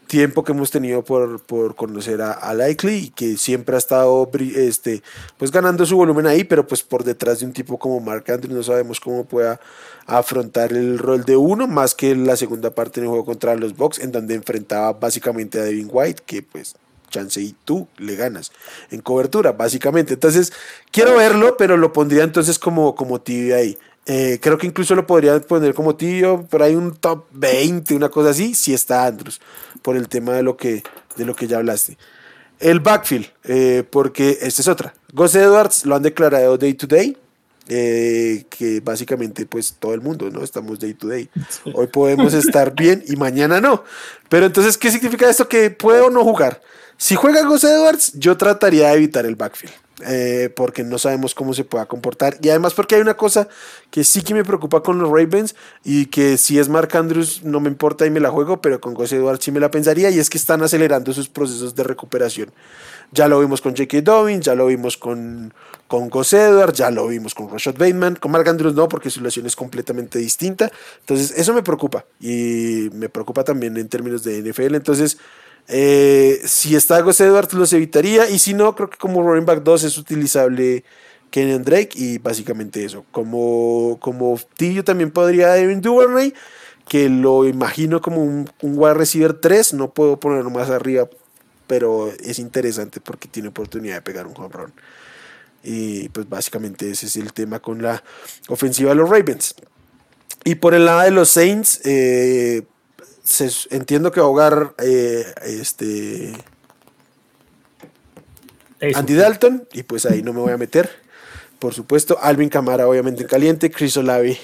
tiempo 0.07 0.45
que 0.45 0.53
hemos 0.53 0.71
tenido 0.71 1.03
por, 1.03 1.41
por 1.41 1.75
conocer 1.75 2.21
a, 2.21 2.33
a, 2.33 2.53
Likely 2.53 3.11
que 3.11 3.39
siempre 3.39 3.75
ha 3.75 3.79
estado 3.79 4.31
este, 4.55 5.03
pues 5.39 5.51
ganando 5.51 5.87
su 5.87 5.97
volumen 5.97 6.27
ahí, 6.27 6.45
pero 6.45 6.67
pues 6.67 6.83
por 6.83 7.05
detrás 7.05 7.41
de 7.41 7.47
un 7.47 7.53
tipo 7.53 7.79
como 7.79 8.01
Mark 8.01 8.25
Andrews 8.31 8.55
no 8.55 8.63
sabemos 8.63 9.01
cómo 9.01 9.25
pueda 9.25 9.61
afrontar 10.07 10.73
el 10.73 10.99
rol 10.99 11.25
de 11.25 11.37
uno, 11.37 11.67
más 11.67 11.95
que 11.95 12.15
la 12.15 12.37
segunda 12.37 12.71
parte 12.75 13.01
del 13.01 13.09
juego 13.09 13.25
contra 13.25 13.55
los 13.55 13.75
Bucks, 13.77 13.99
en 14.01 14.13
donde 14.13 14.35
enfrentaba 14.35 14.93
básicamente 14.93 15.59
a 15.59 15.63
Devin 15.63 15.89
White, 15.91 16.23
que 16.27 16.43
pues 16.43 16.77
chance 17.15 17.41
y 17.41 17.55
tú 17.65 17.87
le 17.99 18.17
ganas 18.17 18.53
en 18.91 19.01
cobertura, 19.01 19.53
básicamente. 19.53 20.15
Entonces, 20.15 20.53
quiero 20.91 21.17
verlo, 21.17 21.57
pero 21.57 21.77
lo 21.77 21.93
pondría 21.93 22.25
entonces 22.25 22.59
como, 22.59 22.95
como 22.95 23.21
tibio 23.21 23.57
ahí. 23.57 23.79
Eh, 24.07 24.39
creo 24.43 24.59
que 24.59 24.67
incluso 24.67 24.95
lo 24.95 25.07
podría 25.07 25.41
poner 25.41 25.73
como 25.75 25.97
tibio, 25.97 26.47
pero 26.51 26.65
hay 26.65 26.75
un 26.75 26.95
top 26.97 27.27
20, 27.33 27.95
una 27.95 28.11
cosa 28.11 28.31
así, 28.31 28.55
si 28.55 28.75
está 28.75 29.07
Andrews, 29.07 29.41
por 29.81 29.97
el 29.97 30.09
tema 30.09 30.35
de 30.35 30.43
lo 30.43 30.57
que, 30.57 30.83
de 31.17 31.25
lo 31.25 31.35
que 31.35 31.47
ya 31.47 31.59
hablaste. 31.59 31.97
El 32.61 32.81
backfield, 32.81 33.27
eh, 33.45 33.85
porque 33.89 34.39
esta 34.43 34.63
es 34.63 34.69
otra. 34.69 34.95
Gus 35.13 35.35
Edwards 35.35 35.87
lo 35.87 35.95
han 35.95 36.03
declarado 36.03 36.59
day 36.59 36.75
to 36.75 36.87
day, 36.87 37.17
eh, 37.67 38.45
que 38.51 38.81
básicamente 38.81 39.47
pues 39.47 39.77
todo 39.79 39.95
el 39.95 40.03
mundo, 40.03 40.29
¿no? 40.31 40.45
Estamos 40.45 40.79
day 40.79 40.93
to 40.93 41.09
day. 41.09 41.31
Hoy 41.73 41.87
podemos 41.87 42.35
estar 42.35 42.75
bien 42.75 43.03
y 43.07 43.17
mañana 43.17 43.59
no. 43.61 43.85
Pero 44.29 44.45
entonces, 44.47 44.77
¿qué 44.77 44.91
significa 44.91 45.31
esto? 45.31 45.49
Que 45.49 45.71
puede 45.71 46.03
o 46.03 46.11
no 46.11 46.23
jugar. 46.25 46.61
Si 46.97 47.15
juega 47.15 47.45
Gus 47.45 47.65
Edwards, 47.65 48.13
yo 48.15 48.37
trataría 48.37 48.89
de 48.89 48.95
evitar 48.95 49.27
el 49.27 49.37
backfield. 49.37 49.75
Eh, 50.07 50.53
porque 50.57 50.83
no 50.83 50.99
sabemos 50.99 51.37
cómo 51.37 51.55
se 51.55 51.63
pueda 51.65 51.87
comportar. 51.87 52.37
Y 52.43 52.49
además 52.49 52.75
porque 52.75 52.97
hay 52.97 53.01
una 53.01 53.17
cosa 53.17 53.47
que 53.93 54.03
sí 54.03 54.23
que 54.23 54.35
me 54.35 54.45
preocupa 54.45 54.83
con 54.83 54.99
los 54.99 55.09
Ravens 55.09 55.55
y 55.85 56.07
que 56.07 56.37
si 56.37 56.59
es 56.59 56.69
Mark 56.69 56.97
Andrews 56.97 57.45
no 57.45 57.61
me 57.61 57.69
importa 57.69 58.05
y 58.05 58.11
me 58.11 58.19
la 58.19 58.31
juego, 58.31 58.61
pero 58.61 58.81
con 58.81 58.93
Gus 58.93 59.13
Edwards 59.13 59.45
sí 59.45 59.53
me 59.53 59.61
la 59.61 59.71
pensaría 59.71 60.11
y 60.11 60.19
es 60.19 60.31
que 60.31 60.37
están 60.37 60.63
acelerando 60.63 61.13
sus 61.13 61.29
procesos 61.29 61.77
de 61.77 61.85
recuperación. 61.85 62.51
Ya 63.13 63.29
lo 63.29 63.39
vimos 63.39 63.61
con 63.61 63.77
J.K. 63.77 64.01
Dobbins, 64.03 64.45
ya 64.45 64.57
lo 64.57 64.67
vimos 64.67 64.97
con, 64.97 65.55
con 65.87 66.09
Gus 66.09 66.33
Edwards, 66.33 66.77
ya 66.77 66.91
lo 66.91 67.07
vimos 67.07 67.33
con 67.33 67.49
Rashad 67.49 67.75
Bateman, 67.75 68.17
con 68.17 68.33
Mark 68.33 68.49
Andrews 68.49 68.75
no, 68.75 68.89
porque 68.89 69.11
su 69.11 69.21
situación 69.21 69.47
es 69.47 69.55
completamente 69.55 70.19
distinta. 70.19 70.73
Entonces 71.01 71.33
eso 71.37 71.55
me 71.55 71.63
preocupa 71.63 72.05
y 72.21 72.91
me 72.95 73.09
preocupa 73.09 73.45
también 73.45 73.77
en 73.77 73.89
términos 73.89 74.25
de 74.25 74.43
NFL. 74.43 74.75
Entonces 74.75 75.19
eh, 75.69 76.41
si 76.45 76.77
está 76.77 77.01
Gus 77.01 77.21
Edwards, 77.21 77.55
los 77.55 77.73
evitaría. 77.73 78.29
Y 78.29 78.39
si 78.39 78.55
no, 78.55 78.75
creo 78.75 78.91
que 78.91 78.99
como 78.99 79.23
running 79.23 79.47
back 79.47 79.63
2 79.63 79.85
es 79.85 79.99
utilizable 79.99 80.85
Kenyon 81.31 81.65
Drake. 81.65 81.91
Y 81.95 82.19
básicamente 82.19 82.85
eso. 82.85 83.05
Como, 83.11 83.99
como 84.01 84.39
yo 84.59 84.85
también 84.85 85.11
podría 85.11 85.53
Devin 85.53 85.81
Duvernay, 85.81 86.35
que 86.89 87.09
lo 87.09 87.47
imagino 87.47 88.01
como 88.01 88.23
un, 88.23 88.51
wide 88.63 88.95
receiver 88.95 89.35
3. 89.35 89.75
No 89.75 89.93
puedo 89.93 90.21
ponerlo 90.21 90.51
más 90.51 90.71
arriba, 90.71 91.09
pero 91.67 92.13
es 92.21 92.39
interesante 92.39 93.01
porque 93.01 93.29
tiene 93.29 93.49
oportunidad 93.49 93.97
de 93.97 94.03
pegar 94.03 94.27
un 94.27 94.35
home. 94.37 94.73
Y 95.63 96.11
pues 96.11 96.29
básicamente 96.29 96.91
ese 96.91 97.07
es 97.07 97.17
el 97.17 97.33
tema 97.33 97.61
con 97.61 97.81
la 97.81 98.05
ofensiva 98.49 98.91
de 98.91 98.97
los 98.97 99.09
Ravens. 99.09 99.55
Y 100.45 100.57
por 100.57 100.75
el 100.75 100.85
lado 100.85 101.01
de 101.01 101.11
los 101.11 101.31
Saints, 101.31 101.81
eh, 101.85 102.65
entiendo 103.71 104.13
que 104.13 104.21
va 104.21 104.27
a 104.27 104.31
jugar 104.31 104.75
eh, 104.79 105.25
este 105.45 106.35
Andy 108.95 109.15
Dalton 109.15 109.67
y 109.73 109.83
pues 109.83 110.07
ahí 110.07 110.23
no 110.23 110.33
me 110.33 110.41
voy 110.41 110.53
a 110.53 110.59
meter. 110.59 110.91
Por 111.59 111.73
supuesto, 111.73 112.19
Alvin 112.21 112.49
Camara 112.49 112.87
obviamente 112.87 113.23
en 113.23 113.29
caliente, 113.29 113.71
Chris 113.71 113.97
Olave 113.97 114.39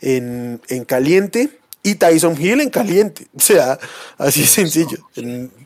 en, 0.00 0.60
caliente 0.86 1.58
y 1.82 1.96
Tyson 1.96 2.40
Hill 2.40 2.60
en 2.62 2.70
caliente. 2.70 3.26
O 3.36 3.40
sea, 3.40 3.78
así 4.16 4.42
es 4.42 4.50
sencillo. 4.50 4.98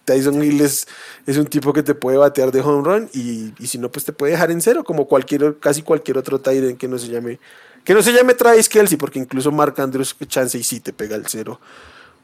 Tyson 0.05 0.42
Hill 0.42 0.61
es, 0.61 0.88
es, 1.26 1.36
un 1.36 1.46
tipo 1.46 1.72
que 1.72 1.82
te 1.82 1.94
puede 1.94 2.18
batear 2.18 2.51
de 2.51 2.61
home 2.61 2.82
run 2.82 3.11
y, 3.12 3.53
si 3.66 3.78
no, 3.78 3.90
pues 3.90 4.05
te 4.05 4.12
puede 4.12 4.32
dejar 4.32 4.51
en 4.51 4.61
cero, 4.61 4.82
como 4.82 5.07
cualquier, 5.07 5.59
casi 5.61 5.82
cualquier 5.82 6.18
otro 6.18 6.40
Tyden 6.40 6.76
que 6.76 6.88
no 6.88 6.98
se 6.98 7.09
llame, 7.09 7.38
que 7.84 7.94
no 7.94 8.03
se 8.03 8.12
llame 8.12 8.34
Travis 8.34 8.68
Kelsey, 8.68 8.98
porque 8.98 9.20
incluso 9.20 9.53
Mark 9.53 9.80
Andrews 9.80 10.16
chance 10.26 10.59
y 10.59 10.64
sí 10.64 10.80
te 10.80 10.92
pega 10.92 11.14
el 11.14 11.26
cero 11.28 11.61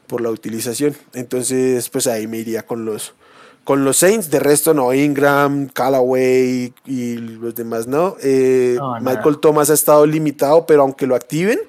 por 0.07 0.21
la 0.21 0.29
utilización. 0.29 0.95
Entonces, 1.13 1.89
pues 1.89 2.07
ahí 2.07 2.27
me 2.27 2.37
iría 2.37 2.65
con 2.65 2.85
los, 2.85 3.13
con 3.63 3.83
los 3.83 3.97
Saints. 3.97 4.29
De 4.29 4.39
resto, 4.39 4.73
no. 4.73 4.93
Ingram, 4.93 5.67
Callaway 5.67 6.73
y 6.85 7.17
los 7.17 7.53
demás, 7.53 7.87
no. 7.87 8.15
Eh, 8.23 8.77
Michael 9.01 9.39
Thomas 9.39 9.69
ha 9.69 9.73
estado 9.73 10.05
limitado, 10.05 10.65
pero 10.65 10.81
aunque 10.81 11.05
lo 11.05 11.15
activen, 11.15 11.59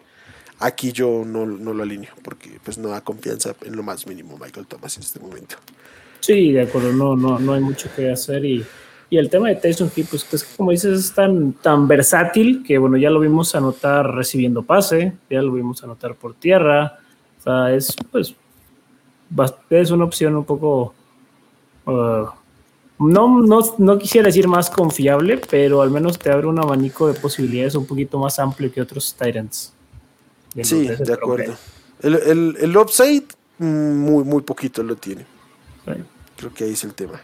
aquí 0.59 0.93
yo 0.93 1.25
no, 1.27 1.47
lo 1.47 1.83
alineo, 1.83 2.13
porque 2.23 2.59
pues 2.63 2.79
no 2.79 2.89
da 2.89 3.01
confianza 3.01 3.55
en 3.65 3.77
lo 3.77 3.83
más 3.83 4.07
mínimo 4.07 4.39
Michael 4.39 4.67
Thomas 4.67 4.97
en 4.97 5.03
este 5.03 5.21
momento. 5.21 5.57
Sí, 6.21 6.53
de 6.53 6.63
acuerdo, 6.63 6.93
no, 6.93 7.17
no, 7.17 7.39
no 7.39 7.55
hay 7.55 7.61
mucho 7.61 7.89
que 7.95 8.11
hacer 8.11 8.45
y, 8.45 8.65
el 9.11 9.31
tema 9.31 9.49
de 9.49 9.55
Tyson 9.55 9.91
Hill, 9.97 10.07
pues, 10.11 10.23
pues 10.25 10.45
como 10.45 10.71
dices, 10.71 11.01
es 11.01 11.15
tan, 11.15 11.55
tan 11.55 11.89
versátil 11.89 12.63
que 12.63 12.77
bueno, 12.77 12.99
ya 12.99 13.09
lo 13.09 13.21
vimos 13.21 13.55
anotar 13.55 14.15
recibiendo 14.15 14.65
pase, 14.65 15.15
ya 15.31 15.41
lo 15.41 15.53
vimos 15.53 15.83
anotar 15.83 16.15
por 16.15 16.35
tierra, 16.35 16.99
sea, 17.51 17.75
es 17.75 17.97
pues 18.11 18.35
es 19.71 19.91
una 19.91 20.05
opción 20.05 20.37
un 20.37 20.45
poco 20.45 20.95
uh, 21.87 22.27
no, 22.99 23.41
no, 23.43 23.75
no, 23.79 23.99
quisiera 23.99 24.27
decir 24.27 24.49
más 24.49 24.71
confiable, 24.71 25.41
pero 25.51 25.83
al 25.83 25.91
menos 25.91 26.19
te 26.19 26.33
abre 26.33 26.49
un 26.49 26.59
abanico 26.59 27.07
de 27.07 27.15
posibilidades 27.15 27.77
un 27.77 27.87
poquito 27.87 28.19
más 28.19 28.39
amplio 28.41 28.73
que 28.73 28.81
otros 28.81 29.15
Titans. 29.17 29.73
Sí, 30.63 30.89
de 30.89 31.13
acuerdo. 31.13 31.57
El, 32.01 32.15
el, 32.15 32.57
el, 32.61 32.77
upside 32.77 33.25
mm, 33.59 33.65
muy, 33.65 34.25
muy 34.25 34.43
poquito 34.43 34.83
lo 34.83 34.97
tiene. 34.97 35.25
Creo 36.37 36.53
que 36.53 36.65
ahí 36.65 36.73
es 36.73 36.83
el 36.85 36.95
tema. 36.95 37.21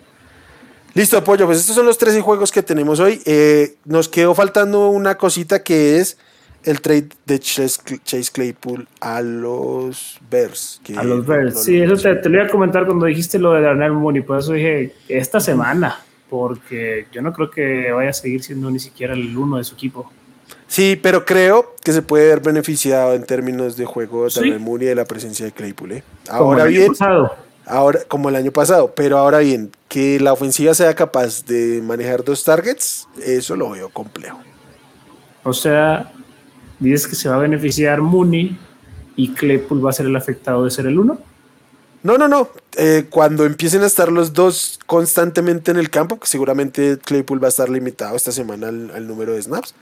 Listo, 0.95 1.19
apoyo. 1.19 1.47
Pues 1.47 1.59
estos 1.59 1.75
son 1.75 1.87
los 1.87 1.99
13 1.99 2.21
juegos 2.21 2.53
que 2.53 2.63
tenemos 2.63 3.01
hoy. 3.01 3.21
Eh, 3.25 3.77
nos 3.85 4.09
quedó 4.09 4.35
faltando 4.35 4.89
una 4.91 5.17
cosita 5.17 5.65
que 5.65 5.99
es 5.99 6.19
el 6.65 6.81
trade 6.81 7.09
de 7.27 7.39
Chase, 7.39 8.33
Claypool 8.33 8.89
a 9.01 9.21
los 9.21 10.19
Bears. 10.31 10.81
a 10.97 11.05
los 11.05 11.27
Bears, 11.27 11.63
sí, 11.63 11.81
eso 11.81 11.97
te, 11.97 12.29
lo 12.29 12.37
iba 12.37 12.45
a 12.45 12.51
comentar 12.51 12.87
cuando 12.87 13.07
dijiste 13.07 13.39
lo 13.39 13.53
de 13.53 13.63
Darnell 13.63 13.93
Mooney, 13.93 14.23
por 14.23 14.39
eso 14.39 14.53
dije 14.53 14.95
esta 15.09 15.41
semana, 15.41 16.01
porque 16.29 17.07
yo 17.13 17.23
no 17.23 17.33
creo 17.33 17.51
que 17.51 17.93
vaya 17.93 18.11
a 18.11 18.15
seguir 18.15 18.43
siendo 18.43 18.71
ni 18.71 18.79
siquiera 18.79 19.15
el 19.15 19.37
uno 19.37 19.59
de 19.59 19.65
su 19.65 19.75
equipo. 19.75 20.11
Sí, 20.67 20.99
pero 21.01 21.25
creo 21.25 21.75
que 21.83 21.93
se 21.93 22.03
puede 22.03 22.29
ver 22.29 22.41
beneficiado 22.41 23.15
en 23.15 23.25
términos 23.25 23.77
de 23.77 23.85
juego 23.85 24.25
de 24.25 24.31
Darnell 24.35 24.61
Mooney 24.61 24.87
y 24.87 24.89
de 24.89 24.95
la 24.95 25.05
presencia 25.05 25.47
de 25.47 25.53
Claypool. 25.53 25.93
¿eh? 25.93 26.03
Ahora 26.29 26.65
bien, 26.65 26.93
ahora 27.67 28.01
como 28.09 28.29
el 28.29 28.37
año 28.37 28.51
pasado, 28.51 28.93
pero 28.95 29.19
ahora 29.19 29.39
bien, 29.39 29.71
que 29.89 30.19
la 30.21 30.33
ofensiva 30.33 30.75
sea 30.75 30.95
capaz 30.95 31.45
de 31.45 31.81
manejar 31.83 32.25
dos 32.25 32.45
targets, 32.45 33.07
eso 33.25 33.55
lo 33.57 33.71
veo 33.71 33.91
complejo. 33.91 34.41
O 35.45 35.53
sea, 35.53 36.11
dices 36.79 37.07
que 37.07 37.15
se 37.15 37.29
va 37.29 37.37
a 37.37 37.39
beneficiar 37.39 38.01
Mooney 38.01 38.57
y 39.17 39.33
Claypool 39.35 39.85
va 39.85 39.91
a 39.91 39.93
ser 39.93 40.07
el 40.07 40.17
afectado 40.17 40.65
de 40.65 40.71
ser 40.71 40.87
el 40.87 40.99
uno. 40.99 41.19
No, 42.03 42.19
no, 42.19 42.29
no. 42.29 42.51
Eh, 42.77 43.07
cuando 43.09 43.47
empiecen 43.47 43.83
a 43.83 43.87
estar 43.87 44.13
los 44.13 44.35
dos 44.35 44.79
constantemente 44.87 45.71
en 45.71 45.79
el 45.79 45.89
campo, 45.89 46.21
que 46.21 46.27
seguramente 46.27 46.99
Claypool 46.99 47.43
va 47.43 47.47
a 47.47 47.49
estar 47.49 47.71
limitado 47.71 48.15
esta 48.17 48.33
semana 48.33 48.69
al, 48.69 49.07
número 49.07 49.33
de 49.33 49.43
snaps. 49.43 49.75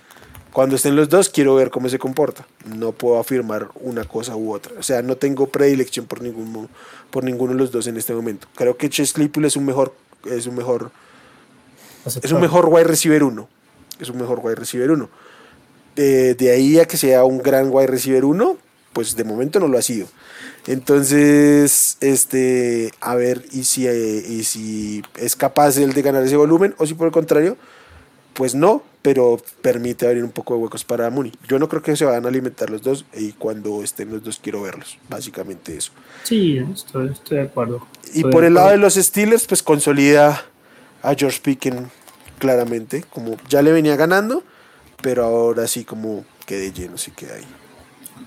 Cuando 0.53 0.77
estén 0.77 0.95
los 0.95 1.09
dos, 1.09 1.31
quiero 1.31 1.55
ver 1.55 1.71
cómo 1.71 1.89
se 1.89 1.99
comporta. 1.99 2.47
No 2.77 2.93
puedo 2.93 3.19
afirmar 3.19 3.71
una 3.81 4.05
cosa 4.05 4.37
u 4.37 4.53
otra. 4.53 4.73
O 4.79 4.83
sea, 4.83 5.03
no 5.03 5.17
tengo 5.17 5.49
predilección 5.49 6.07
por, 6.07 6.21
ningún, 6.21 6.69
por 7.11 7.25
ninguno 7.25 7.55
de 7.55 7.59
los 7.59 7.73
dos 7.73 7.87
en 7.87 7.97
este 7.97 8.13
momento. 8.13 8.47
Creo 8.55 8.77
que 8.77 8.89
Chase 8.89 9.15
Claypool 9.15 9.47
es 9.47 9.57
un 9.57 9.65
mejor, 9.65 9.95
es 10.27 10.47
un 10.47 10.55
mejor, 10.55 10.93
es 12.23 12.31
un 12.31 12.41
mejor 12.41 12.67
wide 12.67 12.85
receiver 12.85 13.25
uno. 13.25 13.49
Es 13.99 14.11
un 14.11 14.19
mejor 14.19 14.41
wide 14.43 14.57
receiver 14.57 14.91
uno 14.91 15.09
de, 15.97 16.51
ahí 16.51 16.79
a 16.79 16.87
que 16.87 16.97
sea 16.97 17.25
un 17.25 17.39
gran 17.39 17.69
wide 17.71 17.87
receiver 17.87 18.25
1, 18.25 18.57
pues 18.93 19.17
de 19.17 19.25
momento 19.25 19.61
no 19.61 19.69
lo 19.69 19.79
ha 19.79 19.83
sido. 19.83 20.07
Entonces, 20.67 21.97
este, 22.01 22.93
a 23.01 23.15
ver, 23.15 23.45
y 23.51 23.65
si, 23.65 23.87
eh, 23.87 24.25
y 24.29 24.45
si 24.45 25.03
es 25.17 25.35
capaz 25.35 25.77
él 25.77 25.93
de 25.93 26.03
ganar 26.03 26.23
ese 26.23 26.37
volumen, 26.37 26.75
o 26.79 26.87
si 26.87 26.95
por 26.95 27.07
el 27.07 27.13
contrario, 27.13 27.57
pues 28.35 28.55
no, 28.55 28.83
pero 29.03 29.41
permite 29.61 30.07
abrir 30.07 30.23
un 30.23 30.31
poco 30.31 30.55
de 30.55 30.61
huecos 30.61 30.85
para 30.85 31.11
Mooney. 31.11 31.33
Yo 31.49 31.59
no 31.59 31.69
creo 31.69 31.83
que 31.83 31.97
se 31.97 32.05
van 32.05 32.25
a 32.25 32.29
alimentar 32.29 32.71
los 32.71 32.83
dos 32.83 33.05
y 33.15 33.33
cuando 33.33 33.83
estén 33.83 34.11
los 34.11 34.23
dos 34.23 34.39
quiero 34.41 34.63
verlos, 34.63 34.99
básicamente 35.09 35.77
eso. 35.77 35.93
Sí, 36.23 36.59
estoy, 36.73 37.13
de 37.31 37.43
acuerdo. 37.43 37.87
y 38.15 38.23
por 38.23 38.45
el 38.45 38.55
lado 38.55 38.71
de 38.71 38.79
los 38.79 38.95
Steelers, 38.95 39.47
pues 39.47 39.63
consolida 39.63 40.45
a 41.03 41.15
George 41.15 41.41
Picken 41.43 41.91
claramente, 42.39 43.05
como 43.11 43.37
ya 43.49 43.63
le 43.63 43.73
venía 43.73 43.97
ganando, 43.97 44.45
pero 45.03 45.25
ahora 45.25 45.67
sí 45.67 45.85
como 45.85 46.25
que 46.47 46.57
de 46.57 46.73
lleno 46.73 46.97
sí 46.97 47.11
queda 47.11 47.35
ahí. 47.35 47.47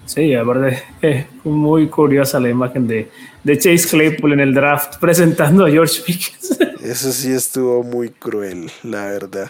Sí, 0.05 0.31
la 0.31 0.43
verdad 0.45 0.73
es 1.01 1.25
muy 1.43 1.87
curiosa 1.87 2.39
la 2.39 2.49
imagen 2.49 2.87
de, 2.87 3.09
de, 3.43 3.57
Chase 3.57 3.87
Claypool 3.87 4.33
en 4.33 4.41
el 4.41 4.53
draft 4.53 4.97
presentando 4.99 5.65
a 5.65 5.69
George 5.69 6.01
Pickens. 6.05 6.59
Eso 6.83 7.11
sí 7.11 7.31
estuvo 7.31 7.83
muy 7.83 8.09
cruel, 8.09 8.69
la 8.83 9.05
verdad. 9.05 9.49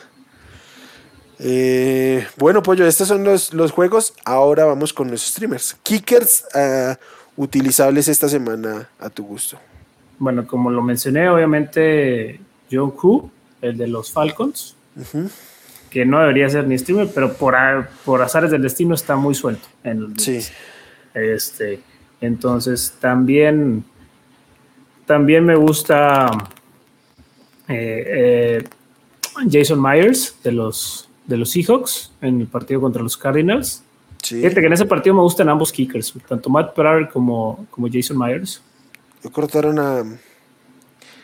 Eh, 1.40 2.26
bueno, 2.38 2.64
Pollo, 2.64 2.88
estos 2.88 3.08
son 3.08 3.24
los, 3.24 3.54
los, 3.54 3.72
juegos. 3.72 4.14
Ahora 4.24 4.66
vamos 4.66 4.94
con 4.94 5.12
los 5.12 5.22
streamers. 5.22 5.76
Kickers 5.84 6.46
uh, 6.56 6.96
utilizables 7.36 8.08
esta 8.08 8.30
semana 8.30 8.90
a 9.00 9.10
tu 9.10 9.26
gusto. 9.26 9.58
Bueno, 10.18 10.48
como 10.48 10.70
lo 10.70 10.82
mencioné, 10.82 11.30
obviamente 11.30 12.40
John 12.72 12.92
Koo, 12.92 13.30
el 13.62 13.78
de 13.78 13.88
los 13.88 14.12
Falcons, 14.12 14.76
que 15.96 16.06
no 16.06 16.20
debería 16.20 16.50
ser 16.50 16.68
ni 16.68 16.78
streamer, 16.78 17.08
pero 17.16 17.32
por, 17.36 17.56
por 18.04 18.22
azares 18.22 18.52
del 18.52 18.62
destino 18.62 18.96
está 18.96 19.16
muy 19.16 19.34
suelto. 19.34 19.66
En 19.82 20.20
sí. 20.20 20.40
Este, 21.14 21.80
entonces 22.20 22.98
también, 23.00 23.86
también 25.06 25.46
me 25.46 25.56
gusta 25.56 26.30
eh, 27.70 28.04
eh, 28.60 28.64
Jason 29.50 29.82
Myers 29.82 30.36
de 30.44 30.52
los, 30.52 31.08
de 31.26 31.38
los 31.38 31.52
Seahawks 31.52 32.12
en 32.20 32.42
el 32.42 32.48
partido 32.48 32.82
contra 32.82 33.02
los 33.02 33.16
Cardinals. 33.16 33.82
Fíjate 34.22 34.60
que 34.60 34.68
en 34.68 34.74
ese 34.74 34.86
partido 34.86 35.16
me 35.16 35.22
gustan 35.22 35.48
ambos 35.48 35.72
kickers, 35.72 36.14
tanto 36.28 36.50
Matt 36.50 36.76
Prater 36.76 37.08
como, 37.08 37.68
como 37.72 37.88
Jason 37.90 38.18
Myers. 38.18 38.62
Cortaron 39.32 39.80
a. 39.80 40.04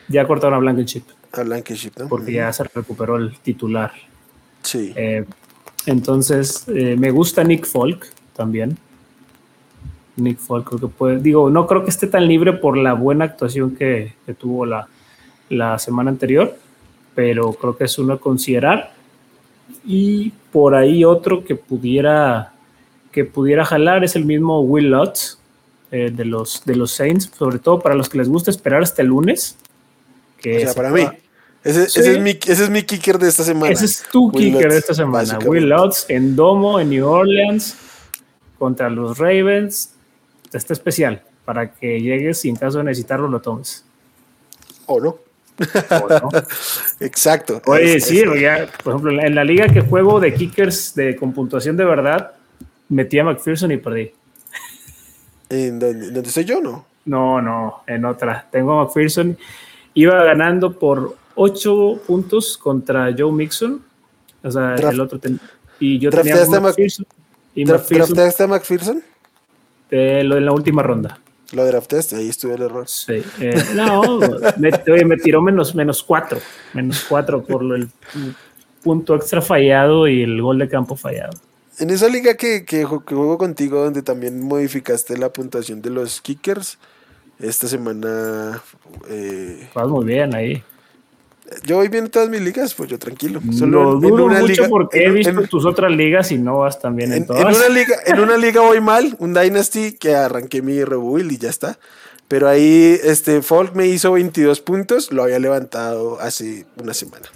Ya 0.08 0.26
cortaron 0.26 0.54
a 0.54 0.58
Blankenship. 0.60 1.02
A 1.32 1.42
Blankenship, 1.42 1.92
¿no? 1.98 2.08
Porque 2.08 2.32
ya 2.32 2.50
se 2.54 2.64
recuperó 2.64 3.16
el 3.16 3.38
titular. 3.40 3.92
Sí. 4.62 4.92
Eh, 4.96 5.24
entonces, 5.86 6.64
eh, 6.68 6.96
me 6.98 7.10
gusta 7.10 7.44
Nick 7.44 7.66
Folk 7.66 8.06
también. 8.34 8.78
Nick 10.16 10.38
Folk 10.38 10.68
creo 10.68 10.80
que 10.80 10.88
puede. 10.88 11.18
Digo, 11.20 11.50
no 11.50 11.66
creo 11.66 11.84
que 11.84 11.90
esté 11.90 12.06
tan 12.06 12.26
libre 12.26 12.52
por 12.52 12.76
la 12.76 12.94
buena 12.94 13.24
actuación 13.24 13.74
que, 13.74 14.14
que 14.26 14.34
tuvo 14.34 14.66
la, 14.66 14.88
la 15.48 15.78
semana 15.78 16.10
anterior, 16.10 16.56
pero 17.14 17.52
creo 17.52 17.76
que 17.76 17.84
es 17.84 17.98
uno 17.98 18.14
a 18.14 18.20
considerar. 18.20 18.92
Y 19.84 20.32
por 20.52 20.74
ahí 20.74 21.04
otro 21.04 21.44
que 21.44 21.56
pudiera 21.56 22.52
que 23.12 23.24
pudiera 23.24 23.64
jalar 23.64 24.02
es 24.02 24.16
el 24.16 24.24
mismo 24.24 24.60
Will 24.62 24.90
Lutz 24.90 25.38
eh, 25.90 26.10
de, 26.10 26.24
los, 26.24 26.64
de 26.64 26.74
los 26.74 26.90
Saints, 26.92 27.30
sobre 27.36 27.58
todo 27.58 27.78
para 27.78 27.94
los 27.94 28.08
que 28.08 28.18
les 28.18 28.28
gusta 28.28 28.50
esperar 28.50 28.82
hasta 28.82 29.02
el 29.02 29.08
lunes. 29.08 29.56
Que 30.38 30.56
o 30.56 30.60
sea, 30.60 30.74
para 30.74 30.90
mí. 30.90 31.02
Ese, 31.64 31.84
ese, 31.84 32.12
es 32.12 32.20
mi, 32.20 32.30
ese, 32.30 32.64
es 32.64 32.70
mi, 32.70 32.82
kicker 32.82 33.18
de 33.18 33.28
esta 33.28 33.44
semana. 33.44 33.72
Ese 33.72 33.84
es 33.84 34.04
tu 34.10 34.30
Will 34.30 34.52
kicker 34.52 34.62
Lutz, 34.62 34.72
de 34.72 34.78
esta 34.78 34.94
semana. 34.94 35.38
Will 35.44 35.68
Lutz 35.68 36.06
en 36.08 36.34
Domo, 36.34 36.80
en 36.80 36.90
New 36.90 37.06
Orleans, 37.06 37.76
contra 38.58 38.90
los 38.90 39.18
Ravens. 39.18 39.94
Está 40.52 40.72
especial 40.72 41.22
para 41.44 41.72
que 41.72 42.00
llegues 42.00 42.44
y 42.44 42.48
en 42.48 42.56
caso 42.56 42.78
de 42.78 42.84
necesitarlo 42.84 43.28
lo 43.28 43.40
tomes. 43.40 43.84
O 44.86 45.00
no. 45.00 45.18
¿O 45.58 46.08
no? 46.08 46.30
Exacto. 47.00 47.62
Oye, 47.66 47.96
es, 47.96 48.06
sí, 48.06 48.20
es, 48.20 48.40
ya, 48.40 48.68
por 48.82 48.94
ejemplo, 48.94 49.22
en 49.22 49.34
la 49.34 49.44
liga 49.44 49.68
que 49.68 49.82
juego 49.82 50.18
de 50.18 50.34
kickers 50.34 50.94
de, 50.96 51.14
con 51.14 51.32
puntuación 51.32 51.76
de 51.76 51.84
verdad, 51.84 52.32
metí 52.88 53.20
a 53.20 53.24
McPherson 53.24 53.70
y 53.70 53.76
perdí. 53.76 54.12
¿En 55.48 55.78
dónde, 55.78 56.10
dónde 56.10 56.28
estoy 56.28 56.44
yo, 56.44 56.60
no? 56.60 56.86
No, 57.04 57.40
no, 57.40 57.82
en 57.86 58.04
otra. 58.04 58.46
Tengo 58.50 58.80
a 58.80 58.84
McPherson. 58.84 59.36
Iba 59.94 60.24
ganando 60.24 60.78
por 60.78 61.16
8 61.34 62.00
puntos 62.06 62.58
contra 62.58 63.14
Joe 63.16 63.32
Mixon. 63.32 63.82
O 64.42 64.50
sea, 64.50 64.74
Draft, 64.76 64.94
el 64.94 65.00
otro. 65.00 65.18
Ten, 65.18 65.40
y 65.78 65.98
yo 65.98 66.10
tenía 66.10 66.42
a 66.42 66.60
McPherson. 66.60 67.06
Y 67.54 67.64
McPherson 67.64 68.14
¿Drafteaste 68.14 68.42
a 68.42 68.46
McPherson? 68.46 69.02
Lo 69.90 70.34
de 70.36 70.40
la 70.40 70.52
última 70.52 70.82
ronda. 70.82 71.18
Lo 71.52 71.66
drafteaste, 71.66 72.16
ahí 72.16 72.28
estuvo 72.28 72.54
el 72.54 72.62
error. 72.62 72.88
Sí. 72.88 73.22
Eh, 73.38 73.62
no, 73.74 74.20
me, 74.56 74.70
oye, 74.90 75.04
me 75.04 75.16
tiró 75.18 75.42
menos, 75.42 75.74
menos 75.74 76.02
4. 76.02 76.38
Menos 76.72 77.04
4 77.06 77.44
por 77.44 77.62
el 77.76 77.90
punto 78.82 79.14
extra 79.14 79.42
fallado 79.42 80.08
y 80.08 80.22
el 80.22 80.40
gol 80.40 80.58
de 80.58 80.68
campo 80.68 80.96
fallado. 80.96 81.38
En 81.78 81.90
esa 81.90 82.08
liga 82.08 82.34
que, 82.34 82.64
que, 82.64 82.78
que, 82.78 82.84
juego 82.84 83.36
contigo, 83.36 83.84
donde 83.84 84.02
también 84.02 84.40
modificaste 84.42 85.18
la 85.18 85.30
puntuación 85.30 85.82
de 85.82 85.90
los 85.90 86.22
kickers, 86.22 86.78
esta 87.38 87.68
semana. 87.68 88.62
Eh, 89.10 89.68
Vas 89.74 89.88
muy 89.88 90.06
bien 90.06 90.34
ahí. 90.34 90.62
Yo 91.64 91.76
voy 91.76 91.88
bien 91.88 92.04
en 92.04 92.10
todas 92.10 92.28
mis 92.28 92.40
ligas, 92.40 92.74
pues 92.74 92.90
yo 92.90 92.98
tranquilo. 92.98 93.40
Solo 93.56 93.84
Lo 93.84 93.94
dudo 94.00 94.18
en 94.18 94.24
una 94.24 94.40
mucho 94.40 94.52
liga, 94.52 94.68
porque 94.68 95.04
en, 95.04 95.10
he 95.10 95.14
visto 95.14 95.40
en, 95.40 95.46
tus 95.48 95.64
otras 95.64 95.90
ligas 95.92 96.32
y 96.32 96.38
no 96.38 96.58
vas 96.58 96.80
también 96.80 97.12
en, 97.12 97.18
en 97.18 97.26
todas. 97.26 97.42
En 97.42 97.48
una, 97.48 97.68
liga, 97.74 97.96
en 98.06 98.20
una 98.20 98.36
liga 98.36 98.60
voy 98.60 98.80
mal, 98.80 99.16
un 99.18 99.34
Dynasty 99.34 99.92
que 99.92 100.14
arranqué 100.14 100.62
mi 100.62 100.82
rebuild 100.84 101.32
y 101.32 101.38
ya 101.38 101.50
está. 101.50 101.78
Pero 102.28 102.48
ahí 102.48 102.98
este 103.04 103.42
Folk 103.42 103.74
me 103.74 103.86
hizo 103.88 104.12
22 104.12 104.60
puntos, 104.60 105.12
lo 105.12 105.22
había 105.22 105.38
levantado 105.38 106.18
hace 106.20 106.64
una 106.76 106.94
semana. 106.94 107.26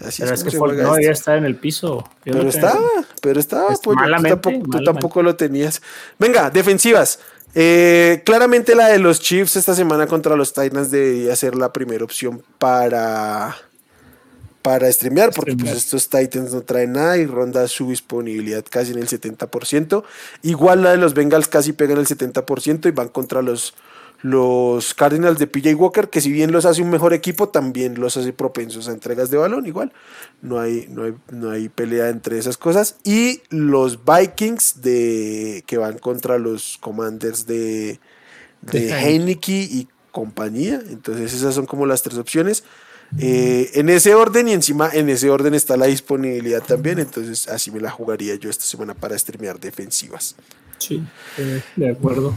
Así 0.00 0.22
pero 0.22 0.34
es, 0.34 0.44
es 0.44 0.52
que 0.52 0.56
Folk 0.56 0.76
no 0.76 0.94
debía 0.94 1.10
estar 1.10 1.36
en 1.36 1.44
el 1.44 1.56
piso. 1.56 2.08
Yo 2.24 2.32
pero, 2.32 2.48
estaba, 2.48 2.80
pero 3.22 3.40
estaba, 3.40 3.68
pues, 3.68 3.80
tú 3.80 3.94
tampoco, 4.22 4.70
tú 4.70 4.84
tampoco 4.84 5.22
lo 5.22 5.36
tenías. 5.36 5.82
Venga, 6.18 6.50
defensivas. 6.50 7.18
Eh, 7.54 8.22
claramente 8.24 8.74
la 8.74 8.88
de 8.88 8.98
los 8.98 9.20
Chiefs 9.20 9.56
esta 9.56 9.74
semana 9.74 10.06
contra 10.06 10.36
los 10.36 10.52
Titans 10.52 10.90
debería 10.90 11.34
ser 11.36 11.54
la 11.54 11.72
primera 11.72 12.04
opción 12.04 12.42
para 12.58 13.56
para 14.66 14.90
streamear, 14.90 15.30
porque 15.32 15.54
pues, 15.54 15.70
estos 15.70 16.08
Titans 16.08 16.52
no 16.52 16.60
traen 16.62 16.94
nada 16.94 17.16
y 17.18 17.24
ronda 17.24 17.68
su 17.68 17.88
disponibilidad 17.88 18.64
casi 18.68 18.90
en 18.90 18.98
el 18.98 19.06
70%. 19.06 20.02
Igual 20.42 20.82
la 20.82 20.90
de 20.90 20.96
los 20.96 21.14
Bengals 21.14 21.46
casi 21.46 21.72
pegan 21.72 21.98
el 21.98 22.06
70% 22.08 22.88
y 22.88 22.90
van 22.90 23.06
contra 23.06 23.42
los, 23.42 23.74
los 24.22 24.94
Cardinals 24.94 25.38
de 25.38 25.46
PJ 25.46 25.74
Walker, 25.74 26.08
que 26.08 26.20
si 26.20 26.32
bien 26.32 26.52
los 26.52 26.64
hace 26.64 26.82
un 26.82 26.90
mejor 26.90 27.12
equipo, 27.12 27.48
también 27.48 28.00
los 28.00 28.16
hace 28.16 28.32
propensos 28.32 28.88
a 28.88 28.92
entregas 28.92 29.30
de 29.30 29.36
balón. 29.36 29.66
Igual, 29.66 29.92
no 30.42 30.58
hay, 30.58 30.86
no 30.90 31.04
hay, 31.04 31.14
no 31.30 31.50
hay 31.50 31.68
pelea 31.68 32.08
entre 32.08 32.38
esas 32.38 32.56
cosas. 32.56 32.96
Y 33.04 33.42
los 33.50 34.00
Vikings 34.04 34.80
de, 34.82 35.64
que 35.66 35.76
van 35.76 35.98
contra 35.98 36.38
los 36.38 36.78
Commanders 36.80 37.46
de, 37.46 38.00
de 38.62 38.92
Heineke 38.92 39.52
y 39.52 39.88
compañía. 40.10 40.80
Entonces, 40.88 41.34
esas 41.34 41.54
son 41.54 41.66
como 41.66 41.86
las 41.86 42.02
tres 42.02 42.18
opciones. 42.18 42.64
Eh, 43.18 43.70
en 43.74 43.88
ese 43.88 44.14
orden 44.14 44.48
y 44.48 44.52
encima 44.52 44.90
en 44.92 45.08
ese 45.08 45.30
orden 45.30 45.54
está 45.54 45.76
la 45.76 45.86
disponibilidad 45.86 46.60
también, 46.62 46.98
entonces 46.98 47.46
así 47.48 47.70
me 47.70 47.80
la 47.80 47.90
jugaría 47.90 48.34
yo 48.34 48.50
esta 48.50 48.64
semana 48.64 48.94
para 48.94 49.16
streamear 49.16 49.60
defensivas. 49.60 50.34
Sí, 50.78 51.02
eh, 51.38 51.62
de 51.76 51.90
acuerdo. 51.90 52.34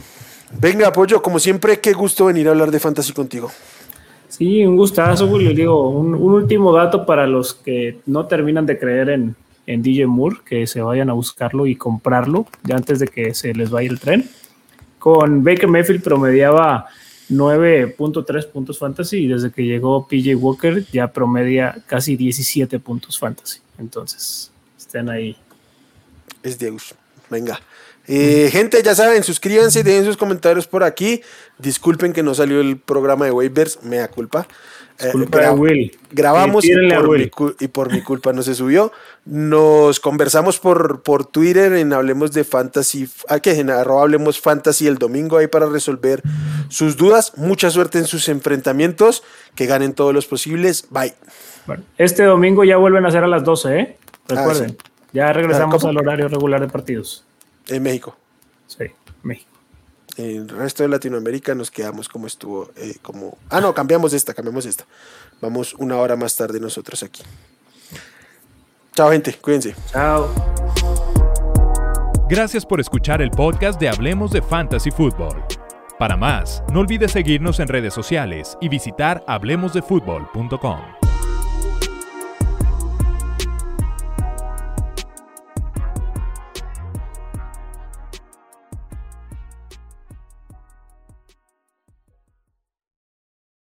Venga, 0.52 0.88
apoyo, 0.88 1.22
como 1.22 1.40
siempre, 1.40 1.80
qué 1.80 1.94
gusto 1.94 2.26
venir 2.26 2.48
a 2.48 2.52
hablar 2.52 2.72
de 2.72 2.80
fantasy 2.80 3.14
contigo. 3.14 3.52
Sí, 4.30 4.66
un 4.66 4.76
gustazo, 4.76 5.28
Julio. 5.28 5.54
Digo, 5.54 5.90
un, 5.90 6.16
un, 6.16 6.34
último 6.34 6.72
dato 6.72 7.06
para 7.06 7.28
los 7.28 7.54
que 7.54 8.00
no 8.06 8.26
terminan 8.26 8.66
de 8.66 8.78
creer 8.78 9.10
en, 9.10 9.36
en 9.66 9.82
DJ 9.82 10.08
Moore, 10.08 10.38
que 10.46 10.66
se 10.68 10.82
vayan 10.82 11.10
a 11.10 11.14
buscarlo 11.14 11.68
y 11.68 11.76
comprarlo 11.76 12.48
ya 12.64 12.76
antes 12.76 13.00
de 13.00 13.08
que 13.08 13.34
se 13.34 13.54
les 13.54 13.70
vaya 13.70 13.90
el 13.90 14.00
tren. 14.00 14.30
Con 14.98 15.44
Baker 15.44 15.68
Mayfield 15.68 16.04
promediaba 16.04 16.88
9.3 17.30 18.48
puntos 18.48 18.80
fantasy 18.80 19.18
y 19.18 19.28
desde 19.28 19.52
que 19.52 19.64
llegó 19.64 20.08
PJ 20.08 20.36
Walker 20.36 20.86
ya 20.92 21.12
promedia 21.12 21.84
casi 21.86 22.16
17 22.16 22.80
puntos 22.80 23.20
fantasy. 23.20 23.60
Entonces, 23.78 24.52
estén 24.78 25.10
ahí. 25.10 25.38
Es 26.42 26.58
Deus. 26.58 26.96
Venga. 27.30 27.60
Eh, 28.12 28.50
gente, 28.52 28.82
ya 28.82 28.96
saben, 28.96 29.24
suscríbanse, 29.24 29.84
dejen 29.84 30.04
sus 30.04 30.18
comentarios 30.18 30.66
por 30.66 30.84
aquí. 30.84 31.22
Disculpen 31.60 32.12
que 32.12 32.24
no 32.24 32.34
salió 32.34 32.60
el 32.60 32.80
programa 32.80 33.26
de 33.26 33.32
waivers, 33.32 33.84
me 33.84 33.98
da 33.98 34.08
culpa. 34.08 34.48
Eh, 34.98 35.12
gra 35.30 35.54
Will. 35.54 35.96
Grabamos 36.10 36.66
y 36.66 36.74
por, 36.74 37.18
mi, 37.18 37.32
y 37.60 37.68
por, 37.68 37.92
mi, 37.92 38.02
culpa 38.02 38.34
no 38.34 38.42
se 38.42 38.56
subió. 38.56 38.92
Nos 39.26 40.00
conversamos 40.00 40.60
por, 40.60 41.04
por 41.04 41.24
Twitter 41.26 41.74
en 41.74 41.94
Hablemos 41.94 42.32
de 42.32 42.44
Fantasy, 42.44 43.08
ah, 43.28 43.40
que 43.40 43.52
en 43.52 43.70
arroba 43.70 44.02
Hablemos 44.02 44.42
Fantasy 44.42 44.88
el 44.88 44.98
domingo 44.98 45.38
ahí 45.38 45.46
para 45.46 45.68
resolver 45.68 46.24
sus 46.68 46.98
dudas. 46.98 47.38
Mucha 47.38 47.70
suerte 47.70 48.00
en 48.00 48.06
sus 48.06 48.28
enfrentamientos, 48.28 49.22
que 49.54 49.68
ganen 49.68 49.94
todos 49.94 50.16
los 50.16 50.26
posibles. 50.26 50.88
Bye. 50.90 51.14
Este 52.00 52.24
domingo 52.24 52.64
ya 52.64 52.78
vuelven 52.78 53.06
a 53.06 53.12
ser 53.12 53.24
a 53.24 53.28
las 53.28 53.44
12, 53.44 53.80
¿eh? 53.80 53.98
Recuerden, 54.28 54.72
ah, 54.72 54.84
sí. 54.84 54.92
ya 55.14 55.32
regresamos 55.32 55.86
ah, 55.86 55.90
al 55.90 55.98
horario 55.98 56.28
regular 56.28 56.60
de 56.60 56.68
partidos. 56.68 57.24
En 57.70 57.84
México. 57.84 58.16
Sí, 58.68 58.86
México. 59.24 59.50
En 60.18 60.26
el 60.26 60.50
resto 60.50 60.84
de 60.84 60.90
Latinoamérica 60.90 61.56
nos 61.56 61.72
quedamos 61.72 62.10
como 62.10 62.28
estuvo, 62.28 62.72
eh, 62.76 62.96
como... 63.02 63.38
Ah, 63.50 63.62
no, 63.62 63.74
cambiamos 63.74 64.14
esta, 64.14 64.34
cambiamos 64.34 64.66
esta. 64.66 64.86
Vamos 65.40 65.74
una 65.76 65.98
hora 65.98 66.16
más 66.16 66.36
tarde 66.36 66.60
nosotros 66.60 67.04
aquí. 67.04 67.24
Chao, 68.94 69.12
gente, 69.12 69.34
cuídense. 69.36 69.76
Chao. 69.92 70.30
Gracias 72.30 72.66
por 72.66 72.80
escuchar 72.80 73.22
el 73.22 73.32
podcast 73.32 73.80
de 73.80 73.90
Hablemos 73.90 74.32
de 74.32 74.42
Fantasy 74.42 74.92
Football. 74.92 75.44
Para 75.98 76.16
más, 76.16 76.64
no 76.72 76.82
olvides 76.82 77.12
seguirnos 77.12 77.60
en 77.60 77.68
redes 77.68 77.94
sociales 77.94 78.58
y 78.62 78.70
visitar 78.70 79.24
hablemosdefutbol.com. 79.28 80.99